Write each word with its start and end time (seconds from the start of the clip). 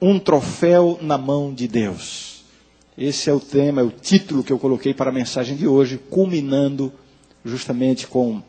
Um 0.00 0.18
troféu 0.18 0.98
na 1.00 1.16
mão 1.16 1.52
de 1.52 1.66
Deus. 1.66 2.44
Esse 2.96 3.28
é 3.28 3.32
o 3.32 3.40
tema, 3.40 3.80
é 3.80 3.84
o 3.84 3.90
título 3.90 4.42
que 4.42 4.52
eu 4.52 4.58
coloquei 4.58 4.94
para 4.94 5.10
a 5.10 5.12
mensagem 5.12 5.56
de 5.56 5.66
hoje, 5.66 5.98
culminando 6.10 6.92
justamente 7.44 8.06
com, 8.06 8.42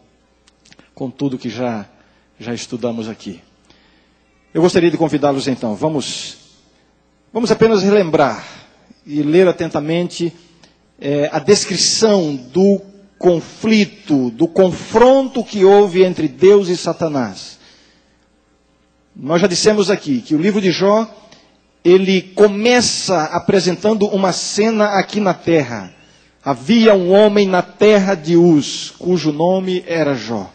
com 0.96 1.10
tudo 1.10 1.38
que 1.38 1.50
já, 1.50 1.88
já 2.40 2.54
estudamos 2.54 3.08
aqui. 3.08 3.42
Eu 4.54 4.62
gostaria 4.62 4.90
de 4.90 4.98
convidá-los 4.98 5.48
então, 5.48 5.76
vamos, 5.76 6.38
vamos 7.32 7.52
apenas 7.52 7.84
relembrar 7.84 8.48
e 9.06 9.22
ler 9.22 9.48
atentamente 9.48 10.34
é, 11.00 11.30
a 11.32 11.40
descrição 11.40 12.36
do 12.36 12.82
conflito, 13.20 14.30
do 14.32 14.48
confronto 14.48 15.44
que 15.44 15.66
houve 15.66 16.04
entre 16.04 16.28
Deus 16.28 16.70
e 16.70 16.78
Satanás. 16.78 17.58
Nós 19.16 19.42
já 19.42 19.48
dissemos 19.48 19.90
aqui 19.90 20.22
que 20.22 20.36
o 20.36 20.42
livro 20.42 20.62
de 20.62 20.72
Jó, 20.72 21.10
ele 21.84 22.22
começa 22.22 23.24
apresentando 23.26 24.08
uma 24.08 24.32
cena 24.32 25.00
aqui 25.00 25.20
na 25.20 25.34
terra. 25.34 25.94
Havia 26.44 26.94
um 26.94 27.12
homem 27.12 27.48
na 27.48 27.62
terra 27.62 28.16
de 28.16 28.36
Uz, 28.36 28.94
cujo 28.98 29.32
nome 29.32 29.84
era 29.88 30.16
Jó. 30.16 30.52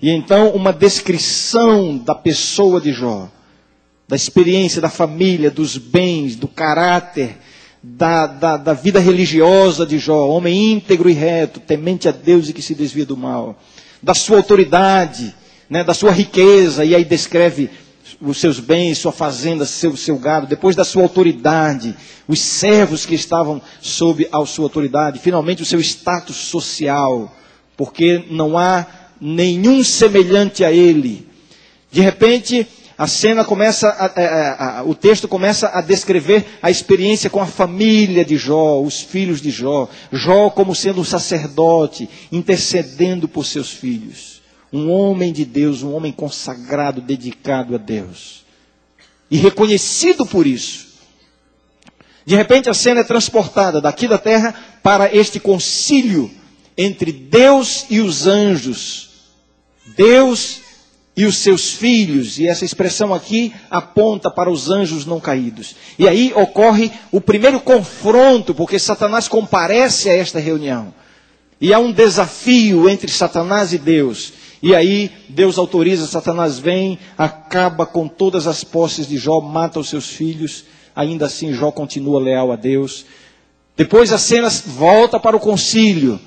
E 0.00 0.10
então 0.10 0.50
uma 0.50 0.72
descrição 0.72 1.96
da 1.96 2.14
pessoa 2.14 2.80
de 2.80 2.92
Jó, 2.92 3.28
da 4.06 4.14
experiência 4.14 4.80
da 4.80 4.88
família, 4.88 5.50
dos 5.50 5.76
bens, 5.76 6.36
do 6.36 6.46
caráter, 6.46 7.36
da, 7.82 8.26
da, 8.26 8.56
da, 8.56 8.72
vida 8.72 9.00
religiosa 9.00 9.84
de 9.84 9.98
Jó, 9.98 10.28
homem 10.28 10.72
íntegro 10.72 11.08
e 11.08 11.12
reto, 11.12 11.60
temente 11.60 12.08
a 12.08 12.12
Deus 12.12 12.48
e 12.48 12.52
que 12.52 12.62
se 12.62 12.74
desvia 12.74 13.06
do 13.06 13.16
mal, 13.16 13.58
da 14.02 14.14
sua 14.14 14.38
autoridade, 14.38 15.34
né, 15.68 15.84
da 15.84 15.94
sua 15.94 16.10
riqueza, 16.10 16.84
e 16.84 16.94
aí 16.94 17.04
descreve 17.04 17.70
os 18.20 18.38
seus 18.38 18.58
bens, 18.58 18.98
sua 18.98 19.12
fazenda, 19.12 19.64
seu, 19.64 19.96
seu 19.96 20.18
gado, 20.18 20.46
depois 20.46 20.74
da 20.74 20.84
sua 20.84 21.02
autoridade, 21.02 21.94
os 22.26 22.40
servos 22.40 23.06
que 23.06 23.14
estavam 23.14 23.62
sob 23.80 24.28
a 24.32 24.44
sua 24.44 24.64
autoridade, 24.64 25.20
finalmente 25.20 25.62
o 25.62 25.66
seu 25.66 25.80
status 25.80 26.36
social, 26.36 27.34
porque 27.76 28.24
não 28.30 28.58
há 28.58 28.86
nenhum 29.20 29.84
semelhante 29.84 30.64
a 30.64 30.72
ele. 30.72 31.28
De 31.90 32.00
repente, 32.00 32.66
a 32.98 33.06
cena 33.06 33.44
começa, 33.44 33.88
a, 33.88 34.06
a, 34.06 34.78
a, 34.80 34.82
o 34.82 34.92
texto 34.94 35.28
começa 35.28 35.70
a 35.72 35.80
descrever 35.80 36.44
a 36.60 36.68
experiência 36.68 37.30
com 37.30 37.40
a 37.40 37.46
família 37.46 38.24
de 38.24 38.36
Jó, 38.36 38.82
os 38.82 39.00
filhos 39.00 39.40
de 39.40 39.50
Jó. 39.50 39.88
Jó 40.10 40.50
como 40.50 40.74
sendo 40.74 41.00
um 41.00 41.04
sacerdote, 41.04 42.10
intercedendo 42.32 43.28
por 43.28 43.46
seus 43.46 43.70
filhos. 43.70 44.37
Um 44.72 44.90
homem 44.90 45.32
de 45.32 45.44
Deus, 45.44 45.82
um 45.82 45.94
homem 45.94 46.12
consagrado, 46.12 47.00
dedicado 47.00 47.74
a 47.74 47.78
Deus. 47.78 48.44
E 49.30 49.36
reconhecido 49.36 50.26
por 50.26 50.46
isso. 50.46 50.88
De 52.24 52.34
repente 52.34 52.68
a 52.68 52.74
cena 52.74 53.00
é 53.00 53.04
transportada 53.04 53.80
daqui 53.80 54.06
da 54.06 54.18
terra 54.18 54.54
para 54.82 55.14
este 55.14 55.40
concílio 55.40 56.30
entre 56.76 57.10
Deus 57.10 57.86
e 57.88 58.00
os 58.00 58.26
anjos. 58.26 59.08
Deus 59.96 60.60
e 61.18 61.26
os 61.26 61.38
seus 61.38 61.72
filhos, 61.72 62.38
e 62.38 62.46
essa 62.46 62.64
expressão 62.64 63.12
aqui 63.12 63.52
aponta 63.68 64.30
para 64.30 64.48
os 64.48 64.70
anjos 64.70 65.04
não 65.04 65.18
caídos. 65.18 65.74
E 65.98 66.06
aí 66.06 66.32
ocorre 66.32 66.92
o 67.10 67.20
primeiro 67.20 67.58
confronto, 67.58 68.54
porque 68.54 68.78
Satanás 68.78 69.26
comparece 69.26 70.08
a 70.08 70.14
esta 70.14 70.38
reunião. 70.38 70.94
E 71.60 71.74
há 71.74 71.78
um 71.80 71.90
desafio 71.90 72.88
entre 72.88 73.10
Satanás 73.10 73.72
e 73.72 73.78
Deus. 73.78 74.32
E 74.62 74.74
aí 74.74 75.10
Deus 75.28 75.56
autoriza, 75.56 76.06
Satanás 76.06 76.58
vem, 76.58 76.98
acaba 77.16 77.86
com 77.86 78.08
todas 78.08 78.46
as 78.46 78.64
posses 78.64 79.06
de 79.06 79.16
Jó, 79.16 79.40
mata 79.40 79.78
os 79.78 79.88
seus 79.88 80.08
filhos. 80.08 80.64
Ainda 80.94 81.26
assim 81.26 81.52
Jó 81.52 81.70
continua 81.70 82.20
leal 82.20 82.50
a 82.50 82.56
Deus. 82.56 83.06
Depois 83.76 84.12
a 84.12 84.18
cena 84.18 84.48
volta 84.66 85.20
para 85.20 85.36
o 85.36 85.40
concílio 85.40 86.18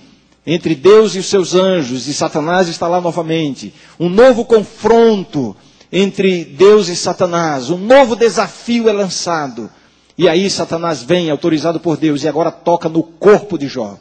entre 0.47 0.73
Deus 0.73 1.13
e 1.15 1.19
os 1.19 1.27
seus 1.27 1.53
anjos, 1.53 2.07
e 2.07 2.13
Satanás 2.13 2.67
está 2.67 2.87
lá 2.87 2.99
novamente. 2.99 3.73
Um 3.99 4.09
novo 4.09 4.45
confronto 4.45 5.55
entre 5.91 6.45
Deus 6.45 6.87
e 6.87 6.95
Satanás, 6.95 7.69
um 7.69 7.77
novo 7.77 8.15
desafio 8.15 8.87
é 8.87 8.93
lançado. 8.93 9.69
E 10.17 10.27
aí 10.27 10.49
Satanás 10.49 11.03
vem, 11.03 11.29
autorizado 11.29 11.79
por 11.79 11.97
Deus, 11.97 12.23
e 12.23 12.27
agora 12.27 12.51
toca 12.51 12.87
no 12.87 13.03
corpo 13.03 13.57
de 13.57 13.67
Jó. 13.67 13.97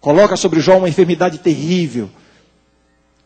Coloca 0.00 0.36
sobre 0.36 0.60
Jó 0.60 0.76
uma 0.76 0.88
enfermidade 0.88 1.38
terrível. 1.38 2.10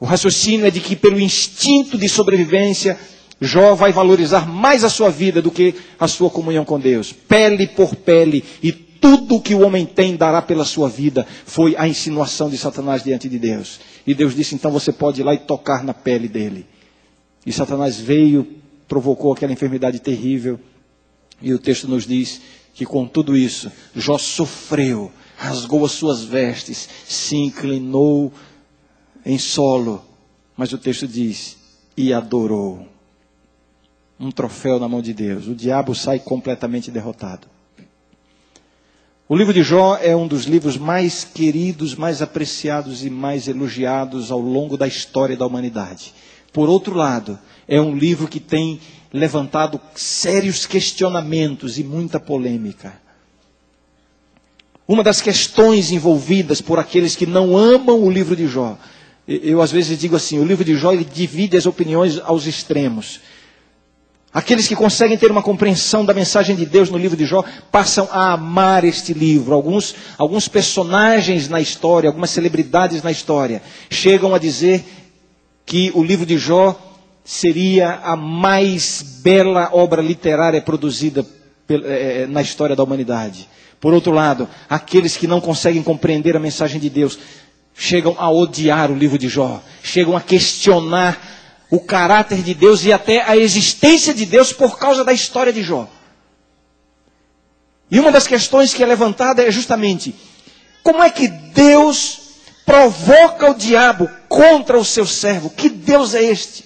O 0.03 0.05
raciocínio 0.05 0.67
é 0.67 0.71
de 0.73 0.81
que, 0.81 0.97
pelo 0.97 1.21
instinto 1.21 1.97
de 1.97 2.09
sobrevivência, 2.09 2.99
Jó 3.41 3.77
vai 3.77 3.93
valorizar 3.93 4.49
mais 4.49 4.83
a 4.83 4.91
sua 4.91 5.09
vida 5.09 5.41
do 5.41 5.49
que 5.49 5.77
a 5.97 6.09
sua 6.09 6.29
comunhão 6.29 6.65
com 6.65 6.81
Deus. 6.81 7.13
Pele 7.13 7.69
por 7.69 7.95
pele, 7.95 8.43
e 8.61 8.73
tudo 8.73 9.41
que 9.41 9.55
o 9.55 9.61
homem 9.61 9.87
tem 9.87 10.17
dará 10.17 10.43
pela 10.43 10.65
sua 10.65 10.89
vida, 10.89 11.25
foi 11.47 11.77
a 11.77 11.87
insinuação 11.87 12.51
de 12.51 12.59
Satanás 12.59 13.05
diante 13.05 13.29
de 13.29 13.39
Deus. 13.39 13.79
E 14.05 14.13
Deus 14.13 14.35
disse: 14.35 14.57
então 14.57 14.73
você 14.73 14.91
pode 14.91 15.21
ir 15.21 15.25
lá 15.25 15.35
e 15.35 15.39
tocar 15.39 15.85
na 15.85 15.95
pele 15.95 16.27
dele. 16.27 16.67
E 17.47 17.53
Satanás 17.53 18.01
veio, 18.01 18.57
provocou 18.89 19.33
aquela 19.33 19.53
enfermidade 19.53 20.01
terrível. 20.01 20.59
E 21.41 21.55
o 21.55 21.61
texto 21.61 21.87
nos 21.87 22.09
diz 22.09 22.41
que 22.75 22.85
com 22.85 23.07
tudo 23.07 23.37
isso, 23.37 23.71
Jó 23.95 24.19
sofreu, 24.19 25.13
rasgou 25.37 25.85
as 25.85 25.93
suas 25.93 26.25
vestes, 26.25 26.89
se 27.07 27.37
inclinou 27.37 28.33
em 29.25 29.39
solo. 29.39 30.05
Mas 30.57 30.73
o 30.73 30.79
texto 30.79 31.07
diz: 31.07 31.57
e 31.97 32.13
adorou. 32.13 32.87
Um 34.19 34.31
troféu 34.31 34.79
na 34.79 34.89
mão 34.89 35.03
de 35.03 35.13
Deus. 35.13 35.49
O 35.49 35.55
diabo 35.55 35.95
sai 35.95 36.19
completamente 36.19 36.91
derrotado. 36.91 37.49
O 39.29 39.37
livro 39.37 39.53
de 39.53 39.63
Jó 39.63 39.97
é 39.97 40.15
um 40.15 40.29
dos 40.29 40.45
livros 40.45 40.77
mais 40.77 41.25
queridos, 41.25 41.95
mais 41.95 42.21
apreciados 42.21 43.05
e 43.05 43.11
mais 43.11 43.49
elogiados 43.49 44.31
ao 44.31 44.39
longo 44.39 44.77
da 44.77 44.87
história 44.87 45.37
da 45.37 45.47
humanidade. 45.47 46.13
Por 46.53 46.69
outro 46.69 46.95
lado, 46.95 47.39
é 47.67 47.81
um 47.81 47.97
livro 47.97 48.29
que 48.29 48.39
tem 48.39 48.79
levantado 49.13 49.81
sérios 49.95 50.67
questionamentos 50.67 51.79
e 51.79 51.85
muita 51.85 52.21
polêmica. 52.21 53.01
Uma 54.87 55.03
das 55.03 55.21
questões 55.23 55.91
envolvidas 55.91 56.61
por 56.61 56.79
aqueles 56.79 57.17
que 57.17 57.25
não 57.25 57.57
amam 57.57 58.03
o 58.03 58.11
livro 58.11 58.37
de 58.37 58.47
Jó, 58.47 58.77
eu 59.43 59.63
às 59.63 59.71
vezes 59.71 59.99
digo 59.99 60.17
assim, 60.17 60.39
o 60.39 60.45
livro 60.45 60.65
de 60.65 60.77
Jó 60.77 60.95
divide 60.95 61.57
as 61.57 61.67
opiniões 61.67 62.19
aos 62.19 62.47
extremos. 62.47 63.21
Aqueles 64.35 64.67
que 64.67 64.75
conseguem 64.75 65.19
ter 65.19 65.31
uma 65.31 65.43
compreensão 65.43 66.05
da 66.07 66.15
mensagem 66.15 66.57
de 66.57 66.65
Deus 66.65 66.89
no 66.89 66.97
livro 66.97 67.17
de 67.17 67.27
Jó 67.27 67.45
passam 67.71 68.09
a 68.11 68.33
amar 68.33 68.83
este 68.83 69.13
livro. 69.13 69.53
Alguns, 69.55 69.95
alguns 70.17 70.49
personagens 70.49 71.49
na 71.51 71.61
história, 71.61 72.09
algumas 72.09 72.31
celebridades 72.31 73.03
na 73.03 73.11
história, 73.11 73.61
chegam 73.91 74.35
a 74.35 74.39
dizer 74.39 74.83
que 75.67 75.93
o 75.95 76.03
livro 76.03 76.25
de 76.25 76.39
Jó 76.39 76.79
seria 77.23 78.01
a 78.03 78.17
mais 78.17 79.21
bela 79.23 79.69
obra 79.73 80.01
literária 80.01 80.63
produzida 80.63 81.27
eh, 81.69 82.23
eh, 82.23 82.27
na 82.27 82.41
história 82.41 82.75
da 82.75 82.83
humanidade. 82.83 83.47
Por 83.79 83.93
outro 83.93 84.13
lado, 84.13 84.49
aqueles 84.69 85.17
que 85.17 85.27
não 85.27 85.41
conseguem 85.41 85.83
compreender 85.83 86.37
a 86.37 86.41
mensagem 86.41 86.81
de 86.81 86.89
Deus 86.89 87.19
chegam 87.75 88.15
a 88.19 88.31
odiar 88.31 88.91
o 88.91 88.95
livro 88.95 89.19
de 89.19 89.29
Jó, 89.29 89.63
chegam 89.83 90.17
a 90.17 90.21
questionar 90.21 91.21
o 91.71 91.81
caráter 91.81 92.43
de 92.43 92.55
Deus 92.55 92.85
e 92.85 92.93
até 92.93 93.23
a 93.23 93.37
existência 93.37 94.13
de 94.13 94.27
Deus 94.27 94.53
por 94.53 94.79
causa 94.79 95.05
da 95.05 95.13
história 95.13 95.53
de 95.53 95.63
Jó. 95.63 95.89
E 97.91 97.99
uma 97.99 98.13
das 98.13 98.27
questões 98.27 98.73
que 98.73 98.83
é 98.83 98.87
levantada 98.87 99.43
é 99.43 99.51
justamente 99.51 100.15
como 100.83 101.03
é 101.03 101.11
que 101.11 101.29
Deus 101.29 102.21
provoca 102.65 103.51
o 103.51 103.55
diabo 103.55 104.11
contra 104.29 104.79
o 104.79 104.85
seu 104.85 105.07
servo? 105.07 105.51
Que 105.51 105.69
Deus 105.69 106.15
é 106.15 106.23
este? 106.23 106.65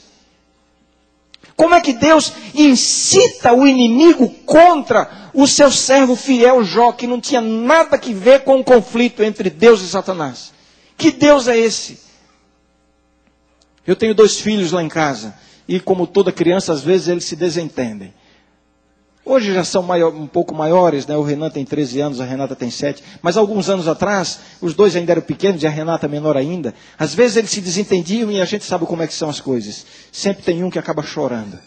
Como 1.54 1.74
é 1.74 1.80
que 1.80 1.92
Deus 1.92 2.32
incita 2.54 3.52
o 3.52 3.66
inimigo 3.66 4.28
contra 4.44 5.30
o 5.32 5.46
seu 5.46 5.70
servo 5.70 6.14
fiel 6.14 6.64
Jó, 6.64 6.92
que 6.92 7.06
não 7.06 7.20
tinha 7.20 7.40
nada 7.40 7.98
que 7.98 8.12
ver 8.12 8.44
com 8.44 8.60
o 8.60 8.64
conflito 8.64 9.22
entre 9.22 9.48
Deus 9.48 9.80
e 9.82 9.88
Satanás? 9.88 10.52
Que 10.96 11.10
Deus 11.10 11.46
é 11.48 11.58
esse? 11.58 12.00
Eu 13.86 13.94
tenho 13.94 14.14
dois 14.14 14.40
filhos 14.40 14.72
lá 14.72 14.82
em 14.82 14.88
casa. 14.88 15.34
E 15.68 15.80
como 15.80 16.06
toda 16.06 16.32
criança, 16.32 16.72
às 16.72 16.82
vezes 16.82 17.08
eles 17.08 17.24
se 17.24 17.36
desentendem. 17.36 18.14
Hoje 19.24 19.52
já 19.52 19.64
são 19.64 19.82
maior, 19.82 20.14
um 20.14 20.28
pouco 20.28 20.54
maiores, 20.54 21.04
né? 21.04 21.16
O 21.16 21.22
Renan 21.22 21.50
tem 21.50 21.64
13 21.64 22.00
anos, 22.00 22.20
a 22.20 22.24
Renata 22.24 22.54
tem 22.54 22.70
7. 22.70 23.02
Mas 23.20 23.36
alguns 23.36 23.68
anos 23.68 23.88
atrás, 23.88 24.38
os 24.60 24.72
dois 24.72 24.94
ainda 24.94 25.12
eram 25.12 25.22
pequenos 25.22 25.60
e 25.62 25.66
a 25.66 25.70
Renata 25.70 26.06
menor 26.06 26.36
ainda. 26.36 26.72
Às 26.96 27.12
vezes 27.12 27.36
eles 27.36 27.50
se 27.50 27.60
desentendiam 27.60 28.30
e 28.30 28.40
a 28.40 28.44
gente 28.44 28.64
sabe 28.64 28.86
como 28.86 29.02
é 29.02 29.06
que 29.08 29.14
são 29.14 29.28
as 29.28 29.40
coisas. 29.40 29.84
Sempre 30.12 30.44
tem 30.44 30.62
um 30.62 30.70
que 30.70 30.78
acaba 30.78 31.02
chorando. 31.02 31.58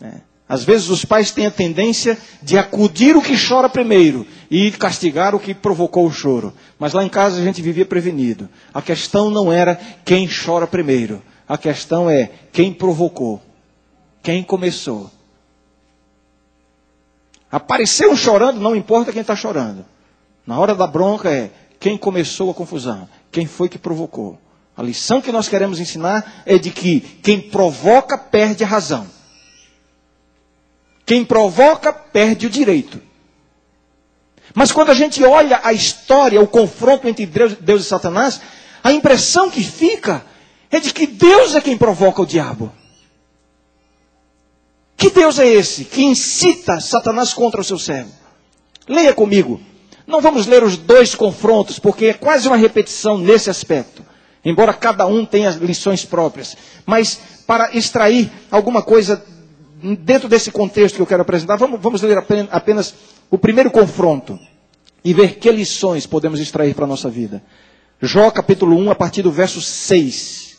Né? 0.00 0.22
Às 0.50 0.64
vezes 0.64 0.88
os 0.88 1.04
pais 1.04 1.30
têm 1.30 1.46
a 1.46 1.50
tendência 1.50 2.18
de 2.42 2.58
acudir 2.58 3.16
o 3.16 3.22
que 3.22 3.36
chora 3.40 3.68
primeiro 3.68 4.26
e 4.50 4.72
castigar 4.72 5.32
o 5.32 5.38
que 5.38 5.54
provocou 5.54 6.04
o 6.04 6.10
choro. 6.10 6.52
Mas 6.76 6.92
lá 6.92 7.04
em 7.04 7.08
casa 7.08 7.40
a 7.40 7.44
gente 7.44 7.62
vivia 7.62 7.86
prevenido. 7.86 8.48
A 8.74 8.82
questão 8.82 9.30
não 9.30 9.52
era 9.52 9.80
quem 10.04 10.28
chora 10.28 10.66
primeiro. 10.66 11.22
A 11.46 11.56
questão 11.56 12.10
é 12.10 12.28
quem 12.52 12.72
provocou. 12.72 13.40
Quem 14.24 14.42
começou. 14.42 15.08
Apareceu 17.48 18.10
um 18.10 18.16
chorando, 18.16 18.58
não 18.58 18.74
importa 18.74 19.12
quem 19.12 19.20
está 19.20 19.36
chorando. 19.36 19.84
Na 20.44 20.58
hora 20.58 20.74
da 20.74 20.88
bronca 20.88 21.30
é 21.30 21.52
quem 21.78 21.96
começou 21.96 22.50
a 22.50 22.54
confusão, 22.54 23.08
quem 23.30 23.46
foi 23.46 23.68
que 23.68 23.78
provocou. 23.78 24.36
A 24.76 24.82
lição 24.82 25.20
que 25.20 25.30
nós 25.30 25.46
queremos 25.46 25.78
ensinar 25.78 26.42
é 26.44 26.58
de 26.58 26.72
que 26.72 26.98
quem 27.22 27.40
provoca 27.40 28.18
perde 28.18 28.64
a 28.64 28.66
razão. 28.66 29.19
Quem 31.10 31.24
provoca 31.24 31.92
perde 31.92 32.46
o 32.46 32.48
direito. 32.48 33.02
Mas 34.54 34.70
quando 34.70 34.90
a 34.90 34.94
gente 34.94 35.24
olha 35.24 35.58
a 35.64 35.72
história, 35.72 36.40
o 36.40 36.46
confronto 36.46 37.08
entre 37.08 37.26
Deus, 37.26 37.54
Deus 37.54 37.82
e 37.82 37.84
Satanás, 37.84 38.40
a 38.80 38.92
impressão 38.92 39.50
que 39.50 39.64
fica 39.64 40.24
é 40.70 40.78
de 40.78 40.94
que 40.94 41.08
Deus 41.08 41.56
é 41.56 41.60
quem 41.60 41.76
provoca 41.76 42.22
o 42.22 42.26
diabo. 42.26 42.72
Que 44.96 45.10
Deus 45.10 45.40
é 45.40 45.48
esse 45.48 45.84
que 45.84 46.00
incita 46.00 46.78
Satanás 46.78 47.34
contra 47.34 47.60
o 47.60 47.64
seu 47.64 47.76
servo? 47.76 48.12
Leia 48.86 49.12
comigo. 49.12 49.60
Não 50.06 50.20
vamos 50.20 50.46
ler 50.46 50.62
os 50.62 50.76
dois 50.76 51.12
confrontos, 51.16 51.80
porque 51.80 52.06
é 52.06 52.14
quase 52.14 52.46
uma 52.46 52.56
repetição 52.56 53.18
nesse 53.18 53.50
aspecto. 53.50 54.06
Embora 54.44 54.72
cada 54.72 55.08
um 55.08 55.26
tenha 55.26 55.50
lições 55.50 56.04
próprias. 56.04 56.56
Mas 56.86 57.18
para 57.48 57.76
extrair 57.76 58.30
alguma 58.48 58.80
coisa 58.80 59.16
dentro 59.98 60.28
desse 60.28 60.50
contexto 60.50 60.96
que 60.96 61.02
eu 61.02 61.06
quero 61.06 61.22
apresentar, 61.22 61.56
vamos, 61.56 61.80
vamos 61.80 62.02
ler 62.02 62.18
apenas 62.18 62.94
o 63.30 63.38
primeiro 63.38 63.70
confronto 63.70 64.38
e 65.04 65.14
ver 65.14 65.38
que 65.38 65.50
lições 65.50 66.06
podemos 66.06 66.40
extrair 66.40 66.74
para 66.74 66.84
a 66.84 66.88
nossa 66.88 67.08
vida. 67.08 67.42
Jó 68.00 68.30
capítulo 68.30 68.76
1, 68.76 68.90
a 68.90 68.94
partir 68.94 69.22
do 69.22 69.30
verso 69.30 69.60
6. 69.60 70.58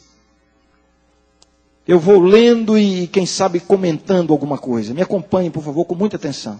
Eu 1.87 1.99
vou 1.99 2.19
lendo 2.19 2.77
e, 2.77 3.07
quem 3.07 3.25
sabe, 3.25 3.59
comentando 3.59 4.31
alguma 4.31 4.57
coisa. 4.57 4.93
Me 4.93 5.01
acompanhe, 5.01 5.49
por 5.49 5.63
favor, 5.63 5.85
com 5.85 5.95
muita 5.95 6.15
atenção. 6.15 6.59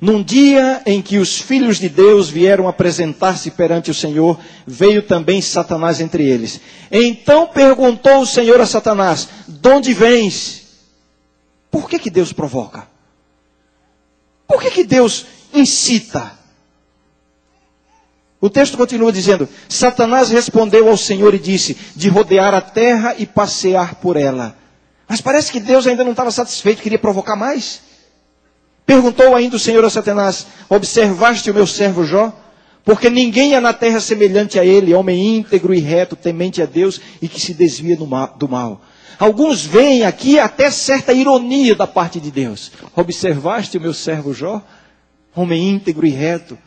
Num 0.00 0.22
dia 0.22 0.82
em 0.84 1.00
que 1.00 1.18
os 1.18 1.40
filhos 1.40 1.78
de 1.78 1.88
Deus 1.88 2.28
vieram 2.28 2.66
apresentar-se 2.66 3.52
perante 3.52 3.90
o 3.90 3.94
Senhor, 3.94 4.38
veio 4.66 5.02
também 5.02 5.40
Satanás 5.40 6.00
entre 6.00 6.28
eles. 6.28 6.60
Então 6.90 7.46
perguntou 7.46 8.20
o 8.20 8.26
Senhor 8.26 8.60
a 8.60 8.66
Satanás: 8.66 9.28
De 9.46 9.68
onde 9.68 9.94
vens? 9.94 10.61
Por 11.72 11.88
que, 11.88 11.98
que 11.98 12.10
Deus 12.10 12.34
provoca? 12.34 12.86
Por 14.46 14.60
que, 14.60 14.70
que 14.70 14.84
Deus 14.84 15.24
incita? 15.54 16.38
O 18.38 18.50
texto 18.50 18.76
continua 18.76 19.10
dizendo: 19.10 19.48
Satanás 19.70 20.28
respondeu 20.28 20.86
ao 20.86 20.98
Senhor 20.98 21.32
e 21.32 21.38
disse: 21.38 21.74
De 21.96 22.10
rodear 22.10 22.52
a 22.52 22.60
terra 22.60 23.14
e 23.18 23.24
passear 23.24 23.94
por 23.94 24.18
ela. 24.18 24.54
Mas 25.08 25.22
parece 25.22 25.50
que 25.50 25.58
Deus 25.58 25.86
ainda 25.86 26.04
não 26.04 26.10
estava 26.10 26.30
satisfeito, 26.30 26.82
queria 26.82 26.98
provocar 26.98 27.36
mais. 27.36 27.80
Perguntou 28.84 29.34
ainda 29.34 29.56
o 29.56 29.58
Senhor 29.58 29.82
a 29.82 29.88
Satanás: 29.88 30.46
Observaste 30.68 31.50
o 31.50 31.54
meu 31.54 31.66
servo 31.66 32.04
Jó? 32.04 32.38
Porque 32.84 33.08
ninguém 33.08 33.54
há 33.54 33.60
na 33.62 33.72
terra 33.72 34.00
semelhante 34.00 34.58
a 34.58 34.64
ele, 34.64 34.92
homem 34.92 35.38
íntegro 35.38 35.72
e 35.72 35.78
reto, 35.78 36.16
temente 36.16 36.60
a 36.60 36.66
Deus 36.66 37.00
e 37.22 37.28
que 37.28 37.40
se 37.40 37.54
desvia 37.54 37.96
do 37.96 38.06
mal. 38.06 38.80
Alguns 39.18 39.64
veem 39.64 40.04
aqui 40.04 40.38
até 40.38 40.70
certa 40.70 41.12
ironia 41.12 41.74
da 41.74 41.86
parte 41.86 42.20
de 42.20 42.30
Deus. 42.30 42.72
Observaste 42.96 43.78
o 43.78 43.80
meu 43.80 43.94
servo 43.94 44.32
Jó? 44.34 44.62
Homem 45.34 45.70
íntegro 45.70 46.06
e 46.06 46.10
reto 46.10 46.58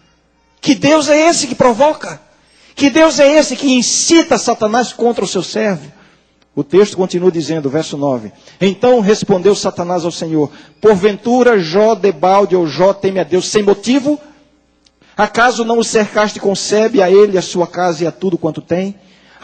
que 0.66 0.74
Deus 0.74 1.10
é 1.10 1.28
esse 1.28 1.46
que 1.46 1.54
provoca? 1.54 2.20
Que 2.74 2.90
Deus 2.90 3.20
é 3.20 3.38
esse 3.38 3.56
que 3.56 3.72
incita 3.72 4.36
Satanás 4.36 4.92
contra 4.92 5.24
o 5.24 5.28
seu 5.28 5.44
servo? 5.44 5.94
O 6.56 6.64
texto 6.64 6.98
continua 6.98 7.32
dizendo, 7.32 7.70
verso 7.70 7.96
9: 7.96 8.32
Então 8.60 9.00
respondeu 9.00 9.54
Satanás 9.54 10.04
ao 10.04 10.12
Senhor: 10.12 10.50
Porventura 10.82 11.60
Jó 11.60 11.94
debalde 11.94 12.56
ou 12.56 12.66
Jó 12.66 12.94
teme 12.94 13.20
a 13.20 13.24
Deus 13.24 13.48
sem 13.48 13.62
motivo? 13.62 14.20
Acaso 15.16 15.64
não 15.64 15.78
o 15.78 15.84
cercaste 15.84 16.40
concebe 16.40 17.00
a 17.00 17.12
ele, 17.12 17.38
a 17.38 17.44
sua 17.44 17.68
casa 17.68 18.04
e 18.04 18.08
a 18.08 18.12
tudo 18.12 18.36
quanto 18.36 18.60
tem? 18.60 18.96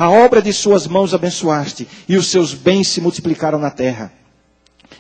A 0.02 0.10
obra 0.10 0.42
de 0.42 0.52
suas 0.52 0.88
mãos 0.88 1.14
abençoaste, 1.14 1.88
e 2.10 2.18
os 2.18 2.26
seus 2.26 2.56
bens 2.56 2.88
se 2.88 3.00
multiplicaram 3.00 3.60
na 3.60 3.70
terra. 3.70 4.12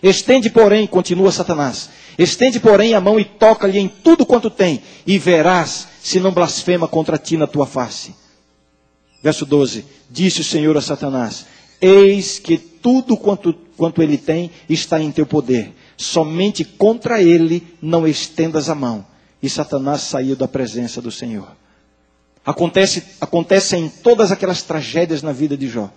Estende, 0.03 0.47
porém, 0.47 0.85
continua 0.85 1.31
Satanás, 1.31 1.89
estende, 2.19 2.59
porém, 2.59 2.93
a 2.93 3.01
mão 3.01 3.19
e 3.19 3.25
toca-lhe 3.25 3.79
em 3.79 3.87
tudo 3.87 4.27
quanto 4.27 4.51
tem, 4.51 4.79
e 5.07 5.17
verás 5.17 5.87
se 6.03 6.19
não 6.19 6.31
blasfema 6.31 6.87
contra 6.87 7.17
ti 7.17 7.35
na 7.35 7.47
tua 7.47 7.65
face. 7.65 8.13
Verso 9.23 9.43
12: 9.43 9.85
Disse 10.07 10.41
o 10.41 10.43
Senhor 10.43 10.77
a 10.77 10.81
Satanás: 10.81 11.47
Eis 11.81 12.37
que 12.37 12.59
tudo 12.59 13.17
quanto, 13.17 13.55
quanto 13.75 14.03
ele 14.03 14.19
tem 14.19 14.51
está 14.69 15.01
em 15.01 15.11
teu 15.11 15.25
poder, 15.25 15.73
somente 15.97 16.63
contra 16.63 17.23
ele 17.23 17.75
não 17.81 18.07
estendas 18.07 18.69
a 18.69 18.75
mão. 18.75 19.03
E 19.41 19.49
Satanás 19.49 20.01
saiu 20.01 20.35
da 20.35 20.47
presença 20.47 21.01
do 21.01 21.09
Senhor. 21.09 21.59
Acontece, 22.45 23.03
acontece 23.19 23.75
em 23.75 23.87
todas 23.87 24.31
aquelas 24.31 24.63
tragédias 24.63 25.21
na 25.21 25.31
vida 25.31 25.55
de 25.55 25.67
Jó. 25.67 25.91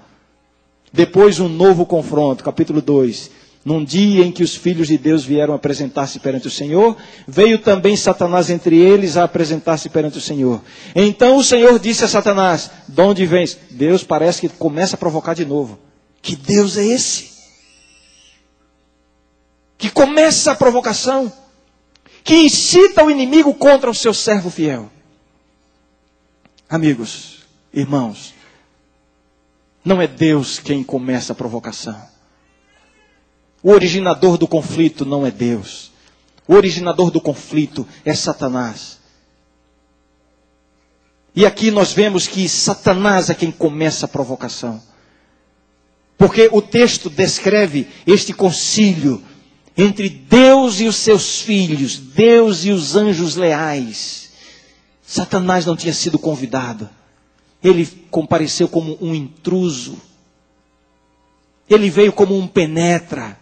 Depois 0.92 1.40
um 1.40 1.48
novo 1.48 1.86
confronto, 1.86 2.44
capítulo 2.44 2.82
2. 2.82 3.30
Num 3.64 3.82
dia 3.82 4.26
em 4.26 4.30
que 4.30 4.42
os 4.42 4.54
filhos 4.54 4.88
de 4.88 4.98
Deus 4.98 5.24
vieram 5.24 5.54
apresentar-se 5.54 6.20
perante 6.20 6.46
o 6.46 6.50
Senhor, 6.50 6.94
veio 7.26 7.58
também 7.58 7.96
Satanás 7.96 8.50
entre 8.50 8.76
eles 8.76 9.16
a 9.16 9.24
apresentar-se 9.24 9.88
perante 9.88 10.18
o 10.18 10.20
Senhor. 10.20 10.60
Então 10.94 11.38
o 11.38 11.42
Senhor 11.42 11.78
disse 11.78 12.04
a 12.04 12.08
Satanás: 12.08 12.70
De 12.86 13.00
onde 13.00 13.24
vens? 13.24 13.58
Deus 13.70 14.04
parece 14.04 14.42
que 14.42 14.48
começa 14.50 14.96
a 14.96 14.98
provocar 14.98 15.32
de 15.32 15.46
novo. 15.46 15.78
Que 16.20 16.36
Deus 16.36 16.76
é 16.76 16.84
esse? 16.84 17.32
Que 19.78 19.90
começa 19.90 20.52
a 20.52 20.54
provocação, 20.54 21.32
que 22.22 22.34
incita 22.34 23.02
o 23.02 23.10
inimigo 23.10 23.54
contra 23.54 23.90
o 23.90 23.94
seu 23.94 24.12
servo 24.12 24.50
fiel. 24.50 24.90
Amigos, 26.74 27.44
irmãos, 27.72 28.34
não 29.84 30.02
é 30.02 30.08
Deus 30.08 30.58
quem 30.58 30.82
começa 30.82 31.32
a 31.32 31.36
provocação. 31.36 31.96
O 33.62 33.70
originador 33.70 34.36
do 34.36 34.48
conflito 34.48 35.06
não 35.06 35.24
é 35.24 35.30
Deus. 35.30 35.92
O 36.48 36.54
originador 36.54 37.12
do 37.12 37.20
conflito 37.20 37.86
é 38.04 38.12
Satanás. 38.12 38.98
E 41.32 41.46
aqui 41.46 41.70
nós 41.70 41.92
vemos 41.92 42.26
que 42.26 42.48
Satanás 42.48 43.30
é 43.30 43.36
quem 43.36 43.52
começa 43.52 44.06
a 44.06 44.08
provocação. 44.08 44.82
Porque 46.18 46.48
o 46.50 46.60
texto 46.60 47.08
descreve 47.08 47.86
este 48.04 48.32
concílio 48.32 49.22
entre 49.76 50.08
Deus 50.08 50.80
e 50.80 50.88
os 50.88 50.96
seus 50.96 51.40
filhos, 51.40 51.96
Deus 51.98 52.64
e 52.64 52.72
os 52.72 52.96
anjos 52.96 53.36
leais. 53.36 54.23
Satanás 55.06 55.66
não 55.66 55.76
tinha 55.76 55.92
sido 55.92 56.18
convidado. 56.18 56.88
Ele 57.62 57.86
compareceu 58.10 58.68
como 58.68 58.96
um 59.00 59.14
intruso. 59.14 60.00
Ele 61.68 61.90
veio 61.90 62.12
como 62.12 62.36
um 62.36 62.46
penetra. 62.46 63.38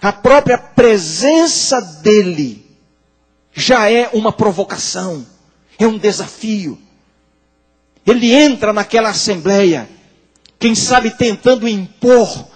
A 0.00 0.12
própria 0.12 0.56
presença 0.58 1.80
dele 1.80 2.64
já 3.52 3.90
é 3.90 4.08
uma 4.12 4.32
provocação, 4.32 5.26
é 5.78 5.86
um 5.86 5.98
desafio. 5.98 6.78
Ele 8.06 8.32
entra 8.32 8.72
naquela 8.72 9.10
assembleia, 9.10 9.88
quem 10.58 10.74
sabe 10.74 11.10
tentando 11.10 11.68
impor 11.68 12.48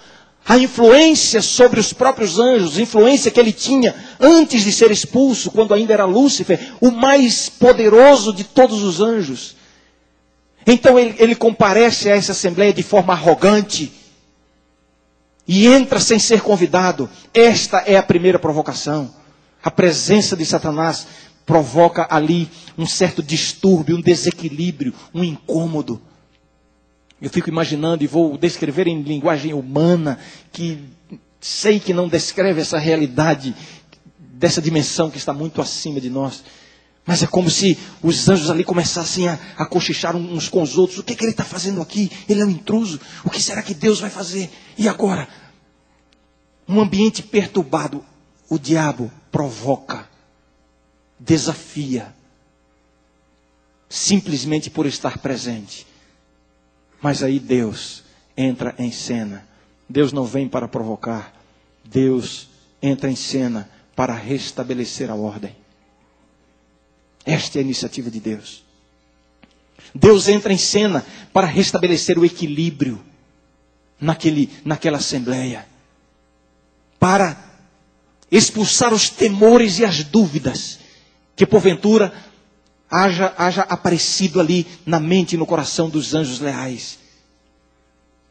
a 0.47 0.57
influência 0.57 1.41
sobre 1.41 1.79
os 1.79 1.91
próprios 1.91 2.39
anjos, 2.39 2.79
influência 2.79 3.29
que 3.29 3.39
ele 3.39 3.51
tinha 3.51 3.93
antes 4.19 4.63
de 4.63 4.71
ser 4.71 4.91
expulso, 4.91 5.51
quando 5.51 5.73
ainda 5.73 5.93
era 5.93 6.05
Lúcifer, 6.05 6.73
o 6.79 6.89
mais 6.89 7.49
poderoso 7.49 8.33
de 8.33 8.45
todos 8.45 8.81
os 8.81 9.01
anjos. 9.01 9.57
Então 10.65 10.97
ele, 10.97 11.15
ele 11.19 11.35
comparece 11.35 12.09
a 12.09 12.15
essa 12.15 12.31
assembleia 12.31 12.71
de 12.71 12.83
forma 12.83 13.13
arrogante, 13.13 13.91
e 15.47 15.65
entra 15.65 15.99
sem 15.99 16.19
ser 16.19 16.41
convidado. 16.41 17.09
Esta 17.33 17.79
é 17.79 17.95
a 17.95 18.03
primeira 18.03 18.37
provocação. 18.37 19.13
A 19.63 19.71
presença 19.71 20.35
de 20.35 20.45
Satanás 20.45 21.07
provoca 21.45 22.05
ali 22.09 22.49
um 22.77 22.85
certo 22.85 23.23
distúrbio, 23.23 23.95
um 23.95 24.01
desequilíbrio, 24.01 24.93
um 25.13 25.23
incômodo. 25.23 26.01
Eu 27.21 27.29
fico 27.29 27.49
imaginando 27.49 28.03
e 28.03 28.07
vou 28.07 28.37
descrever 28.37 28.87
em 28.87 29.01
linguagem 29.01 29.53
humana, 29.53 30.19
que 30.51 30.79
sei 31.39 31.79
que 31.79 31.93
não 31.93 32.07
descreve 32.07 32.61
essa 32.61 32.77
realidade 32.77 33.55
dessa 34.19 34.61
dimensão 34.61 35.09
que 35.09 35.17
está 35.17 35.33
muito 35.33 35.61
acima 35.61 35.99
de 35.99 36.09
nós. 36.09 36.43
Mas 37.05 37.23
é 37.23 37.27
como 37.27 37.49
se 37.49 37.77
os 38.03 38.27
anjos 38.27 38.49
ali 38.49 38.63
começassem 38.63 39.27
a, 39.29 39.39
a 39.55 39.65
cochichar 39.65 40.15
uns 40.15 40.49
com 40.49 40.61
os 40.61 40.77
outros. 40.77 40.99
O 40.99 41.03
que, 41.03 41.15
que 41.15 41.23
ele 41.23 41.31
está 41.31 41.45
fazendo 41.45 41.81
aqui? 41.81 42.11
Ele 42.27 42.41
é 42.41 42.45
um 42.45 42.49
intruso. 42.49 42.99
O 43.23 43.29
que 43.29 43.41
será 43.41 43.63
que 43.63 43.73
Deus 43.73 43.99
vai 43.99 44.09
fazer? 44.09 44.49
E 44.77 44.87
agora? 44.87 45.27
Um 46.67 46.81
ambiente 46.81 47.23
perturbado. 47.23 48.03
O 48.49 48.59
diabo 48.59 49.11
provoca, 49.31 50.07
desafia, 51.19 52.13
simplesmente 53.89 54.69
por 54.69 54.85
estar 54.85 55.17
presente. 55.17 55.87
Mas 57.01 57.23
aí 57.23 57.39
Deus 57.39 58.03
entra 58.35 58.73
em 58.77 58.91
cena. 58.91 59.47
Deus 59.89 60.11
não 60.11 60.25
vem 60.25 60.47
para 60.47 60.67
provocar. 60.67 61.33
Deus 61.83 62.49
entra 62.81 63.09
em 63.09 63.15
cena 63.15 63.69
para 63.95 64.13
restabelecer 64.13 65.09
a 65.09 65.15
ordem. 65.15 65.55
Esta 67.25 67.57
é 67.57 67.59
a 67.59 67.63
iniciativa 67.63 68.09
de 68.09 68.19
Deus. 68.19 68.63
Deus 69.93 70.27
entra 70.27 70.53
em 70.53 70.57
cena 70.57 71.05
para 71.33 71.47
restabelecer 71.47 72.17
o 72.17 72.25
equilíbrio 72.25 73.03
naquele, 73.99 74.49
naquela 74.63 74.97
assembleia, 74.97 75.67
para 76.99 77.37
expulsar 78.31 78.93
os 78.93 79.09
temores 79.09 79.79
e 79.79 79.85
as 79.85 80.03
dúvidas 80.03 80.79
que 81.35 81.45
porventura 81.45 82.13
haja, 82.89 83.33
haja 83.37 83.61
aparecido 83.63 84.39
ali 84.39 84.65
na 84.85 84.99
mente 84.99 85.33
e 85.33 85.37
no 85.37 85.45
coração 85.45 85.89
dos 85.89 86.13
anjos 86.13 86.39
leais. 86.39 86.99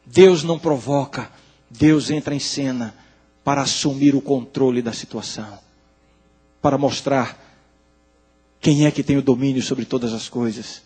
Deus 0.04 0.42
não 0.42 0.58
provoca, 0.58 1.30
Deus 1.70 2.10
entra 2.10 2.34
em 2.34 2.38
cena 2.38 2.94
para 3.44 3.62
assumir 3.62 4.14
o 4.14 4.20
controle 4.20 4.82
da 4.82 4.92
situação, 4.92 5.58
para 6.60 6.78
mostrar 6.78 7.42
quem 8.60 8.86
é 8.86 8.90
que 8.90 9.02
tem 9.02 9.16
o 9.16 9.22
domínio 9.22 9.62
sobre 9.62 9.84
todas 9.84 10.12
as 10.12 10.28
coisas. 10.28 10.82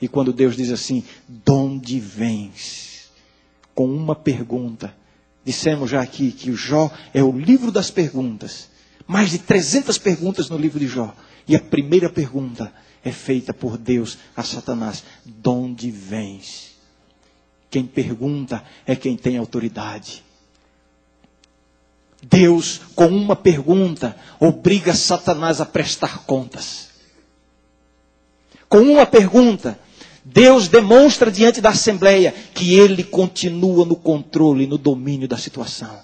E 0.00 0.06
quando 0.06 0.32
Deus 0.32 0.56
diz 0.56 0.70
assim: 0.70 1.04
de 1.28 1.52
onde 1.52 1.98
vens? 1.98 3.10
Com 3.74 3.86
uma 3.86 4.14
pergunta. 4.14 4.94
Dissemos 5.44 5.90
já 5.90 6.02
aqui 6.02 6.30
que 6.30 6.50
o 6.50 6.56
Jó 6.56 6.90
é 7.14 7.22
o 7.22 7.32
livro 7.32 7.72
das 7.72 7.90
perguntas. 7.90 8.68
Mais 9.06 9.30
de 9.30 9.38
300 9.38 9.96
perguntas 9.96 10.50
no 10.50 10.58
livro 10.58 10.78
de 10.78 10.86
Jó. 10.86 11.14
E 11.46 11.56
a 11.56 11.60
primeira 11.60 12.10
pergunta 12.10 12.72
é 13.04 13.12
feita 13.12 13.52
por 13.54 13.76
Deus 13.76 14.18
a 14.36 14.42
Satanás: 14.42 15.04
De 15.24 15.48
onde 15.48 15.90
vens? 15.90 16.76
Quem 17.70 17.84
pergunta 17.84 18.64
é 18.86 18.96
quem 18.96 19.16
tem 19.16 19.36
autoridade. 19.36 20.24
Deus, 22.22 22.80
com 22.94 23.06
uma 23.06 23.36
pergunta, 23.36 24.16
obriga 24.40 24.94
Satanás 24.94 25.60
a 25.60 25.66
prestar 25.66 26.24
contas. 26.24 26.88
Com 28.68 28.80
uma 28.80 29.06
pergunta, 29.06 29.78
Deus 30.24 30.68
demonstra 30.68 31.30
diante 31.30 31.60
da 31.60 31.70
Assembleia 31.70 32.34
que 32.54 32.74
ele 32.74 33.04
continua 33.04 33.86
no 33.86 33.96
controle, 33.96 34.66
no 34.66 34.76
domínio 34.76 35.28
da 35.28 35.38
situação. 35.38 36.00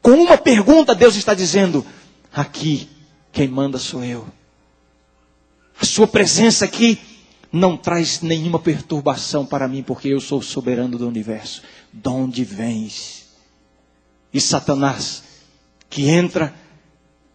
Com 0.00 0.12
uma 0.12 0.36
pergunta, 0.36 0.94
Deus 0.94 1.16
está 1.16 1.32
dizendo: 1.32 1.84
aqui, 2.32 2.88
quem 3.32 3.48
manda 3.48 3.78
sou 3.78 4.04
eu. 4.04 4.26
A 5.80 5.84
sua 5.84 6.06
presença 6.06 6.64
aqui 6.64 6.98
não 7.52 7.76
traz 7.76 8.20
nenhuma 8.20 8.58
perturbação 8.58 9.44
para 9.44 9.68
mim, 9.68 9.82
porque 9.82 10.08
eu 10.08 10.20
sou 10.20 10.40
soberano 10.40 10.96
do 10.96 11.06
universo. 11.06 11.62
De 11.92 12.08
onde 12.08 12.44
vens? 12.44 13.26
E 14.32 14.40
Satanás, 14.40 15.22
que 15.90 16.08
entra 16.08 16.54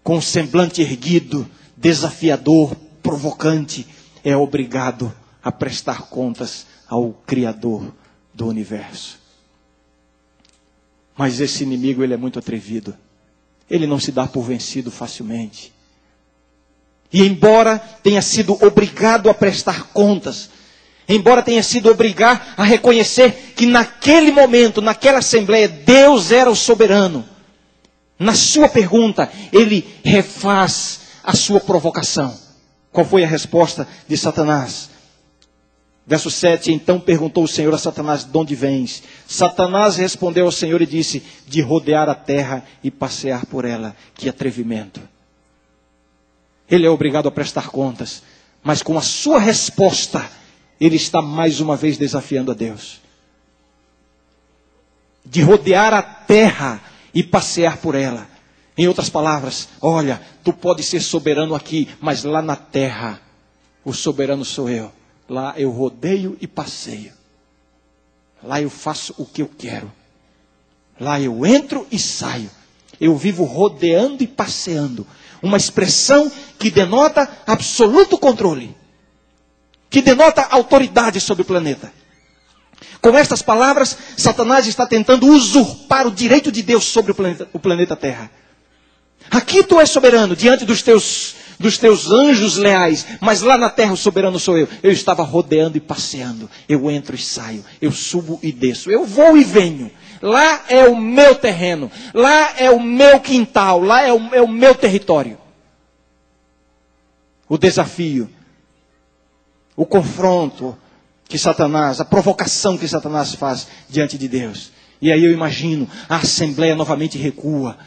com 0.03 0.19
semblante 0.19 0.81
erguido, 0.81 1.47
desafiador, 1.75 2.75
provocante, 3.03 3.85
é 4.23 4.35
obrigado 4.35 5.13
a 5.43 5.51
prestar 5.51 6.03
contas 6.09 6.65
ao 6.87 7.13
Criador 7.25 7.93
do 8.33 8.47
universo. 8.47 9.19
Mas 11.15 11.39
esse 11.39 11.63
inimigo, 11.63 12.03
ele 12.03 12.13
é 12.13 12.17
muito 12.17 12.39
atrevido. 12.39 12.95
Ele 13.69 13.85
não 13.85 13.99
se 13.99 14.11
dá 14.11 14.27
por 14.27 14.43
vencido 14.43 14.91
facilmente. 14.91 15.73
E 17.11 17.23
embora 17.25 17.79
tenha 18.03 18.21
sido 18.21 18.57
obrigado 18.65 19.29
a 19.29 19.33
prestar 19.33 19.87
contas, 19.93 20.49
embora 21.07 21.41
tenha 21.41 21.63
sido 21.63 21.89
obrigado 21.89 22.41
a 22.57 22.63
reconhecer 22.63 23.53
que 23.55 23.65
naquele 23.65 24.31
momento, 24.31 24.81
naquela 24.81 25.19
assembleia, 25.19 25.67
Deus 25.67 26.31
era 26.31 26.49
o 26.49 26.55
soberano, 26.55 27.23
na 28.19 28.33
sua 28.33 28.67
pergunta, 28.67 29.29
ele 29.53 29.85
refaz 30.03 31.01
a 31.23 31.33
sua 31.35 31.59
provocação. 31.59 32.37
Qual 32.91 33.05
foi 33.05 33.23
a 33.23 33.27
resposta 33.27 33.87
de 34.07 34.17
Satanás? 34.17 34.89
Verso 36.05 36.31
7: 36.31 36.71
Então 36.71 36.99
perguntou 36.99 37.43
o 37.43 37.47
Senhor 37.47 37.73
a 37.75 37.77
Satanás: 37.77 38.23
De 38.23 38.35
onde 38.35 38.55
vens? 38.55 39.03
Satanás 39.27 39.97
respondeu 39.97 40.45
ao 40.45 40.51
Senhor 40.51 40.81
e 40.81 40.85
disse: 40.85 41.21
De 41.45 41.61
rodear 41.61 42.09
a 42.09 42.15
terra 42.15 42.63
e 42.83 42.89
passear 42.89 43.45
por 43.45 43.65
ela. 43.65 43.95
Que 44.15 44.29
atrevimento! 44.29 44.99
Ele 46.69 46.85
é 46.85 46.89
obrigado 46.89 47.27
a 47.27 47.31
prestar 47.31 47.69
contas, 47.69 48.23
mas 48.63 48.81
com 48.81 48.97
a 48.97 49.01
sua 49.01 49.39
resposta, 49.39 50.29
ele 50.79 50.95
está 50.95 51.21
mais 51.21 51.59
uma 51.59 51.75
vez 51.75 51.97
desafiando 51.97 52.51
a 52.51 52.53
Deus. 52.53 52.99
De 55.25 55.41
rodear 55.41 55.93
a 55.93 56.01
terra 56.01 56.81
e 57.13 57.23
passear 57.23 57.77
por 57.77 57.95
ela. 57.95 58.27
Em 58.77 58.87
outras 58.87 59.09
palavras, 59.09 59.69
olha, 59.81 60.21
tu 60.43 60.53
pode 60.53 60.83
ser 60.83 61.01
soberano 61.01 61.55
aqui, 61.55 61.89
mas 61.99 62.23
lá 62.23 62.41
na 62.41 62.55
terra, 62.55 63.19
o 63.83 63.93
soberano 63.93 64.45
sou 64.45 64.69
eu. 64.69 64.91
Lá 65.27 65.53
eu 65.57 65.71
rodeio 65.71 66.37
e 66.39 66.47
passeio. 66.47 67.11
Lá 68.43 68.61
eu 68.61 68.69
faço 68.69 69.15
o 69.17 69.25
que 69.25 69.41
eu 69.41 69.49
quero. 69.57 69.91
Lá 70.99 71.19
eu 71.19 71.45
entro 71.45 71.87
e 71.91 71.97
saio. 71.97 72.49
Eu 72.99 73.15
vivo 73.15 73.43
rodeando 73.43 74.23
e 74.23 74.27
passeando. 74.27 75.05
Uma 75.41 75.57
expressão 75.57 76.31
que 76.57 76.71
denota 76.71 77.29
absoluto 77.45 78.17
controle. 78.17 78.75
Que 79.89 80.01
denota 80.01 80.41
autoridade 80.49 81.19
sobre 81.19 81.43
o 81.43 81.45
planeta. 81.45 81.91
Com 83.01 83.17
estas 83.17 83.41
palavras, 83.41 83.97
Satanás 84.17 84.67
está 84.67 84.85
tentando 84.85 85.27
usurpar 85.27 86.07
o 86.07 86.11
direito 86.11 86.51
de 86.51 86.61
Deus 86.61 86.83
sobre 86.83 87.11
o 87.11 87.15
planeta, 87.15 87.47
o 87.53 87.59
planeta 87.59 87.95
Terra. 87.95 88.29
Aqui 89.29 89.63
tu 89.63 89.79
és 89.79 89.89
soberano 89.89 90.35
diante 90.35 90.65
dos 90.65 90.81
teus 90.81 91.35
dos 91.59 91.77
teus 91.77 92.11
anjos 92.11 92.55
leais, 92.55 93.05
mas 93.19 93.41
lá 93.41 93.57
na 93.57 93.69
terra 93.69 93.91
o 93.91 93.97
soberano 93.97 94.39
sou 94.39 94.57
eu. 94.57 94.67
Eu 94.83 94.91
estava 94.91 95.23
rodeando 95.23 95.75
e 95.77 95.81
passeando. 95.81 96.49
Eu 96.69 96.89
entro 96.89 97.15
e 97.15 97.19
saio, 97.19 97.65
eu 97.81 97.91
subo 97.91 98.39
e 98.43 98.51
desço, 98.51 98.91
eu 98.91 99.05
vou 99.05 99.35
e 99.35 99.43
venho. 99.43 99.91
Lá 100.21 100.65
é 100.67 100.87
o 100.87 100.95
meu 100.95 101.35
terreno, 101.35 101.91
lá 102.13 102.53
é 102.57 102.69
o 102.69 102.79
meu 102.79 103.19
quintal, 103.19 103.81
lá 103.81 104.01
é 104.01 104.11
o, 104.11 104.35
é 104.35 104.41
o 104.41 104.47
meu 104.47 104.73
território. 104.73 105.37
O 107.47 107.57
desafio, 107.57 108.29
o 109.75 109.85
confronto 109.85 110.77
que 111.27 111.37
Satanás, 111.37 111.99
a 111.99 112.05
provocação 112.05 112.77
que 112.77 112.87
Satanás 112.87 113.33
faz 113.35 113.67
diante 113.89 114.17
de 114.17 114.27
Deus. 114.27 114.71
E 115.01 115.11
aí 115.11 115.23
eu 115.23 115.31
imagino, 115.31 115.87
a 116.09 116.17
assembleia 116.17 116.75
novamente 116.75 117.17
recua 117.17 117.77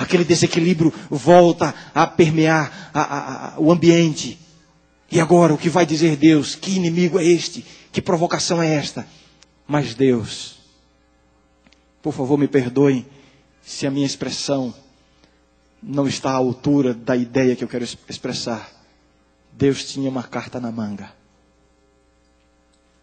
aquele 0.00 0.24
desequilíbrio 0.24 0.92
volta 1.10 1.74
a 1.94 2.06
permear 2.06 2.90
a, 2.94 3.00
a, 3.00 3.54
a, 3.54 3.60
o 3.60 3.70
ambiente. 3.70 4.38
E 5.12 5.20
agora, 5.20 5.52
o 5.52 5.58
que 5.58 5.68
vai 5.68 5.84
dizer 5.84 6.16
Deus? 6.16 6.54
Que 6.54 6.76
inimigo 6.76 7.18
é 7.18 7.24
este? 7.24 7.64
Que 7.92 8.00
provocação 8.00 8.62
é 8.62 8.74
esta? 8.74 9.06
Mas 9.68 9.94
Deus, 9.94 10.59
por 12.02 12.12
favor, 12.12 12.38
me 12.38 12.48
perdoem 12.48 13.06
se 13.62 13.86
a 13.86 13.90
minha 13.90 14.06
expressão 14.06 14.74
não 15.82 16.06
está 16.06 16.30
à 16.30 16.34
altura 16.34 16.94
da 16.94 17.16
ideia 17.16 17.56
que 17.56 17.64
eu 17.64 17.68
quero 17.68 17.84
expressar. 17.84 18.70
Deus 19.52 19.84
tinha 19.84 20.08
uma 20.08 20.22
carta 20.22 20.60
na 20.60 20.70
manga 20.70 21.12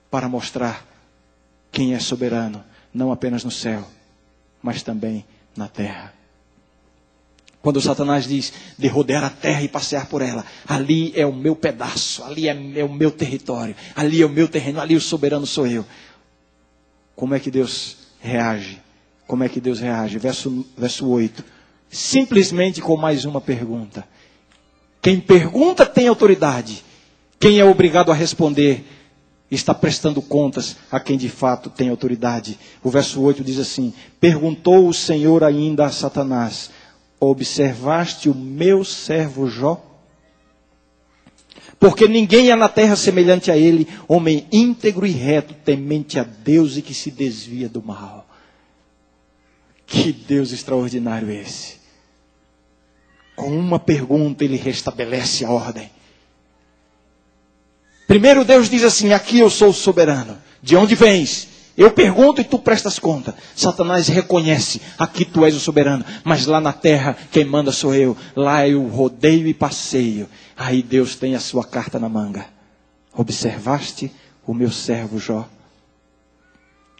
para 0.10 0.30
mostrar 0.30 0.86
quem 1.72 1.94
é 1.94 2.00
soberano, 2.00 2.63
não 2.94 3.12
apenas 3.12 3.44
no 3.44 3.51
céu, 3.51 3.88
mas 4.62 4.82
também 4.82 5.25
na 5.56 5.68
terra. 5.68 6.13
Quando 7.62 7.82
Satanás 7.82 8.25
diz 8.25 8.54
de 8.77 8.88
rodear 8.88 9.24
a 9.24 9.30
terra 9.30 9.62
e 9.62 9.68
passear 9.68 10.08
por 10.08 10.22
ela, 10.22 10.46
ali 10.66 11.12
é 11.16 11.25
o 11.25 11.34
meu 11.34 11.56
pedaço, 11.56 12.24
ali 12.24 12.48
é, 12.48 12.80
é 12.80 12.84
o 12.84 12.92
meu 12.92 13.12
território, 13.12 13.75
ali 13.96 14.22
é 14.22 14.25
o 14.25 14.30
meu 14.30 14.48
terreno, 14.48 14.80
ali 14.80 14.96
o 14.96 15.01
soberano 15.01 15.46
sou 15.46 15.68
eu. 15.68 15.86
Como 17.16 17.36
é 17.36 17.39
que 17.39 17.51
Deus 17.51 17.98
reage? 18.22 18.82
Como 19.27 19.43
é 19.43 19.50
que 19.50 19.60
Deus 19.60 19.79
reage? 19.79 20.17
Verso, 20.17 20.65
verso 20.77 21.07
8. 21.07 21.43
Simplesmente 21.89 22.81
com 22.81 22.96
mais 22.96 23.25
uma 23.25 23.41
pergunta. 23.41 24.07
Quem 25.01 25.19
pergunta 25.19 25.86
tem 25.86 26.07
autoridade. 26.07 26.84
Quem 27.39 27.60
é 27.60 27.65
obrigado 27.65 28.12
a 28.12 28.15
responder 28.15 28.86
está 29.51 29.74
prestando 29.74 30.22
contas 30.22 30.75
a 30.91 31.00
quem 31.00 31.17
de 31.17 31.29
fato 31.29 31.69
tem 31.69 31.89
autoridade. 31.89 32.57
O 32.84 32.89
verso 32.89 33.22
8 33.22 33.43
diz 33.43 33.60
assim: 33.60 33.93
Perguntou 34.19 34.88
o 34.88 34.93
Senhor 34.93 35.43
ainda 35.43 35.86
a 35.86 35.91
Satanás: 35.91 36.72
Observaste 37.19 38.29
o 38.29 38.36
meu 38.36 38.84
servo 38.84 39.50
Jó? 39.50 39.84
Porque 41.79 42.07
ninguém 42.07 42.51
há 42.51 42.55
na 42.55 42.67
terra 42.67 42.96
semelhante 42.96 43.51
a 43.51 43.57
ele, 43.57 43.88
homem 44.07 44.48
íntegro 44.51 45.05
e 45.05 45.12
reto, 45.12 45.53
temente 45.53 46.17
a 46.19 46.24
Deus 46.24 46.75
e 46.75 46.81
que 46.81 46.93
se 46.93 47.12
desvia 47.12 47.69
do 47.69 47.84
mal. 47.84 48.26
Que 49.88 50.12
Deus 50.12 50.51
extraordinário 50.51 51.32
esse. 51.32 51.77
Com 53.36 53.58
uma 53.58 53.79
pergunta 53.79 54.44
ele 54.44 54.58
restabelece 54.58 55.46
a 55.46 55.50
ordem. 55.50 55.89
Primeiro 58.06 58.44
Deus 58.44 58.70
diz 58.70 58.84
assim: 58.84 59.13
Aqui 59.13 59.39
eu 59.39 59.50
sou 59.50 59.72
soberano. 59.72 60.38
De 60.62 60.75
onde 60.75 60.94
vens? 60.94 61.48
Eu 61.77 61.91
pergunto 61.91 62.41
e 62.41 62.44
tu 62.44 62.58
prestas 62.58 62.98
conta. 62.98 63.36
Satanás 63.56 64.08
reconhece, 64.08 64.82
aqui 64.98 65.24
tu 65.24 65.46
és 65.46 65.56
o 65.56 65.60
soberano, 65.60 66.03
mas 66.24 66.48
lá 66.48 66.60
na 66.60 66.74
terra 66.74 67.15
quem 67.32 67.46
manda 67.46 67.72
sou 67.72 67.94
eu. 67.94 68.17
Lá 68.36 68.67
eu 68.67 68.86
rodeio 68.88 69.48
e 69.48 69.53
passeio. 69.53 70.27
Aí 70.58 70.82
Deus 70.82 71.15
tem 71.15 71.36
a 71.36 71.39
sua 71.39 71.63
carta 71.63 72.00
na 72.00 72.10
manga. 72.10 72.48
Observaste 73.13 74.12
o 74.46 74.53
meu 74.53 74.72
servo 74.72 75.20
Jó? 75.20 75.48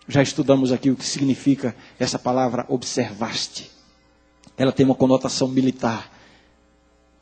Já 0.08 0.22
estudamos 0.22 0.72
aqui 0.72 0.90
o 0.90 0.96
que 0.96 1.06
significa 1.06 1.76
essa 2.00 2.18
palavra 2.18 2.66
observaste. 2.70 3.70
Ela 4.58 4.72
tem 4.72 4.86
uma 4.86 4.96
conotação 4.96 5.48
militar. 5.48 6.10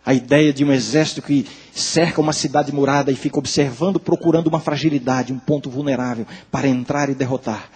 A 0.06 0.14
ideia 0.14 0.54
de 0.54 0.64
um 0.64 0.72
exército 0.72 1.22
que 1.22 1.48
cerca 1.74 2.22
uma 2.22 2.32
cidade 2.32 2.72
murada 2.72 3.12
e 3.12 3.16
fica 3.16 3.40
observando, 3.40 4.00
procurando 4.00 4.48
uma 4.48 4.60
fragilidade, 4.60 5.34
um 5.34 5.40
ponto 5.40 5.68
vulnerável 5.68 6.28
para 6.52 6.68
entrar 6.68 7.10
e 7.10 7.16
derrotar. 7.16 7.70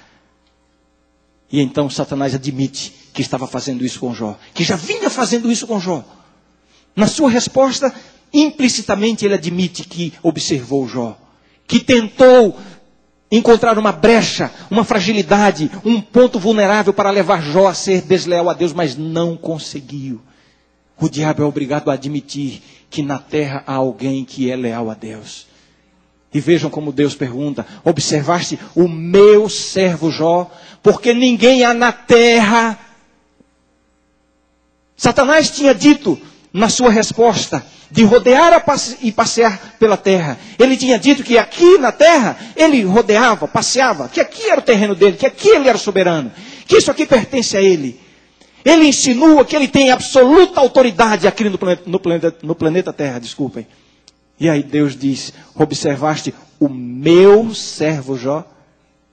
E 1.52 1.60
então 1.60 1.90
Satanás 1.90 2.36
admite 2.36 2.94
que 3.12 3.24
estava 3.24 3.48
fazendo 3.48 3.84
isso 3.84 4.00
com 4.00 4.14
Jó, 4.14 4.38
que 4.54 4.64
já 4.64 4.76
vinha 4.76 5.10
fazendo 5.10 5.52
isso 5.52 5.66
com 5.66 5.80
Jó. 5.80 6.06
Na 6.96 7.08
sua 7.08 7.32
resposta, 7.32 7.92
implicitamente 8.32 9.26
ele 9.26 9.34
admite 9.34 9.84
que 9.84 10.14
observou 10.22 10.88
Jó, 10.88 11.18
que 11.68 11.80
tentou 11.80 12.60
encontrar 13.32 13.78
uma 13.78 13.92
brecha, 13.92 14.52
uma 14.70 14.84
fragilidade, 14.84 15.70
um 15.86 16.02
ponto 16.02 16.40
vulnerável 16.40 16.94
para 16.94 17.12
levar 17.12 17.42
Jó 17.42 17.68
a 17.68 17.74
ser 17.74 18.02
desleal 18.02 18.50
a 18.50 18.54
Deus, 18.54 18.74
mas 18.74 18.96
não 18.96 19.38
conseguiu. 19.38 20.22
O 21.00 21.08
diabo 21.08 21.44
é 21.44 21.46
obrigado 21.46 21.90
a 21.90 21.94
admitir 21.94 22.62
que 22.90 23.02
na 23.02 23.20
terra 23.20 23.64
há 23.66 23.74
alguém 23.74 24.26
que 24.26 24.50
é 24.52 24.56
leal 24.56 24.90
a 24.90 24.94
Deus. 24.94 25.48
E 26.34 26.40
vejam 26.40 26.70
como 26.70 26.92
Deus 26.92 27.16
pergunta: 27.16 27.66
Observaste 27.84 28.60
o 28.76 28.88
meu 28.88 29.50
servo 29.50 30.12
Jó? 30.12 30.50
Porque 30.84 31.14
ninguém 31.14 31.64
há 31.64 31.74
na 31.74 31.92
terra. 31.92 32.78
Satanás 34.96 35.50
tinha 35.50 35.74
dito 35.74 36.20
na 36.54 36.70
sua 36.70 36.90
resposta: 36.90 37.64
de 37.92 38.04
rodear 38.04 38.64
e 39.02 39.12
passear 39.12 39.76
pela 39.80 39.98
terra. 39.98 40.38
Ele 40.58 40.78
tinha 40.78 40.98
dito 41.00 41.24
que 41.24 41.38
aqui 41.38 41.78
na 41.78 41.92
terra 41.92 42.38
ele 42.56 42.84
rodeava, 42.84 43.48
passeava, 43.48 44.08
que 44.08 44.20
aqui 44.20 44.50
era 44.50 44.60
o 44.60 44.64
terreno 44.64 44.96
dele, 44.96 45.18
que 45.18 45.26
aqui 45.26 45.50
ele 45.50 45.68
era 45.68 45.78
soberano, 45.78 46.32
que 46.68 46.78
isso 46.78 46.92
aqui 46.92 47.06
pertence 47.06 47.58
a 47.58 47.62
ele. 47.62 48.00
Ele 48.64 48.86
insinua 48.86 49.46
que 49.46 49.56
ele 49.56 49.68
tem 49.68 49.90
absoluta 49.90 50.60
autoridade 50.60 51.28
aqui 51.28 51.46
no 51.46 51.58
planeta, 51.58 51.84
no 51.86 52.00
planeta, 52.00 52.36
no 52.44 52.56
planeta 52.56 52.94
Terra, 52.94 53.20
desculpem. 53.20 53.66
E 54.40 54.50
aí 54.50 54.62
Deus 54.62 54.98
diz: 54.98 55.34
Observaste 55.56 56.34
o 56.60 56.68
meu 56.68 57.56
servo 57.56 58.18
Jó? 58.18 58.46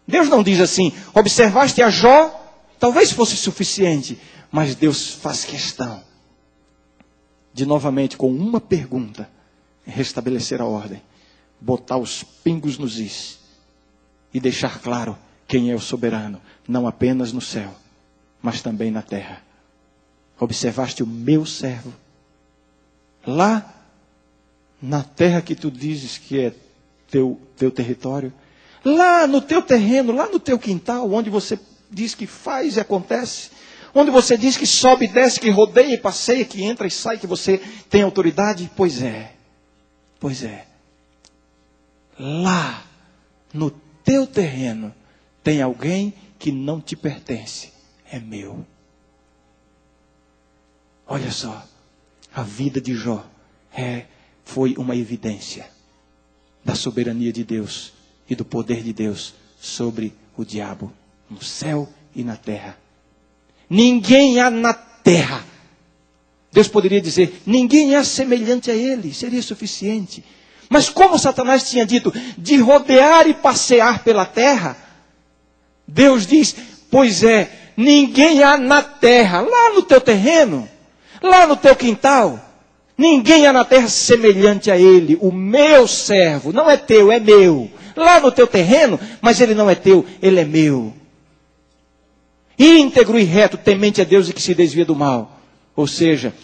Deus 0.06 0.28
não 0.28 0.42
diz 0.42 0.60
assim: 0.60 0.92
Observaste 1.14 1.80
a 1.80 1.90
Jó? 1.90 2.42
Talvez 2.78 3.12
fosse 3.12 3.36
suficiente, 3.36 4.18
mas 4.50 4.74
Deus 4.74 5.08
faz 5.08 5.44
questão 5.44 6.05
de 7.56 7.64
novamente, 7.64 8.18
com 8.18 8.30
uma 8.30 8.60
pergunta, 8.60 9.30
restabelecer 9.86 10.60
a 10.60 10.66
ordem, 10.66 11.00
botar 11.58 11.96
os 11.96 12.22
pingos 12.22 12.76
nos 12.76 12.98
is 12.98 13.38
e 14.34 14.38
deixar 14.38 14.78
claro 14.78 15.16
quem 15.48 15.70
é 15.70 15.74
o 15.74 15.80
soberano, 15.80 16.38
não 16.68 16.86
apenas 16.86 17.32
no 17.32 17.40
céu, 17.40 17.74
mas 18.42 18.60
também 18.60 18.90
na 18.90 19.00
terra. 19.00 19.40
Observaste 20.38 21.02
o 21.02 21.06
meu 21.06 21.46
servo, 21.46 21.94
lá 23.26 23.74
na 24.82 25.02
terra 25.02 25.40
que 25.40 25.54
tu 25.54 25.70
dizes 25.70 26.18
que 26.18 26.38
é 26.38 26.54
teu, 27.10 27.40
teu 27.56 27.70
território, 27.70 28.34
lá 28.84 29.26
no 29.26 29.40
teu 29.40 29.62
terreno, 29.62 30.12
lá 30.12 30.28
no 30.28 30.38
teu 30.38 30.58
quintal, 30.58 31.10
onde 31.10 31.30
você 31.30 31.58
diz 31.90 32.14
que 32.14 32.26
faz 32.26 32.76
e 32.76 32.80
acontece, 32.80 33.48
onde 33.96 34.10
você 34.10 34.36
diz 34.36 34.56
que 34.56 34.66
sobe 34.66 35.08
desce, 35.08 35.40
que 35.40 35.48
rodeia 35.48 35.94
e 35.94 35.98
passeia, 35.98 36.44
que 36.44 36.62
entra 36.62 36.86
e 36.86 36.90
sai, 36.90 37.18
que 37.18 37.26
você 37.26 37.58
tem 37.88 38.02
autoridade? 38.02 38.70
Pois 38.76 39.02
é, 39.02 39.32
pois 40.20 40.42
é. 40.42 40.66
Lá, 42.18 42.84
no 43.52 43.70
teu 44.04 44.26
terreno, 44.26 44.94
tem 45.42 45.62
alguém 45.62 46.12
que 46.38 46.52
não 46.52 46.80
te 46.80 46.94
pertence, 46.94 47.72
é 48.10 48.18
meu. 48.18 48.66
Olha 51.06 51.30
só, 51.30 51.66
a 52.34 52.42
vida 52.42 52.80
de 52.80 52.94
Jó 52.94 53.24
é, 53.72 54.04
foi 54.44 54.74
uma 54.76 54.94
evidência 54.94 55.70
da 56.64 56.74
soberania 56.74 57.32
de 57.32 57.44
Deus 57.44 57.92
e 58.28 58.34
do 58.34 58.44
poder 58.44 58.82
de 58.82 58.92
Deus 58.92 59.34
sobre 59.58 60.12
o 60.36 60.44
diabo, 60.44 60.92
no 61.30 61.42
céu 61.42 61.88
e 62.14 62.22
na 62.22 62.36
terra. 62.36 62.85
Ninguém 63.68 64.40
há 64.40 64.50
na 64.50 64.72
terra. 64.72 65.44
Deus 66.52 66.68
poderia 66.68 67.00
dizer: 67.00 67.42
ninguém 67.44 67.94
é 67.94 68.02
semelhante 68.04 68.70
a 68.70 68.74
ele, 68.74 69.12
seria 69.12 69.42
suficiente. 69.42 70.24
Mas 70.68 70.88
como 70.88 71.18
Satanás 71.18 71.68
tinha 71.68 71.84
dito, 71.84 72.12
de 72.36 72.56
rodear 72.56 73.28
e 73.28 73.34
passear 73.34 74.02
pela 74.02 74.24
terra, 74.24 74.76
Deus 75.86 76.26
diz: 76.26 76.56
pois 76.90 77.22
é, 77.22 77.50
ninguém 77.76 78.42
há 78.42 78.56
na 78.56 78.82
terra, 78.82 79.40
lá 79.40 79.74
no 79.74 79.82
teu 79.82 80.00
terreno, 80.00 80.68
lá 81.20 81.46
no 81.46 81.56
teu 81.56 81.74
quintal, 81.76 82.40
ninguém 82.96 83.46
há 83.46 83.52
na 83.52 83.64
terra 83.64 83.88
semelhante 83.88 84.70
a 84.70 84.78
ele, 84.78 85.18
o 85.20 85.30
meu 85.30 85.86
servo, 85.86 86.52
não 86.52 86.70
é 86.70 86.76
teu, 86.76 87.12
é 87.12 87.20
meu. 87.20 87.70
Lá 87.94 88.20
no 88.20 88.30
teu 88.30 88.46
terreno, 88.46 89.00
mas 89.22 89.40
ele 89.40 89.54
não 89.54 89.70
é 89.70 89.74
teu, 89.74 90.04
ele 90.20 90.40
é 90.40 90.44
meu 90.44 90.92
íntegro 92.58 93.18
e 93.18 93.24
reto, 93.24 93.56
temente 93.56 94.00
a 94.00 94.04
Deus 94.04 94.28
e 94.28 94.32
que 94.32 94.42
se 94.42 94.54
desvia 94.54 94.84
do 94.84 94.94
mal. 94.94 95.40
Ou 95.74 95.86
seja, 95.86 96.34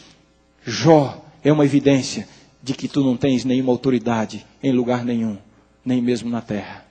Jó 0.65 1.25
é 1.43 1.53
uma 1.53 1.65
evidência 1.65 2.29
de 2.63 2.75
que 2.75 2.87
tu 2.87 3.03
não 3.03 3.17
tens 3.17 3.45
nenhuma 3.45 3.73
autoridade 3.73 4.47
em 4.63 4.73
lugar 4.73 5.05
nenhum, 5.05 5.39
nem 5.85 6.01
mesmo 6.01 6.31
na 6.31 6.41
terra. 6.41 6.87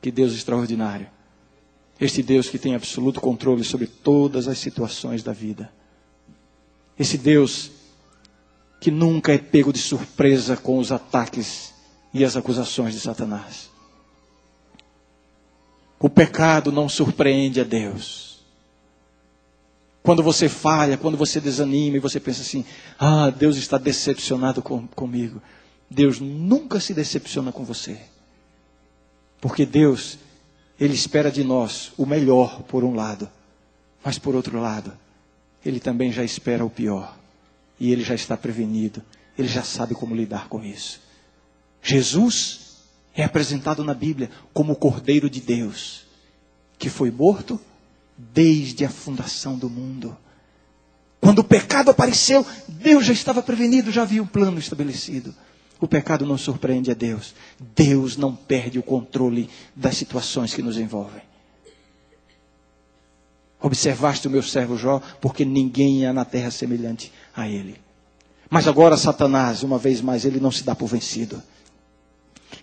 Que 0.00 0.10
Deus 0.10 0.32
extraordinário. 0.32 1.08
Este 2.00 2.22
Deus 2.22 2.48
que 2.48 2.58
tem 2.58 2.74
absoluto 2.74 3.20
controle 3.20 3.64
sobre 3.64 3.86
todas 3.86 4.48
as 4.48 4.58
situações 4.58 5.22
da 5.22 5.32
vida. 5.32 5.70
Esse 6.98 7.18
Deus 7.18 7.70
que 8.80 8.90
nunca 8.90 9.32
é 9.34 9.38
pego 9.38 9.72
de 9.72 9.78
surpresa 9.78 10.56
com 10.56 10.78
os 10.78 10.90
ataques 10.90 11.74
e 12.14 12.24
as 12.24 12.36
acusações 12.36 12.94
de 12.94 13.00
Satanás. 13.00 13.69
O 16.02 16.08
pecado 16.08 16.72
não 16.72 16.88
surpreende 16.88 17.60
a 17.60 17.64
Deus. 17.64 18.40
Quando 20.02 20.22
você 20.22 20.48
falha, 20.48 20.96
quando 20.96 21.18
você 21.18 21.38
desanima 21.38 21.98
e 21.98 22.00
você 22.00 22.18
pensa 22.18 22.40
assim: 22.40 22.64
ah, 22.98 23.28
Deus 23.28 23.58
está 23.58 23.76
decepcionado 23.76 24.62
com, 24.62 24.86
comigo. 24.88 25.42
Deus 25.90 26.18
nunca 26.18 26.80
se 26.80 26.94
decepciona 26.94 27.52
com 27.52 27.64
você. 27.64 28.00
Porque 29.42 29.66
Deus, 29.66 30.18
Ele 30.78 30.94
espera 30.94 31.30
de 31.30 31.44
nós 31.44 31.92
o 31.98 32.06
melhor, 32.06 32.62
por 32.62 32.82
um 32.82 32.94
lado. 32.94 33.28
Mas 34.02 34.18
por 34.18 34.34
outro 34.34 34.58
lado, 34.58 34.96
Ele 35.64 35.78
também 35.78 36.10
já 36.10 36.24
espera 36.24 36.64
o 36.64 36.70
pior. 36.70 37.14
E 37.78 37.92
Ele 37.92 38.02
já 38.02 38.14
está 38.14 38.38
prevenido. 38.38 39.02
Ele 39.36 39.48
já 39.48 39.62
sabe 39.62 39.94
como 39.94 40.14
lidar 40.14 40.48
com 40.48 40.64
isso. 40.64 41.00
Jesus 41.82 42.59
é 43.20 43.24
apresentado 43.24 43.84
na 43.84 43.94
Bíblia 43.94 44.30
como 44.52 44.72
o 44.72 44.76
Cordeiro 44.76 45.28
de 45.28 45.40
Deus, 45.40 46.06
que 46.78 46.88
foi 46.88 47.10
morto 47.10 47.60
desde 48.16 48.84
a 48.84 48.90
fundação 48.90 49.56
do 49.56 49.68
mundo. 49.68 50.16
Quando 51.20 51.40
o 51.40 51.44
pecado 51.44 51.90
apareceu, 51.90 52.46
Deus 52.66 53.04
já 53.04 53.12
estava 53.12 53.42
prevenido, 53.42 53.92
já 53.92 54.02
havia 54.02 54.22
um 54.22 54.26
plano 54.26 54.58
estabelecido. 54.58 55.34
O 55.78 55.86
pecado 55.86 56.26
não 56.26 56.38
surpreende 56.38 56.90
a 56.90 56.94
Deus. 56.94 57.34
Deus 57.74 58.16
não 58.16 58.34
perde 58.34 58.78
o 58.78 58.82
controle 58.82 59.48
das 59.74 59.96
situações 59.96 60.54
que 60.54 60.62
nos 60.62 60.78
envolvem. 60.78 61.22
Observaste 63.60 64.26
o 64.26 64.30
meu 64.30 64.42
servo 64.42 64.76
Jó, 64.76 65.00
porque 65.20 65.44
ninguém 65.44 66.06
há 66.06 66.12
na 66.12 66.24
terra 66.24 66.50
semelhante 66.50 67.12
a 67.36 67.46
ele. 67.46 67.78
Mas 68.48 68.66
agora 68.66 68.96
Satanás, 68.96 69.62
uma 69.62 69.78
vez 69.78 70.00
mais, 70.00 70.24
ele 70.24 70.40
não 70.40 70.50
se 70.50 70.64
dá 70.64 70.74
por 70.74 70.88
vencido. 70.88 71.42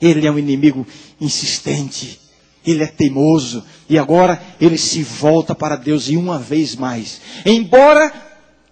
Ele 0.02 0.26
é 0.26 0.32
um 0.32 0.40
inimigo 0.40 0.86
insistente. 1.20 2.20
Ele 2.66 2.84
é 2.84 2.88
teimoso. 2.88 3.64
E 3.90 3.98
agora 3.98 4.42
ele 4.60 4.78
se 4.78 5.02
volta 5.04 5.56
para 5.56 5.76
Deus 5.76 6.10
e 6.10 6.18
uma 6.18 6.38
vez 6.38 6.76
mais. 6.76 7.22
Embora 7.46 8.12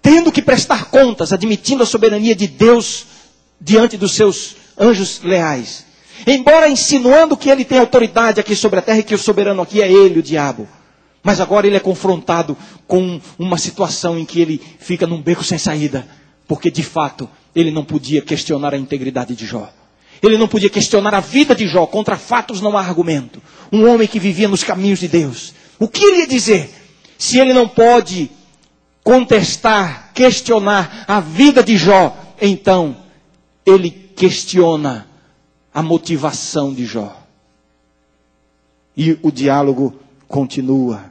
tendo 0.02 0.32
que 0.32 0.42
prestar 0.42 0.92
contas, 0.92 1.34
admitindo 1.34 1.82
a 1.82 1.86
soberania 1.86 2.36
de 2.36 2.46
Deus 2.46 3.08
diante 3.60 3.98
dos 3.98 4.12
seus 4.12 4.56
anjos 4.78 5.22
leais. 5.24 5.84
Embora 6.28 6.70
insinuando 6.70 7.36
que 7.36 7.50
ele 7.50 7.66
tem 7.66 7.80
autoridade 7.80 8.40
aqui 8.40 8.56
sobre 8.56 8.78
a 8.80 8.82
terra 8.84 9.00
e 9.00 9.04
que 9.04 9.16
o 9.16 9.18
soberano 9.18 9.64
aqui 9.64 9.82
é 9.82 9.92
ele, 9.92 10.20
o 10.20 10.24
diabo. 10.24 10.68
Mas 11.24 11.42
agora 11.42 11.66
ele 11.66 11.76
é 11.76 11.80
confrontado 11.80 12.56
com 12.86 13.20
uma 13.40 13.58
situação 13.58 14.18
em 14.20 14.26
que 14.26 14.40
ele 14.40 14.62
fica 14.78 15.08
num 15.08 15.20
beco 15.20 15.44
sem 15.44 15.58
saída. 15.58 16.08
Porque 16.48 16.70
de 16.70 16.84
fato 16.84 17.28
ele 17.56 17.72
não 17.72 17.84
podia 17.84 18.22
questionar 18.22 18.76
a 18.76 18.78
integridade 18.78 19.36
de 19.36 19.46
Jó. 19.48 19.74
Ele 20.28 20.38
não 20.38 20.48
podia 20.48 20.70
questionar 20.70 21.14
a 21.14 21.20
vida 21.20 21.56
de 21.56 21.68
Jó. 21.68 21.86
Contra 21.86 22.18
fatos 22.18 22.62
não 22.62 22.78
há 22.78 22.82
argumento. 22.82 23.42
Um 23.72 23.88
homem 23.88 24.08
que 24.08 24.20
vivia 24.20 24.48
nos 24.48 24.64
caminhos 24.64 25.00
de 25.00 25.08
Deus. 25.08 25.54
O 25.80 25.88
que 25.88 26.04
ele 26.04 26.20
ia 26.20 26.28
dizer? 26.28 26.70
Se 27.18 27.40
ele 27.40 27.54
não 27.54 27.68
pode 27.68 28.30
contestar, 29.04 30.12
questionar 30.14 31.06
a 31.08 31.20
vida 31.20 31.64
de 31.64 31.78
Jó, 31.78 32.16
então 32.42 32.98
ele 33.66 33.92
questiona 33.92 35.08
a 35.74 35.84
motivação 35.84 36.74
de 36.74 36.86
Jó. 36.86 37.16
E 38.96 39.20
o 39.22 39.32
diálogo 39.32 39.94
continua 40.28 41.06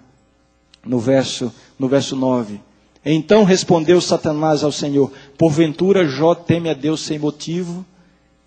no 0.84 0.98
verso, 0.98 1.52
no 1.78 1.88
verso 1.88 2.16
9. 2.16 2.60
Então 3.04 3.44
respondeu 3.44 4.00
Satanás 4.00 4.64
ao 4.64 4.72
Senhor: 4.72 5.12
Porventura 5.36 6.06
Jó 6.06 6.34
teme 6.34 6.70
a 6.70 6.74
Deus 6.74 7.00
sem 7.00 7.18
motivo? 7.18 7.84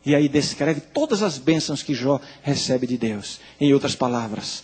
E 0.08 0.16
aí 0.16 0.30
descreve 0.30 0.80
todas 0.80 1.22
as 1.22 1.38
bênçãos 1.38 1.84
que 1.84 1.94
Jó 1.94 2.22
recebe 2.42 2.88
de 2.88 2.98
Deus. 2.98 3.42
Em 3.60 3.74
outras 3.74 3.94
palavras, 3.94 4.64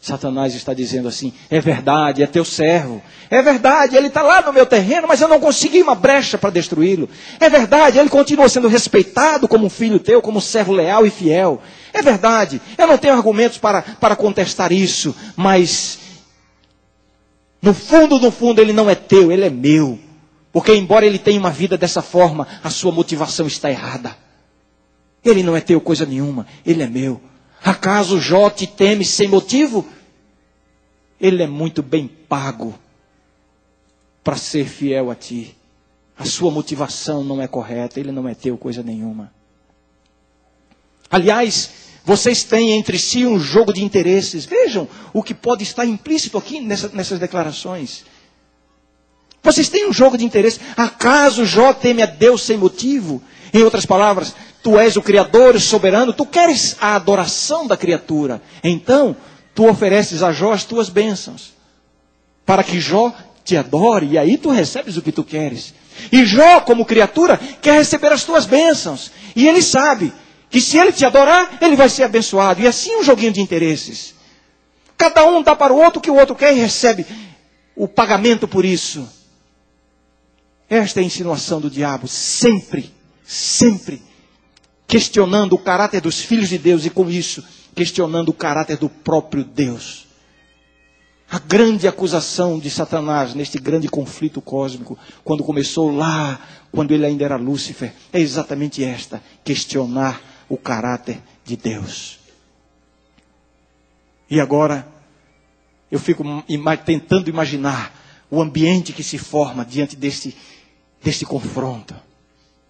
Satanás 0.00 0.56
está 0.56 0.74
dizendo 0.74 1.06
assim: 1.06 1.32
é 1.48 1.60
verdade, 1.60 2.20
é 2.20 2.26
teu 2.26 2.44
servo. 2.44 3.00
É 3.30 3.40
verdade, 3.40 3.96
ele 3.96 4.08
está 4.08 4.22
lá 4.22 4.42
no 4.42 4.52
meu 4.52 4.66
terreno, 4.66 5.06
mas 5.06 5.20
eu 5.20 5.28
não 5.28 5.38
consegui 5.38 5.80
uma 5.80 5.94
brecha 5.94 6.36
para 6.36 6.50
destruí-lo. 6.50 7.08
É 7.38 7.48
verdade, 7.48 7.96
ele 7.96 8.08
continua 8.08 8.48
sendo 8.48 8.66
respeitado 8.66 9.46
como 9.46 9.66
um 9.66 9.70
filho 9.70 10.00
teu, 10.00 10.20
como 10.20 10.38
um 10.38 10.40
servo 10.40 10.72
leal 10.72 11.06
e 11.06 11.10
fiel. 11.10 11.62
É 11.92 12.02
verdade, 12.02 12.60
eu 12.76 12.88
não 12.88 12.98
tenho 12.98 13.14
argumentos 13.14 13.58
para, 13.58 13.82
para 13.82 14.16
contestar 14.16 14.72
isso, 14.72 15.14
mas 15.36 16.00
no 17.62 17.72
fundo, 17.72 18.18
no 18.18 18.32
fundo, 18.32 18.60
ele 18.60 18.72
não 18.72 18.90
é 18.90 18.96
teu, 18.96 19.30
ele 19.30 19.44
é 19.44 19.50
meu. 19.50 19.96
Porque, 20.52 20.74
embora 20.74 21.06
ele 21.06 21.20
tenha 21.20 21.38
uma 21.38 21.52
vida 21.52 21.78
dessa 21.78 22.02
forma, 22.02 22.48
a 22.64 22.68
sua 22.68 22.90
motivação 22.90 23.46
está 23.46 23.70
errada. 23.70 24.20
Ele 25.24 25.42
não 25.42 25.56
é 25.56 25.60
teu 25.60 25.80
coisa 25.80 26.04
nenhuma, 26.04 26.46
ele 26.66 26.82
é 26.82 26.86
meu. 26.86 27.20
Acaso 27.62 28.20
Jó 28.20 28.50
te 28.50 28.66
teme 28.66 29.04
sem 29.04 29.28
motivo? 29.28 29.86
Ele 31.20 31.42
é 31.42 31.46
muito 31.46 31.82
bem 31.82 32.08
pago 32.08 32.74
para 34.24 34.36
ser 34.36 34.66
fiel 34.66 35.10
a 35.10 35.14
ti. 35.14 35.56
A 36.18 36.24
sua 36.24 36.50
motivação 36.50 37.22
não 37.22 37.40
é 37.40 37.46
correta, 37.46 38.00
ele 38.00 38.12
não 38.12 38.28
é 38.28 38.34
teu 38.34 38.58
coisa 38.58 38.82
nenhuma. 38.82 39.32
Aliás, 41.10 41.70
vocês 42.04 42.42
têm 42.42 42.72
entre 42.72 42.98
si 42.98 43.24
um 43.24 43.38
jogo 43.38 43.72
de 43.72 43.84
interesses. 43.84 44.44
Vejam 44.44 44.88
o 45.12 45.22
que 45.22 45.34
pode 45.34 45.62
estar 45.62 45.84
implícito 45.86 46.36
aqui 46.36 46.60
nessa, 46.60 46.88
nessas 46.88 47.18
declarações. 47.18 48.04
Vocês 49.42 49.68
têm 49.68 49.88
um 49.88 49.92
jogo 49.92 50.16
de 50.16 50.24
interesses. 50.24 50.60
Acaso 50.76 51.44
Jó 51.44 51.72
teme 51.72 52.02
a 52.02 52.06
Deus 52.06 52.42
sem 52.42 52.56
motivo? 52.56 53.22
Em 53.52 53.62
outras 53.62 53.84
palavras, 53.84 54.34
tu 54.62 54.78
és 54.78 54.96
o 54.96 55.02
Criador, 55.02 55.60
soberano, 55.60 56.12
tu 56.12 56.24
queres 56.24 56.76
a 56.80 56.94
adoração 56.94 57.66
da 57.66 57.76
criatura. 57.76 58.40
Então, 58.62 59.16
tu 59.54 59.68
ofereces 59.68 60.22
a 60.22 60.32
Jó 60.32 60.52
as 60.52 60.64
tuas 60.64 60.88
bênçãos. 60.88 61.52
Para 62.46 62.62
que 62.62 62.80
Jó 62.80 63.12
te 63.44 63.56
adore, 63.56 64.06
e 64.06 64.18
aí 64.18 64.38
tu 64.38 64.50
recebes 64.50 64.96
o 64.96 65.02
que 65.02 65.10
tu 65.10 65.24
queres. 65.24 65.74
E 66.12 66.24
Jó, 66.24 66.60
como 66.60 66.86
criatura, 66.86 67.38
quer 67.60 67.74
receber 67.74 68.12
as 68.12 68.24
tuas 68.24 68.46
bênçãos. 68.46 69.10
E 69.34 69.48
ele 69.48 69.62
sabe 69.62 70.12
que 70.48 70.60
se 70.60 70.78
ele 70.78 70.92
te 70.92 71.04
adorar, 71.04 71.58
ele 71.60 71.74
vai 71.74 71.88
ser 71.88 72.04
abençoado. 72.04 72.60
E 72.62 72.66
assim 72.66 72.96
um 72.96 73.02
joguinho 73.02 73.32
de 73.32 73.40
interesses. 73.40 74.14
Cada 74.96 75.24
um 75.26 75.42
dá 75.42 75.56
para 75.56 75.72
o 75.72 75.76
outro 75.82 75.98
o 75.98 76.02
que 76.02 76.10
o 76.10 76.16
outro 76.16 76.36
quer 76.36 76.54
e 76.54 76.60
recebe 76.60 77.04
o 77.74 77.88
pagamento 77.88 78.46
por 78.46 78.64
isso. 78.64 79.08
Esta 80.70 81.00
é 81.00 81.02
a 81.02 81.06
insinuação 81.06 81.60
do 81.60 81.68
diabo, 81.68 82.06
sempre, 82.06 82.92
sempre 83.24 84.00
questionando 84.92 85.54
o 85.54 85.58
caráter 85.58 86.02
dos 86.02 86.20
filhos 86.20 86.50
de 86.50 86.58
Deus 86.58 86.84
e 86.84 86.90
com 86.90 87.08
isso 87.08 87.42
questionando 87.74 88.28
o 88.28 88.34
caráter 88.34 88.76
do 88.76 88.90
próprio 88.90 89.42
Deus. 89.42 90.06
A 91.30 91.38
grande 91.38 91.88
acusação 91.88 92.58
de 92.58 92.68
Satanás 92.68 93.34
neste 93.34 93.58
grande 93.58 93.88
conflito 93.88 94.42
cósmico, 94.42 94.98
quando 95.24 95.42
começou 95.42 95.90
lá, 95.90 96.38
quando 96.70 96.92
ele 96.92 97.06
ainda 97.06 97.24
era 97.24 97.36
Lúcifer, 97.36 97.94
é 98.12 98.20
exatamente 98.20 98.84
esta: 98.84 99.22
questionar 99.42 100.20
o 100.46 100.58
caráter 100.58 101.22
de 101.42 101.56
Deus. 101.56 102.18
E 104.28 104.38
agora, 104.38 104.86
eu 105.90 105.98
fico 105.98 106.22
tentando 106.84 107.30
imaginar 107.30 107.98
o 108.30 108.42
ambiente 108.42 108.92
que 108.92 109.02
se 109.02 109.16
forma 109.16 109.64
diante 109.64 109.96
deste, 109.96 110.36
deste 111.02 111.24
confronto. 111.24 111.94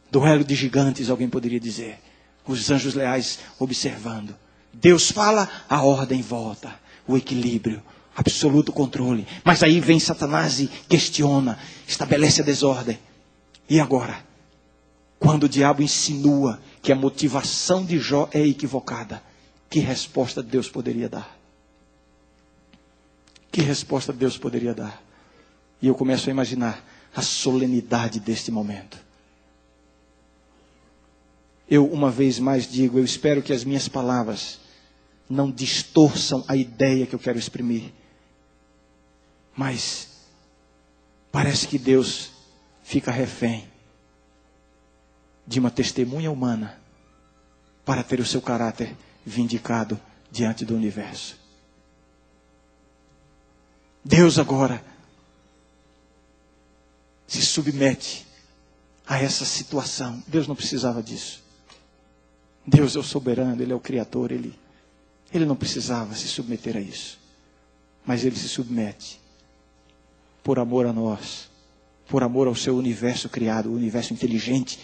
Duelo 0.09 0.45
de 0.45 0.55
gigantes, 0.55 1.11
alguém 1.11 1.29
poderia 1.29 1.59
dizer 1.59 1.99
os 2.47 2.71
anjos 2.71 2.95
leais 2.95 3.39
observando. 3.59 4.35
Deus 4.73 5.11
fala, 5.11 5.49
a 5.69 5.83
ordem 5.83 6.23
volta, 6.23 6.75
o 7.07 7.17
equilíbrio, 7.17 7.83
absoluto 8.17 8.73
controle. 8.73 9.27
Mas 9.45 9.63
aí 9.63 9.81
vem 9.81 10.01
Satanás 10.01 10.61
e 10.61 10.67
questiona, 10.89 11.59
estabelece 11.87 12.41
a 12.41 12.45
desordem. 12.45 12.99
E 13.69 13.79
agora? 13.81 14.25
Quando 15.19 15.45
o 15.45 15.49
diabo 15.49 15.83
insinua 15.83 16.61
que 16.83 16.91
a 16.91 16.97
motivação 16.97 17.85
de 17.85 17.99
Jó 17.99 18.29
é 18.33 18.41
equivocada, 18.41 19.23
que 19.71 19.79
resposta 19.79 20.43
Deus 20.43 20.69
poderia 20.69 21.09
dar? 21.09 21.39
Que 23.51 23.61
resposta 23.61 24.13
Deus 24.13 24.37
poderia 24.37 24.75
dar? 24.75 25.01
E 25.81 25.87
eu 25.87 25.95
começo 25.95 26.29
a 26.29 26.33
imaginar 26.33 26.85
a 27.15 27.23
solenidade 27.23 28.19
deste 28.19 28.51
momento 28.51 28.99
eu 31.73 31.87
uma 31.87 32.11
vez 32.11 32.39
mais 32.39 32.71
digo, 32.71 32.99
eu 32.99 33.05
espero 33.05 33.41
que 33.41 33.51
as 33.51 33.65
minhas 33.65 33.89
palavras 33.89 34.61
não 35.27 35.51
distorçam 35.51 36.45
a 36.47 36.55
ideia 36.55 37.07
que 37.07 37.15
eu 37.15 37.19
quero 37.19 37.39
exprimir. 37.39 37.95
Mas 39.57 40.09
parece 41.31 41.67
que 41.67 41.79
Deus 41.79 42.31
fica 42.83 43.11
refém 43.11 43.67
de 45.47 45.59
uma 45.59 45.71
testemunha 45.71 46.31
humana 46.31 46.79
para 47.87 48.03
ter 48.03 48.21
o 48.21 48.27
seu 48.27 48.43
caráter 48.43 48.95
vindicado 49.25 49.99
diante 50.31 50.67
do 50.67 50.77
universo. 50.77 51.39
Deus 54.05 54.39
agora 54.39 54.85
se 57.27 57.41
submete 57.41 58.27
a 59.07 59.19
essa 59.19 59.47
situação. 59.47 60.23
Deus 60.27 60.47
não 60.47 60.55
precisava 60.55 61.03
disso. 61.03 61.41
Deus 62.67 62.97
é 62.97 62.99
o 62.99 63.03
soberano, 63.03 63.61
Ele 63.61 63.73
é 63.73 63.75
o 63.75 63.81
Criador, 63.81 64.33
Ele, 64.33 64.55
ele 65.33 65.45
não 65.45 65.57
precisava 65.57 66.15
se 66.15 66.29
submeter 66.29 66.77
a 66.77 66.81
isso. 66.81 67.19
Mas 68.07 68.25
Ele 68.25 68.37
se 68.37 68.49
submete 68.49 69.21
por 70.43 70.59
amor 70.59 70.87
a 70.87 70.93
nós, 70.93 71.49
por 72.09 72.23
amor 72.23 72.47
ao 72.47 72.55
seu 72.55 72.77
universo 72.77 73.29
criado, 73.29 73.71
o 73.71 73.75
universo 73.75 74.13
inteligente, 74.13 74.79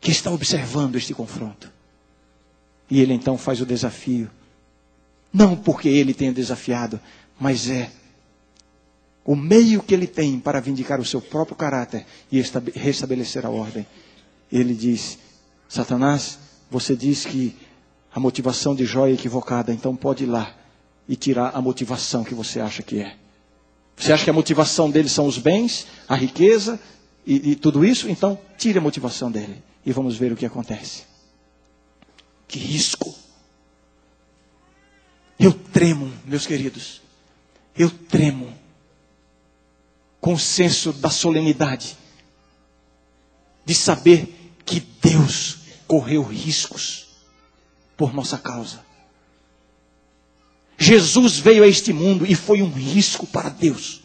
que 0.00 0.10
está 0.10 0.30
observando 0.30 0.96
este 0.96 1.14
confronto. 1.14 1.70
E 2.90 3.00
Ele 3.00 3.12
então 3.12 3.36
faz 3.36 3.60
o 3.60 3.66
desafio, 3.66 4.30
não 5.32 5.56
porque 5.56 5.88
Ele 5.88 6.14
tenha 6.14 6.32
desafiado, 6.32 7.00
mas 7.38 7.68
é 7.68 7.90
o 9.24 9.34
meio 9.34 9.82
que 9.82 9.92
Ele 9.92 10.06
tem 10.06 10.38
para 10.38 10.60
vindicar 10.60 11.00
o 11.00 11.04
seu 11.04 11.20
próprio 11.20 11.56
caráter 11.56 12.06
e 12.30 12.40
restabelecer 12.74 13.44
a 13.44 13.50
ordem. 13.50 13.86
Ele 14.50 14.74
diz: 14.74 15.18
Satanás, 15.68 16.38
você 16.70 16.96
diz 16.96 17.24
que 17.24 17.56
a 18.12 18.18
motivação 18.18 18.74
de 18.74 18.84
Jó 18.84 19.06
é 19.06 19.12
equivocada, 19.12 19.72
então 19.72 19.94
pode 19.94 20.24
ir 20.24 20.26
lá 20.26 20.54
e 21.08 21.14
tirar 21.14 21.50
a 21.54 21.60
motivação 21.60 22.24
que 22.24 22.34
você 22.34 22.60
acha 22.60 22.82
que 22.82 23.00
é. 23.00 23.16
Você 23.96 24.12
acha 24.12 24.24
que 24.24 24.30
a 24.30 24.32
motivação 24.32 24.90
dele 24.90 25.08
são 25.08 25.26
os 25.26 25.38
bens, 25.38 25.86
a 26.08 26.14
riqueza 26.14 26.80
e, 27.26 27.52
e 27.52 27.56
tudo 27.56 27.84
isso? 27.84 28.08
Então 28.08 28.38
tire 28.58 28.78
a 28.78 28.82
motivação 28.82 29.30
dele 29.30 29.62
e 29.84 29.92
vamos 29.92 30.16
ver 30.16 30.32
o 30.32 30.36
que 30.36 30.44
acontece. 30.44 31.04
Que 32.48 32.58
risco! 32.58 33.14
Eu 35.38 35.52
tremo, 35.52 36.10
meus 36.24 36.46
queridos, 36.46 37.02
eu 37.76 37.90
tremo 37.90 38.52
com 40.20 40.32
o 40.34 40.38
senso 40.38 40.92
da 40.92 41.10
solenidade 41.10 41.96
de 43.64 43.74
saber 43.74 44.54
que 44.64 44.80
Deus 44.80 45.65
correu 45.86 46.22
riscos 46.22 47.06
por 47.96 48.12
nossa 48.14 48.38
causa. 48.38 48.84
Jesus 50.78 51.38
veio 51.38 51.64
a 51.64 51.68
este 51.68 51.92
mundo 51.92 52.26
e 52.26 52.34
foi 52.34 52.62
um 52.62 52.70
risco 52.70 53.26
para 53.26 53.48
Deus. 53.48 54.02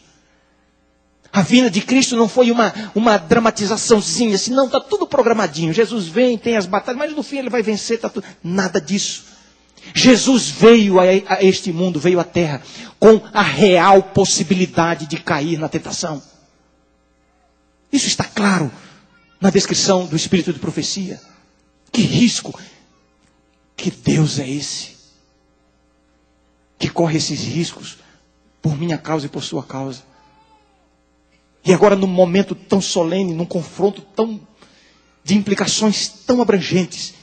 A 1.32 1.42
vinda 1.42 1.70
de 1.70 1.80
Cristo 1.80 2.16
não 2.16 2.28
foi 2.28 2.50
uma, 2.50 2.72
uma 2.94 3.16
dramatizaçãozinha, 3.16 4.34
assim, 4.34 4.52
não, 4.52 4.66
está 4.66 4.80
tudo 4.80 5.06
programadinho. 5.06 5.72
Jesus 5.72 6.06
vem, 6.06 6.36
tem 6.36 6.56
as 6.56 6.66
batalhas, 6.66 6.98
mas 6.98 7.16
no 7.16 7.22
fim 7.22 7.38
ele 7.38 7.48
vai 7.48 7.62
vencer, 7.62 7.96
está 7.96 8.08
tudo. 8.08 8.26
Nada 8.44 8.80
disso. 8.80 9.24
Jesus 9.94 10.48
veio 10.48 11.00
a, 11.00 11.04
a 11.04 11.42
este 11.42 11.72
mundo, 11.72 11.98
veio 11.98 12.20
à 12.20 12.24
terra, 12.24 12.62
com 12.98 13.20
a 13.32 13.42
real 13.42 14.02
possibilidade 14.02 15.06
de 15.06 15.16
cair 15.16 15.58
na 15.58 15.68
tentação. 15.68 16.22
Isso 17.90 18.06
está 18.06 18.24
claro 18.24 18.70
na 19.40 19.50
descrição 19.50 20.06
do 20.06 20.16
espírito 20.16 20.52
de 20.52 20.58
profecia. 20.58 21.20
Que 21.92 22.00
risco! 22.00 22.58
Que 23.76 23.90
Deus 23.90 24.38
é 24.38 24.48
esse? 24.48 24.96
Que 26.78 26.88
corre 26.88 27.18
esses 27.18 27.40
riscos 27.40 27.98
por 28.62 28.78
minha 28.78 28.96
causa 28.96 29.26
e 29.26 29.28
por 29.28 29.42
sua 29.42 29.62
causa. 29.62 30.02
E 31.64 31.72
agora, 31.72 31.94
num 31.94 32.06
momento 32.06 32.54
tão 32.54 32.80
solene, 32.80 33.34
num 33.34 33.44
confronto 33.44 34.00
tão 34.00 34.40
de 35.22 35.36
implicações 35.36 36.08
tão 36.08 36.40
abrangentes, 36.40 37.14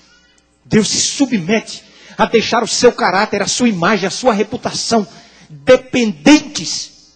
Deus 0.63 0.87
se 0.87 1.01
submete 1.01 1.83
a 2.17 2.25
deixar 2.25 2.63
o 2.63 2.67
seu 2.67 2.91
caráter, 2.93 3.41
a 3.41 3.47
sua 3.47 3.67
imagem, 3.67 4.07
a 4.07 4.11
sua 4.11 4.33
reputação 4.33 5.07
dependentes 5.49 7.13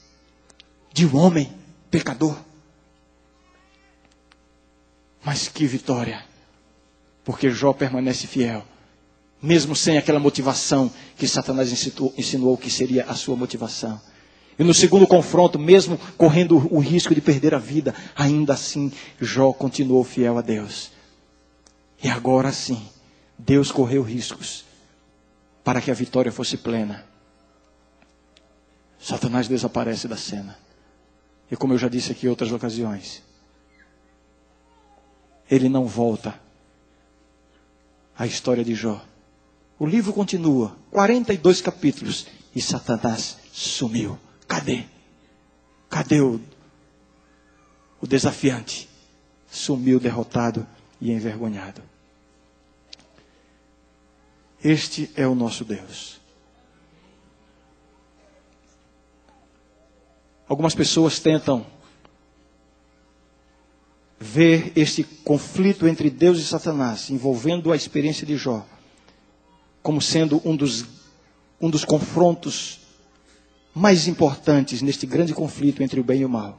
de 0.92 1.06
um 1.06 1.16
homem 1.16 1.54
pecador. 1.92 2.38
Mas 5.24 5.48
que 5.48 5.66
vitória! 5.66 6.33
Porque 7.24 7.50
Jó 7.50 7.74
permanece 7.74 8.28
fiel, 8.28 8.64
mesmo 9.42 9.76
sem 9.76 9.98
aquela 9.98 10.20
motivação 10.20 10.92
que 11.18 11.28
Satanás 11.28 11.72
insinuou 12.18 12.58
que 12.58 12.70
seria 12.70 13.06
a 13.06 13.16
sua 13.16 13.36
motivação. 13.36 14.00
E 14.58 14.64
no 14.64 14.74
segundo 14.74 15.08
confronto, 15.08 15.58
mesmo 15.58 15.98
correndo 16.18 16.56
o 16.72 16.80
risco 16.80 17.16
de 17.16 17.22
perder 17.22 17.56
a 17.56 17.60
vida, 17.60 17.94
ainda 18.16 18.54
assim 18.54 18.92
Jó 19.20 19.52
continuou 19.52 20.04
fiel 20.04 20.38
a 20.38 20.42
Deus. 20.42 20.92
E 22.04 22.10
agora 22.10 22.52
sim, 22.52 22.86
Deus 23.38 23.72
correu 23.72 24.04
riscos 24.04 24.66
para 25.64 25.82
que 25.82 25.90
a 25.90 25.94
vitória 25.94 26.32
fosse 26.32 26.58
plena. 26.58 27.06
Satanás 29.00 29.48
desaparece 29.48 30.08
da 30.08 30.18
cena. 30.18 30.58
E 31.50 31.56
como 31.56 31.74
eu 31.74 31.78
já 31.78 31.88
disse 31.88 32.12
aqui 32.12 32.26
em 32.26 32.30
outras 32.30 32.52
ocasiões, 32.52 33.22
ele 35.50 35.68
não 35.68 35.86
volta 35.86 36.40
à 38.18 38.26
história 38.26 38.64
de 38.64 38.76
Jó. 38.76 39.04
O 39.80 39.86
livro 39.86 40.14
continua, 40.14 40.76
42 40.92 41.62
capítulos, 41.62 42.28
e 42.56 42.62
Satanás 42.62 43.38
sumiu. 43.52 44.18
Cadê? 44.48 44.84
Cadê 45.90 46.22
o, 46.22 46.40
o 48.00 48.08
desafiante? 48.08 48.90
Sumiu 49.50 50.00
derrotado 50.00 50.66
e 51.02 51.12
envergonhado. 51.12 51.82
Este 54.64 55.12
é 55.16 55.28
o 55.28 55.36
nosso 55.36 55.66
Deus. 55.66 56.22
Algumas 60.48 60.76
pessoas 60.76 61.20
tentam 61.20 61.66
ver 64.24 64.72
este 64.74 65.04
conflito 65.04 65.86
entre 65.86 66.10
Deus 66.10 66.40
e 66.40 66.46
Satanás, 66.46 67.10
envolvendo 67.10 67.74
a 67.74 67.76
experiência 67.76 68.26
de 68.26 68.38
Jó, 68.38 68.66
como 69.82 70.02
sendo 70.02 70.42
um 70.46 70.56
dos, 70.56 70.86
um 71.60 71.70
dos 71.70 71.84
confrontos 71.84 72.80
mais 73.76 74.08
importantes 74.08 74.82
neste 74.82 75.06
grande 75.06 75.34
conflito 75.34 75.84
entre 75.84 76.00
o 76.00 76.04
bem 76.06 76.22
e 76.22 76.26
o 76.26 76.30
mal 76.30 76.58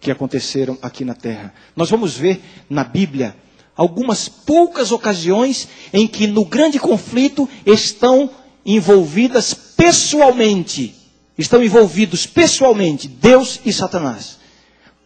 que 0.00 0.10
aconteceram 0.10 0.78
aqui 0.80 1.04
na 1.04 1.14
terra. 1.14 1.54
Nós 1.76 1.90
vamos 1.90 2.16
ver 2.16 2.40
na 2.68 2.82
Bíblia 2.82 3.36
algumas 3.76 4.28
poucas 4.28 4.90
ocasiões 4.90 5.68
em 5.92 6.08
que 6.08 6.26
no 6.26 6.44
grande 6.44 6.78
conflito 6.78 7.48
estão 7.66 8.30
envolvidas 8.64 9.52
pessoalmente, 9.52 10.94
estão 11.36 11.62
envolvidos 11.62 12.26
pessoalmente 12.26 13.06
Deus 13.06 13.60
e 13.64 13.72
Satanás. 13.72 14.41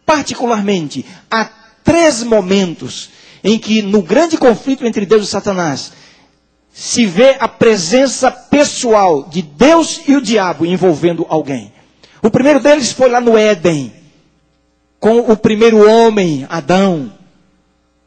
Particularmente, 0.07 1.05
há 1.29 1.49
três 1.83 2.23
momentos 2.23 3.09
em 3.43 3.59
que 3.59 3.81
no 3.81 4.01
grande 4.01 4.37
conflito 4.37 4.87
entre 4.87 5.05
Deus 5.05 5.25
e 5.25 5.27
Satanás 5.27 5.91
se 6.71 7.05
vê 7.05 7.35
a 7.41 7.47
presença 7.49 8.31
pessoal 8.31 9.27
de 9.27 9.41
Deus 9.41 9.99
e 10.07 10.15
o 10.15 10.21
diabo 10.21 10.65
envolvendo 10.65 11.25
alguém. 11.27 11.73
O 12.23 12.31
primeiro 12.31 12.61
deles 12.61 12.93
foi 12.93 13.09
lá 13.09 13.19
no 13.19 13.37
Éden, 13.37 13.91
com 14.97 15.19
o 15.29 15.35
primeiro 15.35 15.85
homem, 15.85 16.45
Adão. 16.47 17.11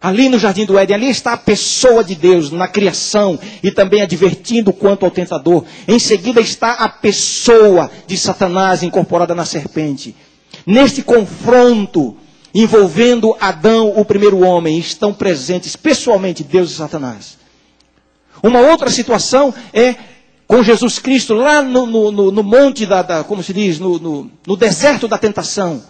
Ali 0.00 0.30
no 0.30 0.38
jardim 0.38 0.64
do 0.64 0.78
Éden, 0.78 0.96
ali 0.96 1.10
está 1.10 1.34
a 1.34 1.36
pessoa 1.36 2.02
de 2.02 2.14
Deus 2.14 2.50
na 2.50 2.66
criação 2.66 3.38
e 3.62 3.70
também 3.70 4.00
advertindo 4.00 4.72
quanto 4.72 5.04
ao 5.04 5.10
tentador. 5.10 5.66
Em 5.86 5.98
seguida 5.98 6.40
está 6.40 6.72
a 6.72 6.88
pessoa 6.88 7.90
de 8.06 8.16
Satanás 8.16 8.82
incorporada 8.82 9.34
na 9.34 9.44
serpente. 9.44 10.16
Neste 10.70 11.02
confronto 11.02 12.16
envolvendo 12.54 13.36
Adão, 13.40 13.92
o 13.96 14.04
primeiro 14.04 14.38
homem, 14.38 14.78
estão 14.78 15.12
presentes 15.12 15.74
pessoalmente 15.74 16.44
Deus 16.44 16.70
e 16.70 16.74
Satanás. 16.74 17.36
Uma 18.40 18.60
outra 18.60 18.88
situação 18.88 19.52
é 19.72 19.96
com 20.46 20.62
Jesus 20.62 21.00
Cristo 21.00 21.34
lá 21.34 21.60
no, 21.60 21.86
no, 21.86 22.30
no 22.30 22.42
monte 22.44 22.86
da, 22.86 23.02
da, 23.02 23.24
como 23.24 23.42
se 23.42 23.52
diz, 23.52 23.80
no, 23.80 24.30
no 24.46 24.56
deserto 24.56 25.08
da 25.08 25.18
tentação. 25.18 25.82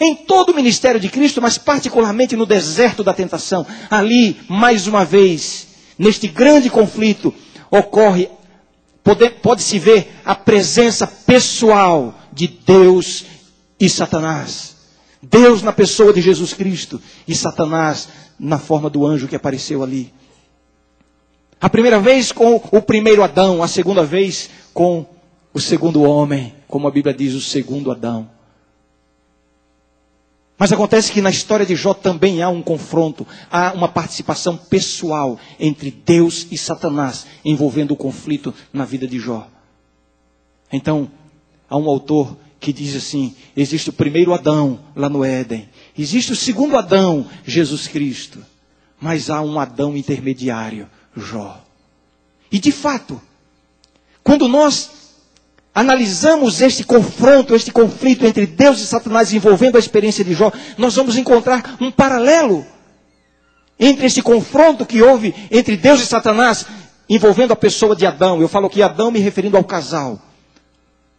Em 0.00 0.16
todo 0.16 0.50
o 0.50 0.56
ministério 0.56 0.98
de 0.98 1.08
Cristo, 1.08 1.40
mas 1.40 1.56
particularmente 1.56 2.34
no 2.34 2.46
deserto 2.46 3.04
da 3.04 3.14
tentação. 3.14 3.64
Ali, 3.88 4.40
mais 4.48 4.88
uma 4.88 5.04
vez, 5.04 5.68
neste 5.96 6.26
grande 6.26 6.68
conflito, 6.68 7.32
ocorre, 7.70 8.28
pode-se 9.40 9.78
ver 9.78 10.12
a 10.24 10.34
presença 10.34 11.06
pessoal 11.06 12.12
de 12.32 12.48
Deus 12.48 13.37
e 13.78 13.88
Satanás. 13.88 14.76
Deus 15.22 15.62
na 15.62 15.72
pessoa 15.72 16.12
de 16.12 16.20
Jesus 16.20 16.52
Cristo 16.52 17.00
e 17.26 17.34
Satanás 17.34 18.08
na 18.38 18.58
forma 18.58 18.88
do 18.88 19.04
anjo 19.04 19.26
que 19.26 19.36
apareceu 19.36 19.82
ali. 19.82 20.12
A 21.60 21.68
primeira 21.68 21.98
vez 21.98 22.30
com 22.30 22.56
o 22.70 22.80
primeiro 22.80 23.22
Adão, 23.22 23.62
a 23.62 23.68
segunda 23.68 24.04
vez 24.04 24.48
com 24.72 25.04
o 25.52 25.60
segundo 25.60 26.02
homem, 26.02 26.54
como 26.68 26.86
a 26.86 26.90
Bíblia 26.90 27.12
diz, 27.12 27.34
o 27.34 27.40
segundo 27.40 27.90
Adão. 27.90 28.30
Mas 30.56 30.72
acontece 30.72 31.12
que 31.12 31.20
na 31.20 31.30
história 31.30 31.64
de 31.64 31.76
Jó 31.76 31.94
também 31.94 32.42
há 32.42 32.48
um 32.48 32.62
confronto, 32.62 33.26
há 33.50 33.72
uma 33.72 33.88
participação 33.88 34.56
pessoal 34.56 35.38
entre 35.58 35.90
Deus 35.90 36.48
e 36.50 36.58
Satanás, 36.58 37.26
envolvendo 37.44 37.92
o 37.92 37.96
conflito 37.96 38.52
na 38.72 38.84
vida 38.84 39.06
de 39.06 39.20
Jó. 39.20 39.48
Então, 40.72 41.08
há 41.70 41.76
um 41.76 41.88
autor 41.88 42.36
que 42.60 42.72
diz 42.72 42.96
assim: 42.96 43.34
existe 43.56 43.90
o 43.90 43.92
primeiro 43.92 44.34
Adão 44.34 44.80
lá 44.94 45.08
no 45.08 45.24
Éden, 45.24 45.68
existe 45.96 46.32
o 46.32 46.36
segundo 46.36 46.76
Adão, 46.76 47.26
Jesus 47.44 47.86
Cristo, 47.86 48.44
mas 49.00 49.30
há 49.30 49.40
um 49.40 49.58
Adão 49.58 49.96
intermediário, 49.96 50.88
Jó. 51.16 51.64
E 52.50 52.58
de 52.58 52.72
fato, 52.72 53.20
quando 54.22 54.48
nós 54.48 54.90
analisamos 55.74 56.60
este 56.60 56.82
confronto, 56.82 57.54
este 57.54 57.70
conflito 57.70 58.26
entre 58.26 58.46
Deus 58.46 58.80
e 58.80 58.86
Satanás 58.86 59.32
envolvendo 59.32 59.76
a 59.76 59.78
experiência 59.78 60.24
de 60.24 60.34
Jó, 60.34 60.50
nós 60.76 60.96
vamos 60.96 61.16
encontrar 61.16 61.76
um 61.80 61.90
paralelo 61.90 62.66
entre 63.78 64.06
este 64.06 64.20
confronto 64.20 64.84
que 64.84 65.02
houve 65.02 65.34
entre 65.50 65.76
Deus 65.76 66.00
e 66.00 66.06
Satanás 66.06 66.66
envolvendo 67.08 67.52
a 67.52 67.56
pessoa 67.56 67.94
de 67.94 68.04
Adão. 68.04 68.40
Eu 68.40 68.48
falo 68.48 68.66
aqui 68.66 68.82
Adão 68.82 69.10
me 69.10 69.20
referindo 69.20 69.56
ao 69.56 69.64
casal. 69.64 70.20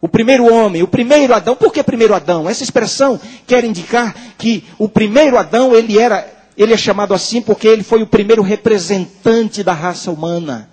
O 0.02 0.08
primeiro 0.08 0.50
homem, 0.52 0.82
o 0.82 0.88
primeiro 0.88 1.34
Adão. 1.34 1.54
Por 1.54 1.72
que 1.72 1.82
primeiro 1.82 2.14
Adão? 2.14 2.48
Essa 2.48 2.62
expressão 2.62 3.20
quer 3.46 3.64
indicar 3.64 4.14
que 4.38 4.64
o 4.78 4.88
primeiro 4.88 5.36
Adão, 5.36 5.74
ele 5.74 5.98
era, 5.98 6.26
ele 6.56 6.72
é 6.72 6.76
chamado 6.76 7.12
assim 7.12 7.42
porque 7.42 7.68
ele 7.68 7.82
foi 7.82 8.02
o 8.02 8.06
primeiro 8.06 8.42
representante 8.42 9.62
da 9.62 9.74
raça 9.74 10.10
humana. 10.10 10.70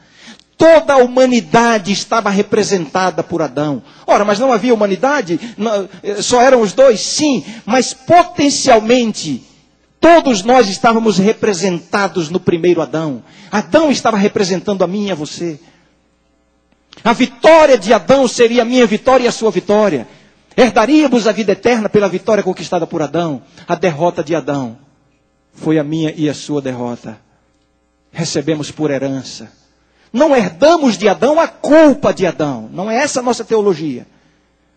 Toda 0.57 0.93
a 0.93 0.97
humanidade 0.97 1.91
estava 1.91 2.29
representada 2.29 3.21
por 3.21 3.41
Adão. 3.41 3.83
Ora, 4.07 4.25
mas 4.25 4.39
não 4.39 4.51
havia 4.51 4.73
humanidade? 4.73 5.39
Eh, 6.01 6.21
só 6.21 6.41
eram 6.41 6.61
os 6.61 6.73
dois? 6.73 6.99
Sim, 7.01 7.45
mas 7.63 7.93
potencialmente 7.93 9.43
todos 9.99 10.41
nós 10.41 10.67
estávamos 10.69 11.17
representados 11.17 12.29
no 12.29 12.39
primeiro 12.39 12.81
Adão. 12.81 13.21
Adão 13.51 13.91
estava 13.91 14.17
representando 14.17 14.83
a 14.83 14.87
mim 14.87 15.07
e 15.07 15.11
a 15.11 15.15
você. 15.15 15.59
A 17.03 17.13
vitória 17.13 17.36
de 17.79 17.93
Adão 17.93 18.27
seria 18.27 18.63
a 18.63 18.65
minha 18.65 18.85
vitória 18.85 19.25
e 19.25 19.27
a 19.27 19.31
sua 19.31 19.51
vitória. 19.51 20.07
Herdaríamos 20.55 21.27
a 21.27 21.31
vida 21.31 21.51
eterna 21.53 21.87
pela 21.87 22.09
vitória 22.09 22.43
conquistada 22.43 22.85
por 22.87 23.01
Adão. 23.01 23.41
A 23.67 23.75
derrota 23.75 24.23
de 24.23 24.35
Adão 24.35 24.77
foi 25.53 25.79
a 25.79 25.83
minha 25.83 26.13
e 26.15 26.29
a 26.29 26.33
sua 26.33 26.61
derrota. 26.61 27.19
Recebemos 28.11 28.71
por 28.71 28.91
herança. 28.91 29.51
Não 30.11 30.35
herdamos 30.35 30.97
de 30.97 31.07
Adão 31.07 31.39
a 31.39 31.47
culpa 31.47 32.13
de 32.13 32.25
Adão. 32.25 32.69
Não 32.73 32.89
é 32.89 32.97
essa 32.97 33.19
a 33.19 33.23
nossa 33.23 33.45
teologia. 33.45 34.07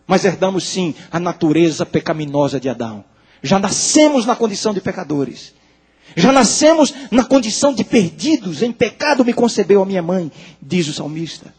Mas 0.07 0.23
herdamos 0.23 0.63
sim 0.63 0.93
a 1.11 1.19
natureza 1.19 1.85
pecaminosa 1.85 2.59
de 2.59 2.69
Adão. 2.69 3.03
Já 3.41 3.59
nascemos 3.59 4.25
na 4.25 4.35
condição 4.35 4.73
de 4.73 4.81
pecadores. 4.81 5.53
Já 6.15 6.31
nascemos 6.31 6.93
na 7.09 7.23
condição 7.23 7.73
de 7.73 7.83
perdidos. 7.83 8.61
Em 8.61 8.71
pecado 8.71 9.25
me 9.25 9.33
concebeu 9.33 9.81
a 9.81 9.85
minha 9.85 10.01
mãe, 10.01 10.31
diz 10.61 10.87
o 10.87 10.93
salmista. 10.93 11.53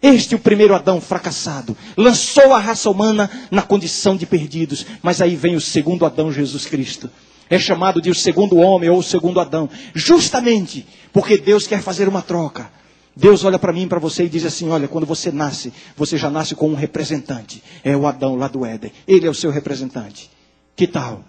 Este 0.00 0.34
o 0.34 0.38
primeiro 0.38 0.74
Adão 0.74 1.00
fracassado. 1.00 1.76
Lançou 1.96 2.52
a 2.52 2.60
raça 2.60 2.90
humana 2.90 3.30
na 3.50 3.62
condição 3.62 4.16
de 4.16 4.26
perdidos. 4.26 4.86
Mas 5.02 5.20
aí 5.20 5.34
vem 5.34 5.56
o 5.56 5.60
segundo 5.60 6.04
Adão, 6.04 6.30
Jesus 6.30 6.66
Cristo. 6.66 7.10
É 7.48 7.58
chamado 7.58 8.00
de 8.00 8.10
o 8.10 8.14
segundo 8.14 8.56
homem 8.56 8.90
ou 8.90 8.98
o 8.98 9.02
segundo 9.02 9.40
Adão. 9.40 9.68
Justamente 9.94 10.86
porque 11.12 11.38
Deus 11.38 11.66
quer 11.66 11.80
fazer 11.80 12.08
uma 12.08 12.22
troca. 12.22 12.70
Deus 13.16 13.44
olha 13.44 13.58
para 13.58 13.72
mim 13.72 13.84
e 13.84 13.86
para 13.86 13.98
você 13.98 14.24
e 14.24 14.28
diz 14.28 14.44
assim: 14.44 14.68
Olha, 14.68 14.86
quando 14.86 15.06
você 15.06 15.32
nasce, 15.32 15.72
você 15.96 16.18
já 16.18 16.28
nasce 16.28 16.54
com 16.54 16.68
um 16.68 16.74
representante. 16.74 17.62
É 17.82 17.96
o 17.96 18.06
Adão 18.06 18.36
lá 18.36 18.48
do 18.48 18.66
Éden. 18.66 18.92
Ele 19.08 19.26
é 19.26 19.30
o 19.30 19.34
seu 19.34 19.50
representante. 19.50 20.30
Que 20.74 20.86
tal? 20.86 21.24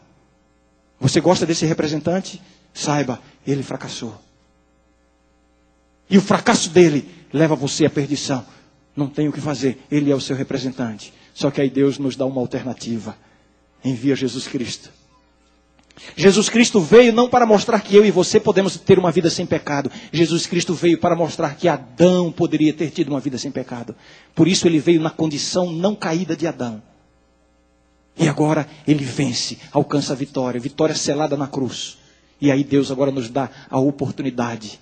Você 1.00 1.22
gosta 1.22 1.46
desse 1.46 1.66
representante? 1.66 2.42
Saiba, 2.74 3.22
ele 3.46 3.64
fracassou. 3.64 4.14
E 6.10 6.18
o 6.18 6.22
fracasso 6.22 6.70
dele 6.70 7.10
leva 7.32 7.56
você 7.56 7.86
à 7.86 7.90
perdição. 7.90 8.46
Não 8.98 9.08
tem 9.08 9.28
o 9.28 9.32
que 9.32 9.40
fazer, 9.40 9.78
ele 9.92 10.12
é 10.12 10.16
o 10.16 10.20
seu 10.20 10.36
representante. 10.36 11.14
Só 11.32 11.52
que 11.52 11.62
aí 11.62 11.70
Deus 11.70 12.00
nos 12.00 12.16
dá 12.16 12.26
uma 12.26 12.42
alternativa. 12.42 13.16
Envia 13.86 14.16
Jesus 14.16 14.48
Cristo. 14.48 14.90
Jesus 16.16 16.50
Cristo 16.50 16.80
veio 16.80 17.14
não 17.14 17.30
para 17.30 17.46
mostrar 17.46 17.80
que 17.82 17.96
eu 17.96 18.04
e 18.04 18.10
você 18.10 18.40
podemos 18.40 18.76
ter 18.76 18.98
uma 18.98 19.12
vida 19.12 19.30
sem 19.30 19.46
pecado. 19.46 19.92
Jesus 20.12 20.48
Cristo 20.48 20.74
veio 20.74 20.98
para 20.98 21.16
mostrar 21.16 21.56
que 21.56 21.68
Adão 21.68 22.32
poderia 22.32 22.74
ter 22.74 22.90
tido 22.90 23.10
uma 23.10 23.20
vida 23.20 23.38
sem 23.38 23.52
pecado. 23.52 23.96
Por 24.34 24.48
isso 24.48 24.68
ele 24.68 24.80
veio 24.80 25.00
na 25.00 25.12
condição 25.12 25.72
não 25.72 25.96
caída 25.96 26.36
de 26.36 26.48
Adão. 26.48 26.82
E 28.18 28.28
agora 28.28 28.68
ele 28.88 29.06
vence, 29.06 29.60
alcança 29.72 30.14
a 30.14 30.16
vitória, 30.16 30.60
vitória 30.60 30.96
selada 30.96 31.38
na 31.38 31.48
cruz. 31.48 32.00
E 32.42 32.52
aí 32.52 32.64
Deus 32.64 32.90
agora 32.90 33.12
nos 33.12 33.30
dá 33.30 33.50
a 33.70 33.78
oportunidade. 33.78 34.80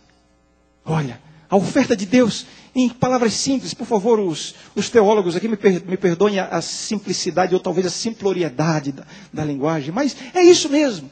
Olha, 0.86 1.20
a 1.56 1.58
oferta 1.58 1.96
de 1.96 2.06
Deus, 2.06 2.46
em 2.76 2.90
palavras 2.90 3.34
simples, 3.34 3.74
por 3.74 3.88
favor, 3.88 4.20
os, 4.20 4.56
os 4.76 4.90
teólogos 4.90 5.38
aqui 5.38 5.48
me, 5.48 5.56
per, 5.56 5.86
me 5.86 5.96
perdoem 5.96 6.38
a, 6.38 6.48
a, 6.48 6.62
simplicidade 6.62 7.54
ou 7.54 7.62
talvez 7.62 7.88
a 7.88 7.90
simploriedade 7.90 8.92
da, 8.92 9.06
da 9.32 9.46
linguagem, 9.46 9.94
mas 9.94 10.18
é 10.34 10.44
isso 10.44 10.68
mesmo. 10.68 11.10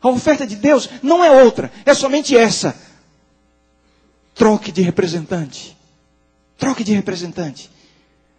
A 0.00 0.08
oferta 0.08 0.46
de 0.46 0.56
Deus 0.56 0.88
não 1.02 1.22
é 1.22 1.30
outra, 1.42 1.70
é 1.84 1.92
somente 1.92 2.34
essa. 2.34 2.74
Troque 4.34 4.72
de 4.72 4.80
representante. 4.80 5.76
Troque 6.56 6.82
de 6.82 6.94
representante. 6.94 7.70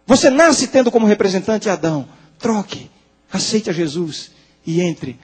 Você 0.04 0.30
nasce 0.30 0.66
tendo 0.66 0.90
como 0.90 1.06
representante 1.06 1.70
Adão. 1.70 2.08
Troque. 2.36 2.90
Aceite 3.32 3.70
a 3.70 3.72
Jesus 3.72 4.32
e 4.66 4.80
entre 4.80 5.20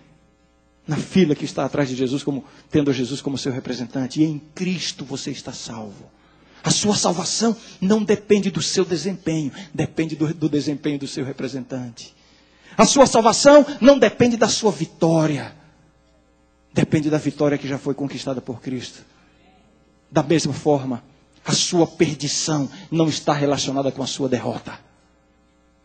na 0.86 0.96
fila 0.96 1.34
que 1.34 1.44
está 1.44 1.64
atrás 1.64 1.88
de 1.88 1.96
Jesus, 1.96 2.22
como 2.22 2.44
tendo 2.70 2.92
Jesus 2.92 3.20
como 3.20 3.36
seu 3.36 3.52
representante. 3.52 4.20
E 4.20 4.24
em 4.24 4.38
Cristo 4.54 5.04
você 5.04 5.32
está 5.32 5.52
salvo. 5.52 6.19
A 6.62 6.70
sua 6.70 6.94
salvação 6.94 7.56
não 7.80 8.02
depende 8.02 8.50
do 8.50 8.60
seu 8.60 8.84
desempenho, 8.84 9.52
depende 9.72 10.14
do, 10.14 10.32
do 10.34 10.48
desempenho 10.48 10.98
do 10.98 11.06
seu 11.06 11.24
representante. 11.24 12.14
A 12.76 12.84
sua 12.84 13.06
salvação 13.06 13.64
não 13.80 13.98
depende 13.98 14.36
da 14.36 14.48
sua 14.48 14.70
vitória, 14.70 15.54
depende 16.72 17.10
da 17.10 17.18
vitória 17.18 17.58
que 17.58 17.68
já 17.68 17.78
foi 17.78 17.94
conquistada 17.94 18.40
por 18.40 18.60
Cristo. 18.60 19.04
Da 20.10 20.22
mesma 20.22 20.52
forma, 20.52 21.02
a 21.44 21.52
sua 21.52 21.86
perdição 21.86 22.68
não 22.90 23.08
está 23.08 23.32
relacionada 23.32 23.90
com 23.90 24.02
a 24.02 24.06
sua 24.06 24.28
derrota. 24.28 24.78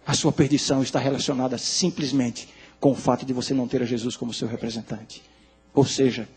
A 0.05 0.13
sua 0.13 0.31
perdição 0.31 0.83
está 0.83 0.99
relacionada 0.99 1.57
simplesmente 1.57 2.49
com 2.79 2.91
o 2.91 2.95
fato 2.95 3.25
de 3.25 3.33
você 3.33 3.53
não 3.53 3.67
ter 3.67 3.81
a 3.81 3.85
Jesus 3.85 4.15
como 4.15 4.33
seu 4.33 4.47
representante. 4.47 5.23
Ou 5.73 5.85
seja, 5.85 6.27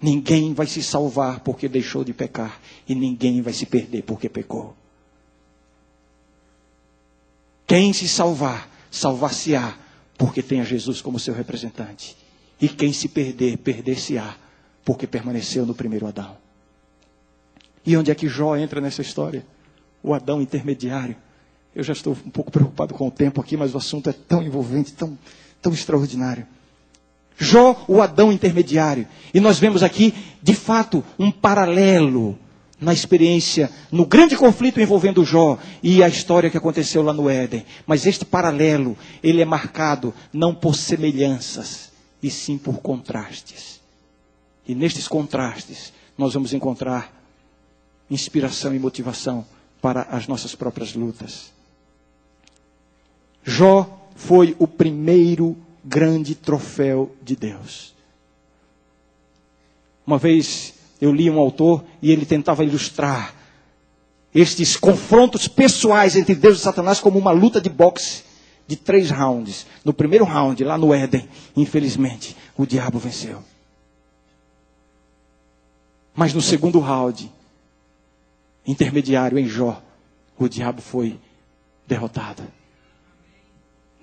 ninguém 0.00 0.54
vai 0.54 0.66
se 0.66 0.82
salvar 0.82 1.40
porque 1.40 1.68
deixou 1.68 2.02
de 2.02 2.12
pecar 2.12 2.60
e 2.88 2.94
ninguém 2.94 3.42
vai 3.42 3.52
se 3.52 3.66
perder 3.66 4.02
porque 4.02 4.28
pecou. 4.28 4.74
Quem 7.66 7.92
se 7.92 8.08
salvar, 8.08 8.68
salvar-se-á 8.90 9.76
porque 10.18 10.42
tem 10.42 10.60
a 10.60 10.64
Jesus 10.64 11.00
como 11.00 11.18
seu 11.18 11.34
representante. 11.34 12.16
E 12.60 12.68
quem 12.68 12.92
se 12.92 13.08
perder, 13.08 13.58
perder-se-á 13.58 14.36
porque 14.84 15.06
permaneceu 15.06 15.64
no 15.64 15.74
primeiro 15.74 16.06
Adão. 16.06 16.36
E 17.86 17.96
onde 17.96 18.10
é 18.10 18.14
que 18.14 18.28
Jó 18.28 18.56
entra 18.56 18.80
nessa 18.80 19.02
história? 19.02 19.46
O 20.02 20.12
Adão 20.12 20.42
intermediário. 20.42 21.16
Eu 21.74 21.82
já 21.82 21.92
estou 21.92 22.12
um 22.26 22.30
pouco 22.30 22.50
preocupado 22.50 22.94
com 22.94 23.06
o 23.06 23.10
tempo 23.10 23.40
aqui, 23.40 23.56
mas 23.56 23.74
o 23.74 23.78
assunto 23.78 24.10
é 24.10 24.12
tão 24.12 24.42
envolvente, 24.42 24.92
tão, 24.92 25.16
tão 25.62 25.72
extraordinário. 25.72 26.46
Jó, 27.42 27.84
o 27.88 28.02
Adão 28.02 28.30
intermediário. 28.30 29.08
E 29.32 29.40
nós 29.40 29.58
vemos 29.58 29.82
aqui, 29.82 30.12
de 30.42 30.52
fato, 30.54 31.02
um 31.18 31.30
paralelo 31.30 32.38
na 32.78 32.92
experiência, 32.92 33.70
no 33.90 34.04
grande 34.04 34.36
conflito 34.36 34.78
envolvendo 34.78 35.24
Jó 35.24 35.58
e 35.82 36.02
a 36.02 36.08
história 36.08 36.50
que 36.50 36.58
aconteceu 36.58 37.02
lá 37.02 37.14
no 37.14 37.30
Éden. 37.30 37.64
Mas 37.86 38.06
este 38.06 38.26
paralelo, 38.26 38.96
ele 39.22 39.40
é 39.40 39.44
marcado 39.46 40.12
não 40.30 40.54
por 40.54 40.76
semelhanças, 40.76 41.90
e 42.22 42.30
sim 42.30 42.58
por 42.58 42.78
contrastes. 42.78 43.80
E 44.68 44.74
nestes 44.74 45.08
contrastes, 45.08 45.94
nós 46.18 46.34
vamos 46.34 46.52
encontrar 46.52 47.10
inspiração 48.10 48.74
e 48.74 48.78
motivação 48.78 49.46
para 49.80 50.02
as 50.10 50.26
nossas 50.26 50.54
próprias 50.54 50.94
lutas. 50.94 51.50
Jó 53.42 53.98
foi 54.14 54.54
o 54.58 54.66
primeiro 54.66 55.56
grande 55.84 56.34
troféu 56.34 57.14
de 57.22 57.36
Deus. 57.36 57.94
Uma 60.06 60.18
vez 60.18 60.74
eu 61.00 61.12
li 61.12 61.30
um 61.30 61.38
autor 61.38 61.84
e 62.02 62.10
ele 62.10 62.26
tentava 62.26 62.64
ilustrar 62.64 63.34
estes 64.34 64.76
confrontos 64.76 65.48
pessoais 65.48 66.14
entre 66.16 66.34
Deus 66.34 66.58
e 66.58 66.62
Satanás 66.62 67.00
como 67.00 67.18
uma 67.18 67.32
luta 67.32 67.60
de 67.60 67.68
boxe 67.68 68.22
de 68.66 68.76
três 68.76 69.10
rounds. 69.10 69.66
No 69.84 69.92
primeiro 69.92 70.24
round, 70.24 70.62
lá 70.62 70.78
no 70.78 70.94
Éden, 70.94 71.28
infelizmente, 71.56 72.36
o 72.56 72.64
diabo 72.64 72.98
venceu. 72.98 73.42
Mas 76.14 76.32
no 76.34 76.40
segundo 76.40 76.78
round, 76.78 77.32
intermediário 78.66 79.38
em 79.38 79.46
Jó, 79.46 79.82
o 80.38 80.48
diabo 80.48 80.80
foi 80.80 81.18
derrotado. 81.86 82.42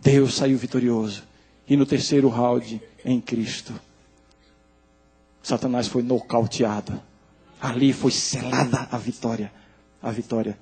Deus 0.02 0.36
saiu 0.36 0.58
vitorioso. 0.58 1.24
E 1.70 1.76
no 1.76 1.86
terceiro 1.86 2.30
round, 2.30 2.82
em 3.04 3.20
Cristo, 3.20 3.74
Satanás 5.44 5.88
foi 5.88 6.04
nocauteado. 6.04 7.00
Ali 7.60 7.92
foi 7.92 8.12
selada 8.12 8.88
a 8.92 8.98
vitória. 8.98 9.52
A 10.02 10.12
vitória 10.12 10.58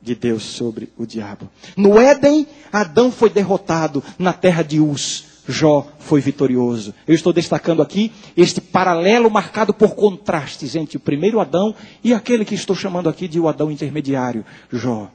de 0.00 0.14
Deus 0.14 0.42
sobre 0.42 0.92
o 0.98 1.06
diabo. 1.06 1.48
No 1.76 1.98
Éden, 1.98 2.46
Adão 2.72 3.10
foi 3.10 3.30
derrotado. 3.30 4.02
Na 4.18 4.32
terra 4.32 4.62
de 4.62 4.78
Uz, 4.78 5.24
Jó 5.48 5.86
foi 5.98 6.20
vitorioso. 6.20 6.94
Eu 7.06 7.14
estou 7.14 7.32
destacando 7.32 7.82
aqui 7.82 8.12
este 8.36 8.60
paralelo 8.60 9.30
marcado 9.30 9.72
por 9.74 9.94
contrastes 9.94 10.76
entre 10.76 10.96
o 10.96 11.00
primeiro 11.00 11.40
Adão 11.40 11.74
e 12.02 12.14
aquele 12.14 12.44
que 12.44 12.54
estou 12.54 12.76
chamando 12.76 13.08
aqui 13.08 13.26
de 13.26 13.40
o 13.40 13.48
Adão 13.48 13.70
intermediário, 13.70 14.44
Jó. 14.70 15.10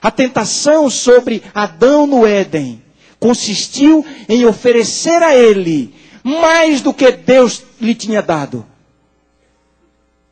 A 0.00 0.10
tentação 0.10 0.88
sobre 0.88 1.42
Adão 1.54 2.06
no 2.06 2.26
Éden 2.26 2.82
consistiu 3.20 4.04
em 4.28 4.46
oferecer 4.46 5.22
a 5.22 5.36
ele 5.36 5.94
mais 6.24 6.80
do 6.80 6.92
que 6.92 7.12
Deus 7.12 7.62
lhe 7.80 7.94
tinha 7.94 8.22
dado. 8.22 8.66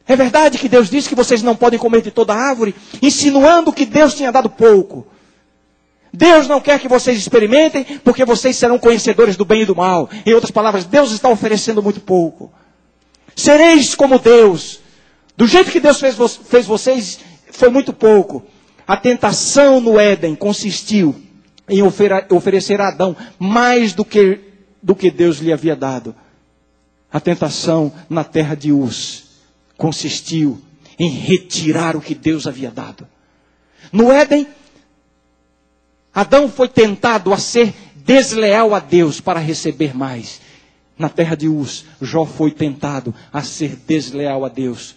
É 0.07 0.17
verdade 0.17 0.57
que 0.57 0.69
Deus 0.69 0.89
disse 0.89 1.09
que 1.09 1.15
vocês 1.15 1.43
não 1.43 1.55
podem 1.55 1.79
comer 1.79 2.01
de 2.01 2.11
toda 2.11 2.35
árvore, 2.35 2.75
insinuando 3.03 3.73
que 3.73 3.85
Deus 3.85 4.15
tinha 4.15 4.33
dado 4.33 4.49
pouco. 4.49 5.07
Deus 6.11 6.49
não 6.49 6.61
quer 6.61 6.81
que 6.81 6.89
vocês 6.89 7.19
experimentem, 7.19 7.85
porque 8.03 8.25
vocês 8.25 8.57
serão 8.57 8.79
conhecedores 8.79 9.37
do 9.37 9.45
bem 9.45 9.63
e 9.63 9.67
do 9.67 9.77
mal. 9.77 10.09
Em 10.25 10.33
outras 10.33 10.51
palavras, 10.51 10.87
Deus 10.87 11.13
está 11.13 11.29
oferecendo 11.29 11.83
muito 11.83 12.01
pouco. 12.01 12.51
Sereis 13.37 13.95
como 13.95 14.19
Deus. 14.19 14.81
Do 15.37 15.47
jeito 15.47 15.71
que 15.71 15.79
Deus 15.79 16.01
fez, 16.01 16.17
fez 16.49 16.65
vocês, 16.65 17.21
foi 17.53 17.69
muito 17.69 17.93
pouco. 17.93 18.43
A 18.87 18.97
tentação 18.97 19.79
no 19.79 20.01
Éden 20.01 20.35
consistiu 20.35 21.15
em 21.69 21.83
oferecer 21.83 22.81
a 22.81 22.89
Adão 22.89 23.17
mais 23.39 23.93
do 23.93 24.05
que, 24.05 24.41
do 24.83 24.95
que 24.95 25.11
Deus 25.11 25.39
lhe 25.39 25.53
havia 25.53 25.77
dado. 25.77 26.15
A 27.13 27.21
tentação 27.21 27.93
na 28.09 28.25
terra 28.25 28.55
de 28.55 28.73
Uz 28.73 29.25
consistiu 29.77 30.61
em 30.99 31.09
retirar 31.09 31.97
o 31.97 32.01
que 32.01 32.15
Deus 32.15 32.47
havia 32.47 32.71
dado. 32.71 33.07
No 33.93 34.11
Éden, 34.11 34.47
Adão 36.13 36.49
foi 36.49 36.69
tentado 36.69 37.33
a 37.33 37.39
ser 37.39 37.73
desleal 37.97 38.75
a 38.75 38.81
Deus 38.81 39.21
para 39.21 39.39
receber 39.39 39.97
mais. 39.97 40.41
Na 40.99 41.09
terra 41.09 41.37
de 41.37 41.49
Uz, 41.49 41.85
Jó 42.03 42.25
foi 42.27 42.51
tentado 42.51 43.15
a 43.33 43.43
ser 43.43 43.77
desleal 43.77 44.45
a 44.45 44.49
Deus 44.49 44.97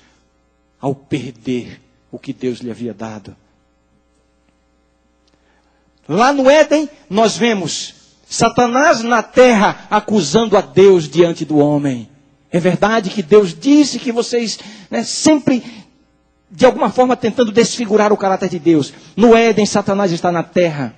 ao 0.80 0.96
perder 0.96 1.80
o 2.12 2.18
que 2.18 2.34
Deus 2.34 2.60
lhe 2.60 2.72
havia 2.72 2.94
dado. 2.94 3.36
Lá 6.12 6.34
no 6.34 6.50
Éden, 6.50 6.90
nós 7.10 7.38
vemos 7.38 7.94
Satanás 8.28 9.02
na 9.02 9.24
terra 9.24 9.88
acusando 9.90 10.58
a 10.58 10.62
Deus 10.62 11.08
diante 11.08 11.46
do 11.46 11.58
homem. 11.58 12.10
É 12.52 12.60
verdade 12.60 13.10
que 13.10 13.24
Deus 13.24 13.58
disse 13.58 13.98
que 13.98 14.12
vocês 14.12 14.60
né, 14.90 15.06
sempre, 15.06 15.64
de 16.52 16.66
alguma 16.66 16.90
forma, 16.90 17.16
tentando 17.16 17.50
desfigurar 17.50 18.12
o 18.12 18.18
caráter 18.18 18.50
de 18.50 18.60
Deus. 18.60 18.94
No 19.16 19.34
Éden, 19.34 19.66
Satanás 19.66 20.12
está 20.12 20.34
na 20.34 20.44
terra 20.44 20.94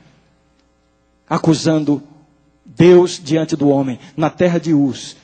acusando 1.29 2.01
Deus 2.65 3.21
diante 3.23 3.55
do 3.55 3.69
homem. 3.69 3.99
Na 4.17 4.31
terra 4.31 4.59
de 4.59 4.73
Uz, 4.73 5.15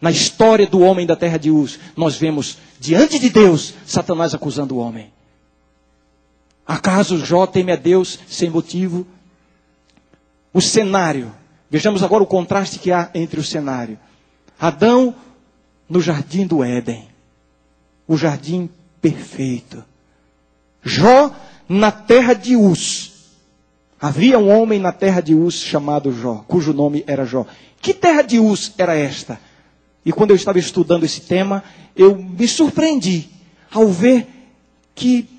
Na 0.00 0.12
história 0.12 0.68
do 0.68 0.78
homem 0.78 1.04
da 1.04 1.16
terra 1.16 1.38
de 1.38 1.50
Uz, 1.50 1.80
nós 1.96 2.14
vemos 2.14 2.56
diante 2.78 3.18
de 3.18 3.30
Deus 3.30 3.74
Satanás 3.84 4.32
acusando 4.32 4.76
o 4.76 4.78
homem. 4.78 5.15
Acaso 6.66 7.18
Jó 7.18 7.46
teme 7.46 7.72
a 7.72 7.76
Deus 7.76 8.18
sem 8.28 8.50
motivo? 8.50 9.06
O 10.52 10.60
cenário. 10.60 11.32
Vejamos 11.70 12.02
agora 12.02 12.22
o 12.22 12.26
contraste 12.26 12.78
que 12.78 12.90
há 12.90 13.10
entre 13.14 13.38
o 13.38 13.44
cenário. 13.44 13.98
Adão 14.58 15.14
no 15.88 16.00
jardim 16.00 16.46
do 16.46 16.64
Éden. 16.64 17.08
O 18.08 18.16
jardim 18.16 18.68
perfeito. 19.00 19.84
Jó 20.82 21.34
na 21.68 21.92
terra 21.92 22.34
de 22.34 22.56
Uz. 22.56 23.12
Havia 24.00 24.38
um 24.38 24.48
homem 24.48 24.78
na 24.78 24.92
terra 24.92 25.20
de 25.20 25.34
Uz 25.34 25.54
chamado 25.54 26.12
Jó, 26.12 26.44
cujo 26.46 26.72
nome 26.72 27.04
era 27.06 27.24
Jó. 27.24 27.46
Que 27.80 27.94
terra 27.94 28.22
de 28.22 28.38
Uz 28.38 28.72
era 28.76 28.94
esta? 28.94 29.40
E 30.04 30.12
quando 30.12 30.30
eu 30.30 30.36
estava 30.36 30.58
estudando 30.58 31.04
esse 31.04 31.22
tema, 31.22 31.64
eu 31.94 32.16
me 32.16 32.46
surpreendi 32.46 33.28
ao 33.70 33.88
ver 33.88 34.26
que 34.94 35.35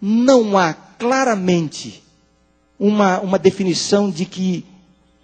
não 0.00 0.56
há 0.56 0.72
claramente 0.74 2.02
uma, 2.78 3.20
uma 3.20 3.38
definição 3.38 4.10
de 4.10 4.24
que, 4.24 4.64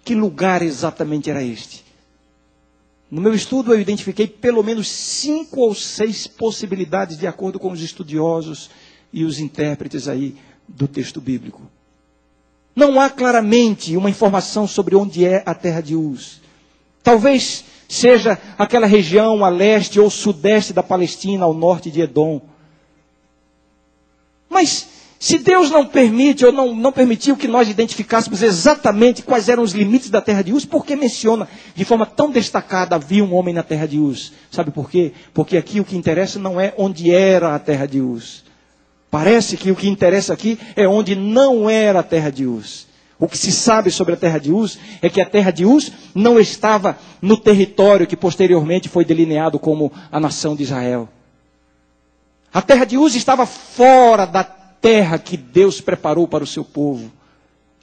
que 0.03 0.13
lugar 0.15 0.61
exatamente 0.61 1.29
era 1.29 1.43
este. 1.43 1.83
No 3.09 3.21
meu 3.21 3.33
estudo, 3.33 3.73
eu 3.73 3.79
identifiquei 3.79 4.27
pelo 4.27 4.63
menos 4.63 4.89
cinco 4.89 5.61
ou 5.61 5.75
seis 5.75 6.27
possibilidades, 6.27 7.17
de 7.17 7.27
acordo 7.27 7.59
com 7.59 7.71
os 7.71 7.81
estudiosos 7.81 8.69
e 9.13 9.23
os 9.23 9.39
intérpretes 9.39 10.07
aí 10.07 10.35
do 10.67 10.87
texto 10.87 11.21
bíblico. 11.21 11.61
Não 12.75 12.99
há 12.99 13.09
claramente 13.09 13.95
uma 13.95 14.09
informação 14.09 14.67
sobre 14.67 14.95
onde 14.95 15.23
é 15.23 15.41
a 15.45 15.53
terra 15.53 15.79
de 15.79 15.95
Uz. 15.95 16.41
Talvez 17.01 17.63
seja 17.87 18.37
aquela 18.57 18.87
região 18.87 19.45
a 19.45 19.49
leste 19.49 19.99
ou 19.99 20.09
sudeste 20.09 20.73
da 20.73 20.83
Palestina, 20.83 21.45
ao 21.45 21.53
norte 21.53 21.89
de 21.89 22.01
Edom. 22.01 22.41
Mas 24.49 24.87
se 25.19 25.37
Deus 25.37 25.71
não 25.71 25.85
permite 25.85 26.45
ou 26.45 26.51
não, 26.51 26.75
não 26.75 26.91
permitiu 26.91 27.35
que 27.35 27.47
nós 27.47 27.69
identificássemos 27.69 28.43
exatamente 28.43 29.23
quais 29.23 29.49
eram 29.49 29.63
os 29.63 29.71
limites 29.71 30.09
da 30.09 30.21
terra 30.21 30.43
de 30.43 30.53
Uz, 30.53 30.65
por 30.65 30.85
que 30.85 30.95
menciona 30.95 31.47
de 31.73 31.85
forma 31.85 32.05
tão 32.05 32.29
destacada 32.29 32.95
havia 32.95 33.23
um 33.23 33.33
homem 33.33 33.53
na 33.53 33.63
terra 33.63 33.87
de 33.87 33.99
Uz? 33.99 34.33
Sabe 34.51 34.71
por 34.71 34.89
quê? 34.89 35.13
Porque 35.33 35.57
aqui 35.57 35.79
o 35.79 35.85
que 35.85 35.97
interessa 35.97 36.37
não 36.37 36.59
é 36.59 36.73
onde 36.77 37.11
era 37.11 37.55
a 37.55 37.59
terra 37.59 37.87
de 37.87 38.01
Uz. 38.01 38.43
Parece 39.09 39.55
que 39.57 39.71
o 39.71 39.75
que 39.75 39.87
interessa 39.87 40.33
aqui 40.33 40.59
é 40.75 40.87
onde 40.87 41.15
não 41.15 41.69
era 41.69 42.01
a 42.01 42.03
terra 42.03 42.29
de 42.29 42.45
Uz. 42.45 42.85
O 43.17 43.27
que 43.27 43.37
se 43.37 43.51
sabe 43.51 43.89
sobre 43.89 44.13
a 44.13 44.17
terra 44.17 44.37
de 44.39 44.51
Uz 44.51 44.77
é 45.01 45.09
que 45.09 45.21
a 45.21 45.25
terra 45.25 45.49
de 45.49 45.65
Uz 45.65 45.91
não 46.13 46.37
estava 46.37 46.97
no 47.21 47.37
território 47.37 48.05
que 48.05 48.17
posteriormente 48.17 48.89
foi 48.89 49.05
delineado 49.05 49.57
como 49.57 49.91
a 50.11 50.19
nação 50.19 50.55
de 50.55 50.63
Israel. 50.63 51.07
A 52.55 52.61
terra 52.61 52.85
de 52.85 52.97
Uz 52.97 53.15
estava 53.15 53.45
fora 53.45 54.25
da 54.25 54.41
terra 54.41 55.19
que 55.19 55.35
Deus 55.35 55.81
preparou 55.81 56.25
para 56.25 56.41
o 56.41 56.47
seu 56.47 56.63
povo. 56.63 57.11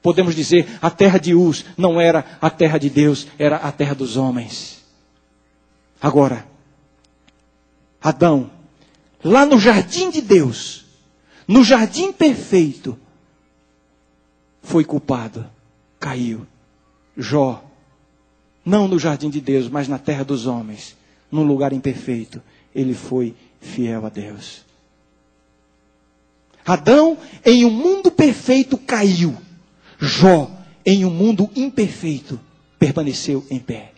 Podemos 0.01 0.35
dizer, 0.35 0.67
a 0.81 0.89
terra 0.89 1.19
de 1.19 1.35
Uz 1.35 1.67
não 1.77 2.01
era 2.01 2.39
a 2.41 2.49
terra 2.49 2.79
de 2.79 2.89
Deus, 2.89 3.27
era 3.39 3.57
a 3.57 3.71
terra 3.71 3.95
dos 3.95 4.17
homens. 4.17 4.83
Agora, 6.01 6.47
Adão, 8.01 8.51
lá 9.23 9.45
no 9.45 9.61
jardim 9.61 10.11
de 10.11 10.23
Deus, 10.23 10.87
no 11.47 11.63
jardim 11.63 12.11
perfeito, 12.11 12.99
foi 14.63 14.87
culpado, 14.87 15.45
caiu. 16.01 16.47
Jó, 17.15 17.63
não 18.65 18.89
no 18.89 18.99
jardim 18.99 19.29
de 19.29 19.43
Deus, 19.43 19.69
mas 19.69 19.87
na 19.87 19.99
terra 19.99 20.25
dos 20.25 20.47
homens, 20.47 20.97
num 21.31 21.43
lugar 21.43 21.75
imperfeito, 21.75 22.41
ele 22.75 22.95
foi 22.95 23.37
fiel 23.63 24.05
a 24.05 24.09
Deus. 24.11 24.63
Adão, 26.67 27.17
em 27.45 27.65
um 27.65 27.71
mundo 27.71 28.11
perfeito, 28.11 28.77
caiu. 28.77 29.35
Jó, 29.99 30.51
em 30.85 31.05
um 31.05 31.11
mundo 31.11 31.49
imperfeito, 31.57 32.39
permaneceu 32.79 33.45
em 33.51 33.59
pé. 33.59 33.93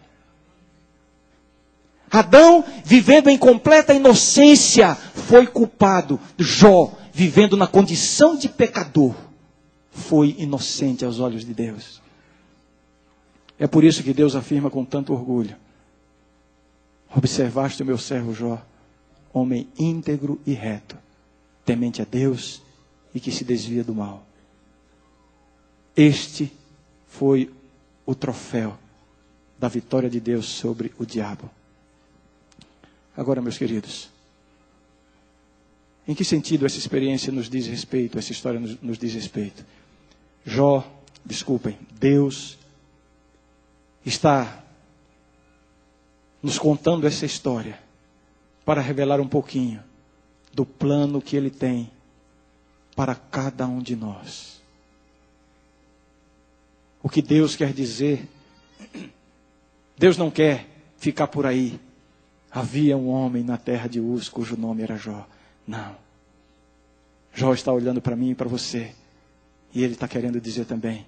Adão, 2.11 2.65
vivendo 2.85 3.29
em 3.29 3.37
completa 3.37 3.93
inocência, 3.93 4.95
foi 4.95 5.47
culpado. 5.47 6.21
Jó, 6.39 6.93
vivendo 7.13 7.57
na 7.57 7.67
condição 7.67 8.37
de 8.37 8.49
pecador, 8.49 9.15
foi 9.91 10.37
inocente 10.39 11.05
aos 11.05 11.19
olhos 11.19 11.45
de 11.45 11.53
Deus. 11.53 12.01
É 13.59 13.67
por 13.67 13.83
isso 13.83 14.03
que 14.03 14.13
Deus 14.13 14.37
afirma 14.37 14.71
com 14.71 14.85
tanto 14.85 15.13
orgulho: 15.13 15.57
Observaste 17.15 17.83
o 17.83 17.87
meu 17.87 17.99
servo 17.99 18.33
Jó, 18.33 18.61
homem 19.35 19.69
íntegro 19.77 20.41
e 20.47 20.53
reto 20.53 20.97
temente 21.65 22.01
a 22.01 22.05
Deus 22.05 22.63
e 23.15 23.19
que 23.19 23.33
se 23.33 23.45
desvia 23.45 23.83
do 23.83 23.95
mal. 23.95 24.25
Este 25.97 26.53
foi 27.09 27.53
o 28.07 28.15
troféu 28.15 28.77
da 29.59 29.69
vitória 29.69 30.11
de 30.11 30.21
Deus 30.21 30.47
sobre 30.47 30.93
o 30.99 31.05
diabo. 31.05 31.51
Agora, 33.17 33.41
meus 33.41 33.57
queridos, 33.57 34.11
em 36.07 36.15
que 36.15 36.25
sentido 36.25 36.67
essa 36.67 36.79
experiência 36.79 37.33
nos 37.33 37.49
diz 37.49 37.67
respeito, 37.67 38.19
essa 38.19 38.33
história 38.33 38.61
nos, 38.61 38.81
nos 38.81 38.99
diz 38.99 39.15
respeito? 39.15 39.65
Jó, 40.45 40.87
desculpem, 41.25 41.79
Deus 41.99 42.59
está 44.05 44.63
nos 46.43 46.59
contando 46.59 47.07
essa 47.07 47.25
história 47.25 47.84
para 48.65 48.81
revelar 48.81 49.21
um 49.21 49.29
pouquinho 49.29 49.83
do 50.53 50.65
plano 50.65 51.21
que 51.21 51.37
Ele 51.37 51.51
tem 51.51 51.91
para 52.97 53.15
cada 53.15 53.67
um 53.67 53.81
de 53.81 53.97
nós. 53.97 54.63
O 57.03 57.09
que 57.09 57.21
Deus 57.21 57.55
quer 57.55 57.73
dizer, 57.73 58.27
Deus 59.99 60.17
não 60.17 60.31
quer 60.31 60.67
ficar 60.97 61.27
por 61.27 61.45
aí. 61.45 61.79
Havia 62.51 62.97
um 62.97 63.09
homem 63.09 63.43
na 63.43 63.59
terra 63.59 63.89
de 63.89 64.01
Uz 64.01 64.29
cujo 64.29 64.57
nome 64.57 64.83
era 64.83 64.97
Jó. 64.97 65.27
Não. 65.67 65.97
Jó 67.35 67.53
está 67.53 67.73
olhando 67.73 68.01
para 68.01 68.17
mim 68.17 68.31
e 68.31 68.35
para 68.35 68.49
você. 68.49 68.95
E 69.75 69.83
ele 69.83 69.95
está 69.95 70.07
querendo 70.07 70.41
dizer 70.41 70.65
também: 70.65 71.05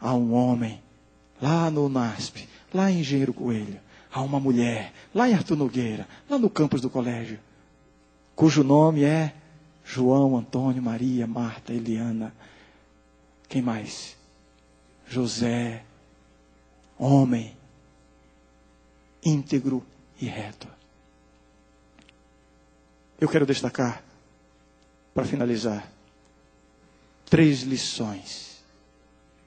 há 0.00 0.14
um 0.14 0.32
homem 0.32 0.80
lá 1.42 1.70
no 1.70 1.88
NASP, 1.88 2.48
lá 2.72 2.90
em 2.90 3.00
Engenheiro 3.00 3.34
Coelho. 3.34 3.80
Há 4.10 4.22
uma 4.22 4.40
mulher 4.40 4.92
lá 5.14 5.28
em 5.28 5.34
Arthur 5.34 5.56
Nogueira, 5.56 6.08
lá 6.28 6.38
no 6.38 6.48
campus 6.48 6.80
do 6.80 6.88
colégio 6.88 7.38
cujo 8.36 8.62
nome 8.62 9.02
é 9.02 9.34
João, 9.82 10.36
Antônio, 10.36 10.82
Maria, 10.82 11.26
Marta, 11.26 11.72
Eliana. 11.72 12.34
Quem 13.48 13.62
mais? 13.62 14.14
José, 15.08 15.82
homem, 16.98 17.56
íntegro 19.24 19.84
e 20.20 20.26
reto. 20.26 20.68
Eu 23.18 23.28
quero 23.28 23.46
destacar, 23.46 24.02
para 25.14 25.24
finalizar, 25.24 25.90
três 27.24 27.62
lições 27.62 28.62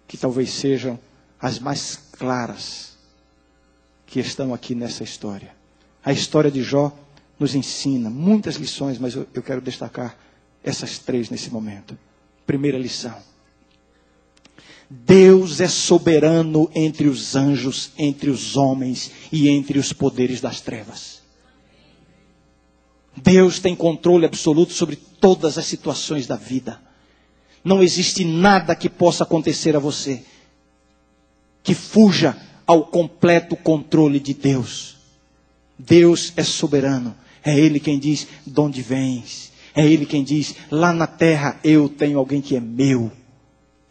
que 0.07 0.18
talvez 0.18 0.49
sejam 0.51 0.99
as 1.39 1.60
mais 1.60 1.95
claras 1.95 2.89
que 4.10 4.20
estão 4.20 4.53
aqui 4.53 4.74
nessa 4.74 5.03
história. 5.03 5.55
A 6.03 6.12
história 6.12 6.49
de 6.49 6.64
Jó 6.64 6.91
nos 7.39 7.53
ensina 7.53 8.10
muitas 8.10 8.55
lições, 8.55 8.97
mas 8.97 9.16
eu, 9.16 9.28
eu 9.34 9.43
quero 9.43 9.62
destacar 9.62 10.18
essas 10.64 10.97
três 10.97 11.30
nesse 11.30 11.51
momento. 11.51 11.97
Primeira 12.45 12.78
lição. 12.78 13.16
Deus 14.89 15.62
é 15.62 15.68
soberano 15.68 16.70
entre 16.74 17.07
os 17.07 17.36
anjos, 17.36 17.91
entre 17.97 18.32
os 18.32 18.57
homens 18.57 19.12
e 19.32 19.47
entre 19.47 19.78
os 19.78 19.93
poderes 19.93 20.41
das 20.41 20.60
trevas. 20.60 21.22
Deus 23.16 23.60
tem 23.60 23.76
controle 23.76 24.26
absoluto 24.26 24.74
sobre 24.74 24.95
todas 24.95 25.60
as 25.60 25.66
situações 25.66 26.26
da 26.26 26.36
vida. 26.36 26.82
Não 27.64 27.84
existe 27.84 28.26
nada 28.26 28.76
que 28.76 28.89
possa 28.89 29.24
acontecer 29.24 29.76
a 29.76 29.80
você 29.80 30.24
que 31.62 31.76
fuja 31.76 32.36
ao 32.70 32.86
completo 32.86 33.56
controle 33.56 34.20
de 34.20 34.32
Deus. 34.32 34.96
Deus 35.76 36.32
é 36.38 36.44
soberano. 36.44 37.16
É 37.44 37.58
Ele 37.58 37.80
quem 37.80 37.98
diz: 37.98 38.28
de 38.46 38.60
onde 38.60 38.80
vens? 38.84 39.52
É 39.74 39.84
Ele 39.84 40.06
quem 40.06 40.24
diz: 40.24 40.54
lá 40.70 40.94
na 40.94 41.08
terra 41.08 41.60
eu 41.64 41.90
tenho 41.90 42.20
alguém 42.20 42.42
que 42.42 42.56
é 42.56 42.60
meu. 42.60 43.12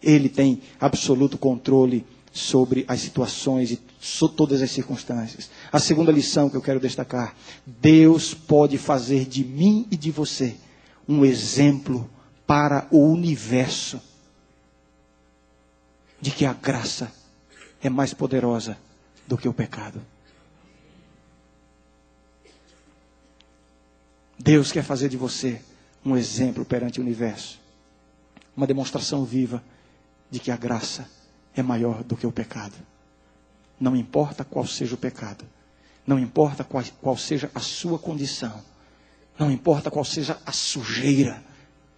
Ele 0.01 0.29
tem 0.29 0.63
absoluto 0.79 1.37
controle 1.37 2.07
sobre 2.33 2.85
as 2.87 3.01
situações 3.01 3.73
e 3.73 3.81
sobre 3.99 4.37
todas 4.37 4.63
as 4.63 4.71
circunstâncias. 4.71 5.51
A 5.73 5.81
segunda 5.81 6.13
lição 6.13 6.49
que 6.49 6.57
eu 6.57 6.63
quero 6.63 6.79
destacar: 6.79 7.35
Deus 7.67 8.33
pode 8.33 8.79
fazer 8.79 9.25
de 9.25 9.43
mim 9.45 9.89
e 9.91 9.97
de 9.97 10.13
você 10.13 10.55
um 11.09 11.25
exemplo 11.25 12.09
para 12.47 12.87
o 12.93 13.11
universo 13.11 14.01
de 16.21 16.31
que 16.31 16.45
a 16.45 16.53
graça 16.53 17.18
é 17.83 17.89
mais 17.89 18.13
poderosa 18.13 18.79
do 19.27 19.37
que 19.37 19.49
o 19.49 19.53
pecado. 19.53 20.01
Deus 24.39 24.71
quer 24.71 24.85
fazer 24.85 25.09
de 25.09 25.17
você 25.17 25.61
um 26.05 26.17
exemplo 26.17 26.65
perante 26.65 27.01
o 27.01 27.03
universo. 27.03 27.61
Uma 28.57 28.67
demonstração 28.67 29.25
viva 29.25 29.63
de 30.31 30.39
que 30.39 30.51
a 30.51 30.57
graça 30.57 31.09
é 31.55 31.63
maior 31.63 32.03
do 32.05 32.17
que 32.17 32.27
o 32.27 32.33
pecado. 32.33 32.75
Não 33.81 33.97
importa 33.97 34.45
qual 34.45 34.67
seja 34.67 34.95
o 34.95 34.99
pecado. 34.99 35.45
Não 36.07 36.19
importa 36.19 36.65
qual, 36.65 36.83
qual 37.01 37.17
seja 37.17 37.51
a 37.55 37.61
sua 37.61 37.99
condição. 37.99 38.63
Não 39.39 39.51
importa 39.51 39.91
qual 39.91 40.05
seja 40.05 40.41
a 40.45 40.53
sujeira 40.53 41.43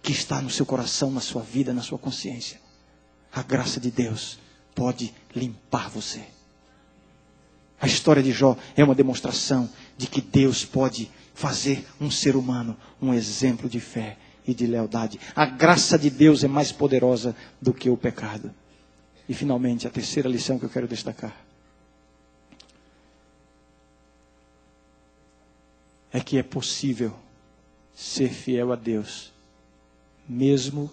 que 0.01 0.11
está 0.11 0.41
no 0.41 0.49
seu 0.49 0.65
coração, 0.65 1.11
na 1.11 1.21
sua 1.21 1.41
vida, 1.41 1.73
na 1.73 1.81
sua 1.81 1.97
consciência. 1.97 2.59
A 3.31 3.41
graça 3.41 3.79
de 3.79 3.89
Deus 3.89 4.37
pode 4.75 5.13
limpar 5.35 5.89
você. 5.89 6.21
A 7.79 7.87
história 7.87 8.21
de 8.21 8.31
Jó 8.31 8.55
é 8.75 8.83
uma 8.83 8.93
demonstração 8.95 9.69
de 9.97 10.07
que 10.07 10.21
Deus 10.21 10.63
pode 10.63 11.09
fazer 11.33 11.87
um 11.99 12.11
ser 12.11 12.35
humano 12.35 12.77
um 13.01 13.13
exemplo 13.13 13.67
de 13.67 13.79
fé 13.79 14.17
e 14.45 14.53
de 14.53 14.67
lealdade. 14.67 15.19
A 15.35 15.45
graça 15.45 15.97
de 15.97 16.09
Deus 16.09 16.43
é 16.43 16.47
mais 16.47 16.71
poderosa 16.71 17.35
do 17.61 17.73
que 17.73 17.89
o 17.89 17.97
pecado. 17.97 18.53
E 19.27 19.33
finalmente, 19.33 19.87
a 19.87 19.89
terceira 19.89 20.29
lição 20.29 20.59
que 20.59 20.65
eu 20.65 20.69
quero 20.69 20.87
destacar 20.87 21.35
é 26.13 26.19
que 26.19 26.37
é 26.37 26.43
possível 26.43 27.13
ser 27.95 28.29
fiel 28.29 28.71
a 28.71 28.75
Deus, 28.75 29.31
mesmo 30.27 30.89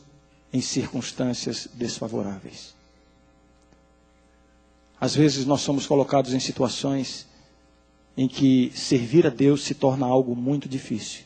em 0.52 0.60
circunstâncias 0.60 1.68
desfavoráveis. 1.74 2.77
Às 5.00 5.14
vezes 5.14 5.44
nós 5.46 5.60
somos 5.60 5.86
colocados 5.86 6.32
em 6.32 6.40
situações 6.40 7.26
em 8.16 8.26
que 8.26 8.72
servir 8.74 9.26
a 9.26 9.30
Deus 9.30 9.62
se 9.62 9.74
torna 9.74 10.04
algo 10.04 10.34
muito 10.34 10.68
difícil. 10.68 11.22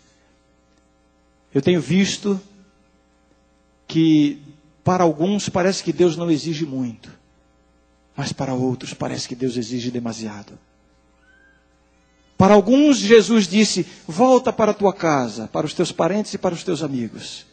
Eu 1.55 1.62
tenho 1.62 1.81
visto 1.81 2.41
que 3.87 4.43
para 4.85 5.05
alguns 5.05 5.49
parece 5.49 5.83
que 5.83 5.93
Deus 5.93 6.16
não 6.16 6.31
exige 6.31 6.66
muito, 6.66 7.11
mas 8.16 8.33
para 8.33 8.53
outros 8.53 8.93
parece 8.93 9.27
que 9.27 9.35
Deus 9.35 9.57
exige 9.57 9.91
demasiado. 9.91 10.59
Para 12.37 12.55
alguns, 12.55 12.99
Jesus 12.99 13.47
disse: 13.47 13.87
Volta 14.07 14.53
para 14.53 14.73
a 14.73 14.75
tua 14.75 14.93
casa, 14.93 15.49
para 15.49 15.64
os 15.64 15.73
teus 15.73 15.93
parentes 15.93 16.35
e 16.35 16.39
para 16.39 16.55
os 16.55 16.64
teus 16.64 16.83
amigos. 16.83 17.47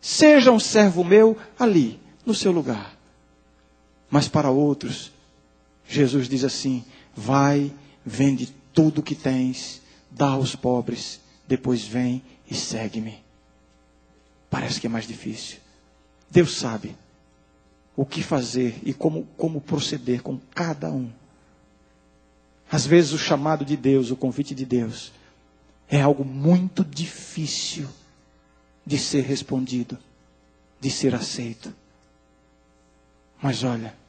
Seja 0.00 0.50
um 0.50 0.58
servo 0.58 1.04
meu 1.04 1.36
ali, 1.58 2.00
no 2.24 2.34
seu 2.34 2.50
lugar. 2.50 2.96
Mas 4.12 4.28
para 4.28 4.50
outros, 4.50 5.10
Jesus 5.88 6.28
diz 6.28 6.44
assim: 6.44 6.84
Vai, 7.16 7.72
vende 8.04 8.54
tudo 8.70 8.98
o 8.98 9.02
que 9.02 9.14
tens, 9.14 9.80
dá 10.10 10.28
aos 10.28 10.54
pobres, 10.54 11.18
depois 11.48 11.82
vem 11.82 12.22
e 12.46 12.54
segue-me. 12.54 13.24
Parece 14.50 14.78
que 14.78 14.86
é 14.86 14.90
mais 14.90 15.08
difícil. 15.08 15.60
Deus 16.30 16.54
sabe 16.54 16.94
o 17.96 18.04
que 18.04 18.22
fazer 18.22 18.78
e 18.82 18.92
como, 18.92 19.26
como 19.38 19.62
proceder 19.62 20.20
com 20.20 20.38
cada 20.54 20.90
um. 20.90 21.10
Às 22.70 22.84
vezes 22.84 23.12
o 23.12 23.18
chamado 23.18 23.64
de 23.64 23.78
Deus, 23.78 24.10
o 24.10 24.16
convite 24.16 24.54
de 24.54 24.66
Deus, 24.66 25.10
é 25.88 26.02
algo 26.02 26.22
muito 26.22 26.84
difícil 26.84 27.88
de 28.84 28.98
ser 28.98 29.22
respondido, 29.22 29.98
de 30.78 30.90
ser 30.90 31.14
aceito. 31.14 31.74
Mas 33.40 33.64
olha, 33.64 34.01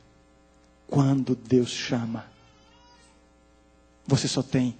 quando 0.87 1.35
Deus 1.35 1.69
chama, 1.69 2.25
você 4.05 4.27
só 4.27 4.43
tem 4.43 4.77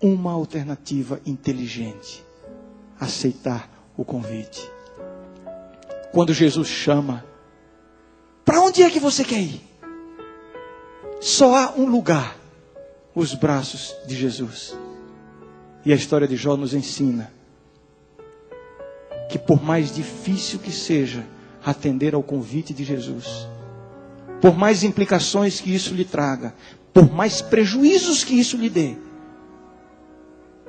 uma 0.00 0.32
alternativa 0.32 1.20
inteligente: 1.26 2.24
aceitar 2.98 3.68
o 3.96 4.04
convite. 4.04 4.60
Quando 6.12 6.34
Jesus 6.34 6.68
chama, 6.68 7.24
para 8.44 8.60
onde 8.60 8.82
é 8.82 8.90
que 8.90 8.98
você 8.98 9.24
quer 9.24 9.40
ir? 9.40 9.62
Só 11.20 11.54
há 11.54 11.72
um 11.76 11.86
lugar 11.86 12.36
os 13.14 13.34
braços 13.34 13.94
de 14.06 14.16
Jesus. 14.16 14.76
E 15.84 15.92
a 15.92 15.96
história 15.96 16.26
de 16.26 16.36
Jó 16.36 16.56
nos 16.56 16.74
ensina 16.74 17.32
que, 19.30 19.38
por 19.38 19.62
mais 19.62 19.94
difícil 19.94 20.58
que 20.58 20.72
seja 20.72 21.24
atender 21.64 22.14
ao 22.14 22.22
convite 22.22 22.74
de 22.74 22.84
Jesus, 22.84 23.46
por 24.40 24.56
mais 24.56 24.82
implicações 24.82 25.60
que 25.60 25.74
isso 25.74 25.94
lhe 25.94 26.04
traga, 26.04 26.54
por 26.92 27.12
mais 27.12 27.40
prejuízos 27.40 28.24
que 28.24 28.38
isso 28.38 28.56
lhe 28.56 28.70
dê, 28.70 28.96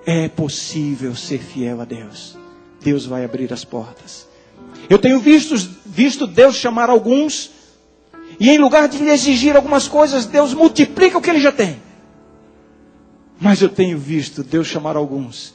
é 0.05 0.28
possível 0.28 1.15
ser 1.15 1.39
fiel 1.39 1.82
a 1.82 1.86
Deus. 1.86 2.38
Deus 2.84 3.05
vai 3.05 3.24
abrir 3.24 3.51
as 3.53 3.63
portas. 3.63 4.28
Eu 4.89 4.97
tenho 4.97 5.19
visto, 5.19 5.55
visto 5.86 6.26
Deus 6.28 6.55
chamar 6.55 6.89
alguns, 6.89 7.51
e 8.39 8.49
em 8.49 8.57
lugar 8.57 8.88
de 8.88 8.97
lhe 8.97 9.09
exigir 9.09 9.55
algumas 9.55 9.88
coisas, 9.88 10.26
Deus 10.26 10.53
multiplica 10.53 11.17
o 11.17 11.22
que 11.22 11.30
ele 11.30 11.39
já 11.39 11.51
tem. 11.51 11.82
Mas 13.39 13.61
eu 13.61 13.69
tenho 13.69 13.97
visto 13.97 14.43
Deus 14.43 14.67
chamar 14.67 14.95
alguns 14.95 15.53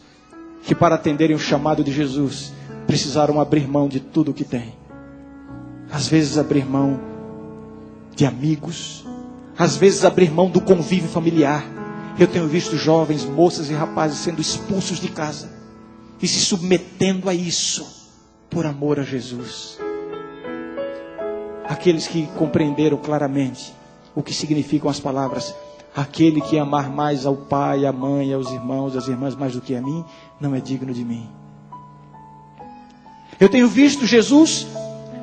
que, 0.62 0.74
para 0.74 0.94
atenderem 0.94 1.36
o 1.36 1.38
chamado 1.38 1.84
de 1.84 1.92
Jesus, 1.92 2.52
precisaram 2.86 3.40
abrir 3.40 3.68
mão 3.68 3.88
de 3.88 4.00
tudo 4.00 4.30
o 4.30 4.34
que 4.34 4.44
têm. 4.44 4.74
Às 5.90 6.08
vezes, 6.08 6.38
abrir 6.38 6.64
mão 6.64 7.15
de 8.16 8.26
amigos, 8.26 9.06
às 9.56 9.76
vezes, 9.76 10.04
abrir 10.04 10.32
mão 10.32 10.50
do 10.50 10.60
convívio 10.60 11.08
familiar. 11.08 11.64
Eu 12.18 12.26
tenho 12.26 12.48
visto 12.48 12.76
jovens, 12.76 13.24
moças 13.24 13.70
e 13.70 13.74
rapazes 13.74 14.18
sendo 14.18 14.40
expulsos 14.40 14.98
de 14.98 15.08
casa 15.08 15.48
e 16.20 16.26
se 16.26 16.40
submetendo 16.40 17.28
a 17.28 17.34
isso 17.34 17.86
por 18.50 18.66
amor 18.66 18.98
a 18.98 19.04
Jesus. 19.04 19.78
Aqueles 21.68 22.08
que 22.08 22.26
compreenderam 22.38 22.96
claramente 22.96 23.72
o 24.14 24.22
que 24.22 24.34
significam 24.34 24.90
as 24.90 24.98
palavras 24.98 25.54
Aquele 25.96 26.42
que 26.42 26.58
amar 26.58 26.90
mais 26.90 27.24
ao 27.24 27.34
pai, 27.34 27.86
à 27.86 27.92
mãe, 27.92 28.30
aos 28.30 28.50
irmãos, 28.50 28.94
às 28.94 29.08
irmãs 29.08 29.34
mais 29.34 29.54
do 29.54 29.62
que 29.62 29.74
a 29.74 29.80
mim, 29.80 30.04
não 30.38 30.54
é 30.54 30.60
digno 30.60 30.92
de 30.92 31.02
mim. 31.02 31.26
Eu 33.40 33.48
tenho 33.48 33.66
visto 33.66 34.04
Jesus 34.04 34.66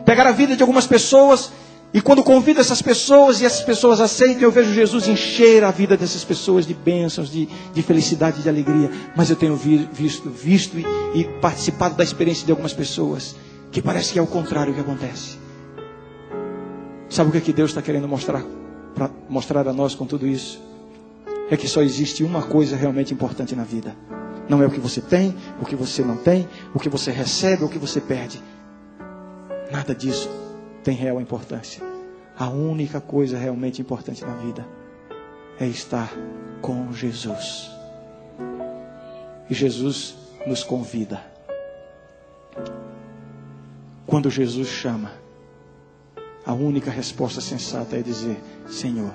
pegar 0.03 0.25
a 0.25 0.31
vida 0.31 0.55
de 0.55 0.63
algumas 0.63 0.87
pessoas 0.87 1.51
e 1.93 2.01
quando 2.01 2.23
convida 2.23 2.59
essas 2.59 2.81
pessoas 2.81 3.39
e 3.39 3.45
essas 3.45 3.61
pessoas 3.61 4.01
aceitam, 4.01 4.41
eu 4.41 4.51
vejo 4.51 4.73
Jesus 4.73 5.07
encher 5.07 5.63
a 5.63 5.69
vida 5.69 5.95
dessas 5.95 6.23
pessoas 6.23 6.65
de 6.65 6.73
bênçãos, 6.73 7.29
de, 7.29 7.47
de 7.71 7.81
felicidade, 7.83 8.41
de 8.41 8.49
alegria. 8.49 8.89
Mas 9.15 9.29
eu 9.29 9.35
tenho 9.35 9.55
visto, 9.55 10.27
visto 10.27 10.79
e, 10.79 10.85
e 11.13 11.23
participado 11.39 11.93
da 11.93 12.03
experiência 12.03 12.47
de 12.47 12.51
algumas 12.51 12.73
pessoas 12.73 13.35
que 13.71 13.79
parece 13.79 14.11
que 14.11 14.17
é 14.17 14.21
o 14.21 14.27
contrário 14.27 14.73
que 14.73 14.79
acontece. 14.79 15.37
Sabe 17.09 17.29
o 17.29 17.31
que, 17.31 17.37
é 17.37 17.41
que 17.41 17.53
Deus 17.53 17.69
está 17.69 17.81
querendo 17.81 18.07
mostrar 18.07 18.43
para 18.95 19.09
mostrar 19.29 19.67
a 19.67 19.73
nós 19.73 19.93
com 19.93 20.05
tudo 20.05 20.27
isso 20.27 20.61
é 21.49 21.57
que 21.57 21.67
só 21.67 21.81
existe 21.81 22.23
uma 22.23 22.41
coisa 22.41 22.75
realmente 22.75 23.13
importante 23.13 23.55
na 23.55 23.63
vida. 23.63 23.95
Não 24.49 24.63
é 24.63 24.65
o 24.65 24.71
que 24.71 24.79
você 24.79 25.01
tem, 25.01 25.35
o 25.61 25.65
que 25.65 25.75
você 25.75 26.03
não 26.03 26.17
tem, 26.17 26.47
o 26.73 26.79
que 26.79 26.89
você 26.89 27.11
recebe, 27.11 27.63
o 27.63 27.69
que 27.69 27.77
você 27.77 28.01
perde. 28.01 28.41
Nada 29.71 29.93
disso 29.93 30.29
tem 30.83 30.95
real 30.95 31.19
importância. 31.21 31.81
A 32.37 32.49
única 32.49 32.99
coisa 32.99 33.37
realmente 33.37 33.81
importante 33.81 34.23
na 34.23 34.35
vida 34.35 34.65
é 35.59 35.67
estar 35.67 36.11
com 36.61 36.91
Jesus. 36.91 37.71
E 39.49 39.53
Jesus 39.53 40.15
nos 40.45 40.63
convida. 40.63 41.23
Quando 44.05 44.29
Jesus 44.29 44.67
chama, 44.67 45.11
a 46.45 46.53
única 46.53 46.91
resposta 46.91 47.39
sensata 47.39 47.95
é 47.95 48.01
dizer: 48.01 48.37
Senhor, 48.67 49.13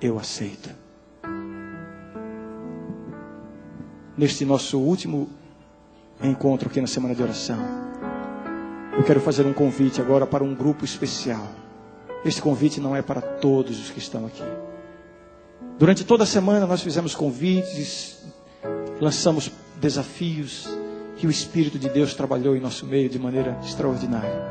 eu 0.00 0.18
aceito. 0.18 0.70
Neste 4.16 4.44
nosso 4.44 4.78
último 4.78 5.28
encontro 6.22 6.68
aqui 6.68 6.80
na 6.80 6.86
semana 6.88 7.14
de 7.14 7.22
oração, 7.22 7.87
eu 8.98 9.04
quero 9.04 9.20
fazer 9.20 9.46
um 9.46 9.52
convite 9.52 10.00
agora 10.00 10.26
para 10.26 10.42
um 10.42 10.52
grupo 10.52 10.84
especial. 10.84 11.46
Este 12.24 12.42
convite 12.42 12.80
não 12.80 12.96
é 12.96 13.00
para 13.00 13.20
todos 13.20 13.80
os 13.80 13.90
que 13.92 14.00
estão 14.00 14.26
aqui. 14.26 14.42
Durante 15.78 16.04
toda 16.04 16.24
a 16.24 16.26
semana 16.26 16.66
nós 16.66 16.82
fizemos 16.82 17.14
convites, 17.14 18.24
lançamos 19.00 19.52
desafios 19.80 20.68
e 21.16 21.28
o 21.28 21.30
Espírito 21.30 21.78
de 21.78 21.88
Deus 21.88 22.12
trabalhou 22.12 22.56
em 22.56 22.60
nosso 22.60 22.86
meio 22.86 23.08
de 23.08 23.20
maneira 23.20 23.56
extraordinária. 23.62 24.44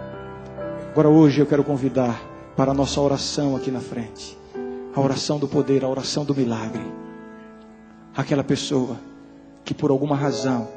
Agora 0.91 1.09
hoje 1.09 1.41
eu 1.41 1.45
quero 1.45 1.65
convidar 1.65 2.17
para 2.55 2.71
a 2.71 2.73
nossa 2.73 3.01
oração 3.01 3.53
aqui 3.53 3.69
na 3.69 3.81
frente. 3.81 4.37
A 4.95 5.01
oração 5.01 5.37
do 5.37 5.47
poder, 5.49 5.83
a 5.83 5.89
oração 5.89 6.23
do 6.23 6.33
milagre. 6.33 6.89
Aquela 8.15 8.45
pessoa 8.45 8.97
que 9.65 9.73
por 9.73 9.91
alguma 9.91 10.15
razão 10.15 10.69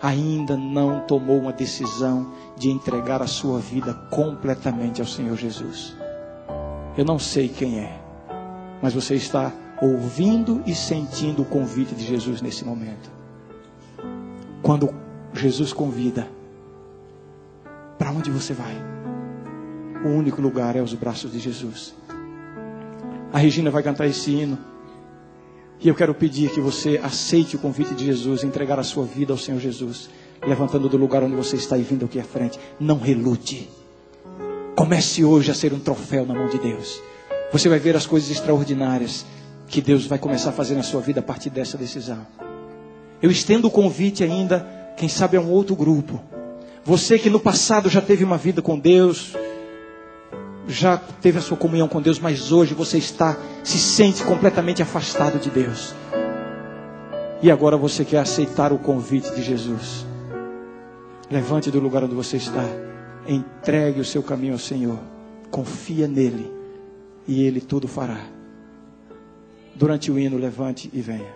ainda 0.00 0.56
não 0.56 1.00
tomou 1.00 1.38
uma 1.38 1.52
decisão 1.52 2.32
de 2.56 2.70
entregar 2.70 3.22
a 3.22 3.26
sua 3.26 3.58
vida 3.58 3.94
completamente 4.10 5.00
ao 5.00 5.06
Senhor 5.06 5.36
Jesus. 5.36 5.96
Eu 6.96 7.04
não 7.04 7.18
sei 7.18 7.48
quem 7.48 7.78
é, 7.78 8.00
mas 8.82 8.94
você 8.94 9.14
está 9.14 9.52
ouvindo 9.80 10.62
e 10.66 10.74
sentindo 10.74 11.42
o 11.42 11.44
convite 11.44 11.94
de 11.94 12.04
Jesus 12.04 12.40
nesse 12.40 12.64
momento. 12.64 13.10
quando 14.62 14.92
Jesus 15.32 15.72
convida, 15.72 16.26
para 17.96 18.10
onde 18.10 18.30
você 18.30 18.52
vai? 18.52 18.74
O 20.04 20.08
único 20.08 20.42
lugar 20.42 20.74
é 20.74 20.82
os 20.82 20.92
braços 20.92 21.30
de 21.30 21.38
Jesus. 21.38 21.94
A 23.32 23.38
Regina 23.38 23.70
vai 23.70 23.82
cantar 23.82 24.06
esse 24.06 24.32
hino. 24.32 24.58
E 25.80 25.88
eu 25.88 25.94
quero 25.94 26.14
pedir 26.14 26.50
que 26.50 26.60
você 26.60 26.98
aceite 27.02 27.56
o 27.56 27.58
convite 27.58 27.94
de 27.94 28.04
Jesus, 28.04 28.42
entregar 28.42 28.78
a 28.78 28.82
sua 28.82 29.04
vida 29.04 29.32
ao 29.32 29.38
Senhor 29.38 29.60
Jesus, 29.60 30.08
levantando 30.46 30.88
do 30.88 30.96
lugar 30.96 31.22
onde 31.22 31.36
você 31.36 31.56
está 31.56 31.76
e 31.76 31.82
vindo 31.82 32.04
aqui 32.04 32.18
à 32.18 32.24
frente. 32.24 32.58
Não 32.80 32.98
relute. 32.98 33.68
Comece 34.74 35.24
hoje 35.24 35.50
a 35.50 35.54
ser 35.54 35.72
um 35.72 35.78
troféu 35.78 36.24
na 36.26 36.34
mão 36.34 36.48
de 36.48 36.58
Deus. 36.58 37.00
Você 37.52 37.68
vai 37.68 37.78
ver 37.78 37.96
as 37.96 38.06
coisas 38.06 38.30
extraordinárias 38.30 39.24
que 39.68 39.80
Deus 39.80 40.06
vai 40.06 40.18
começar 40.18 40.50
a 40.50 40.52
fazer 40.52 40.74
na 40.74 40.82
sua 40.82 41.00
vida 41.00 41.20
a 41.20 41.22
partir 41.22 41.50
dessa 41.50 41.76
decisão. 41.76 42.26
Eu 43.20 43.30
estendo 43.30 43.68
o 43.68 43.70
convite 43.70 44.22
ainda, 44.22 44.66
quem 44.96 45.08
sabe 45.08 45.36
a 45.36 45.40
um 45.40 45.50
outro 45.50 45.74
grupo. 45.74 46.20
Você 46.84 47.18
que 47.18 47.30
no 47.30 47.40
passado 47.40 47.88
já 47.88 48.00
teve 48.00 48.22
uma 48.22 48.36
vida 48.36 48.62
com 48.62 48.78
Deus, 48.78 49.34
já 50.68 50.96
teve 50.96 51.38
a 51.38 51.42
sua 51.42 51.56
comunhão 51.56 51.88
com 51.88 52.02
Deus, 52.02 52.18
mas 52.18 52.50
hoje 52.52 52.74
você 52.74 52.98
está, 52.98 53.36
se 53.62 53.78
sente 53.78 54.22
completamente 54.24 54.82
afastado 54.82 55.38
de 55.38 55.50
Deus. 55.50 55.94
E 57.42 57.50
agora 57.50 57.76
você 57.76 58.04
quer 58.04 58.18
aceitar 58.18 58.72
o 58.72 58.78
convite 58.78 59.34
de 59.34 59.42
Jesus. 59.42 60.06
Levante 61.30 61.70
do 61.70 61.80
lugar 61.80 62.02
onde 62.04 62.14
você 62.14 62.36
está. 62.36 62.64
Entregue 63.26 64.00
o 64.00 64.04
seu 64.04 64.22
caminho 64.22 64.54
ao 64.54 64.58
Senhor. 64.58 64.98
Confia 65.50 66.08
nele. 66.08 66.50
E 67.26 67.42
ele 67.42 67.60
tudo 67.60 67.86
fará. 67.86 68.20
Durante 69.74 70.10
o 70.10 70.18
hino, 70.18 70.38
levante 70.38 70.88
e 70.92 71.00
venha. 71.00 71.34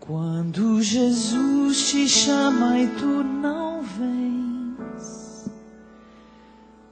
Quando 0.00 0.82
Jesus 0.82 1.90
te 1.90 2.08
chama 2.08 2.78
e 2.78 2.86
tu 2.88 3.06
não 3.06 3.63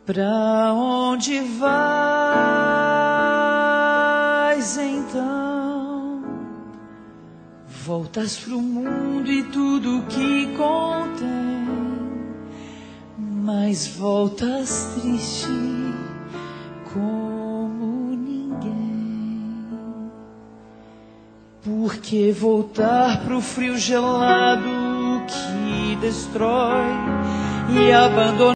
pra 0.04 0.72
onde 0.74 1.40
vais 1.40 1.68
então? 4.76 6.22
Voltas 7.84 8.36
pro 8.38 8.60
mundo 8.60 9.30
e 9.30 9.44
tudo 9.44 10.04
que 10.08 10.46
contém, 10.56 11.66
mas 13.18 13.86
voltas 13.88 14.94
triste 15.00 15.48
como 16.92 18.16
ninguém. 18.16 19.60
Porque 21.62 22.32
voltar 22.32 23.24
pro 23.24 23.40
frio 23.40 23.78
gelado 23.78 24.68
que 25.26 25.96
destrói 25.96 26.86
e 27.70 27.92
abandonar 27.92 28.42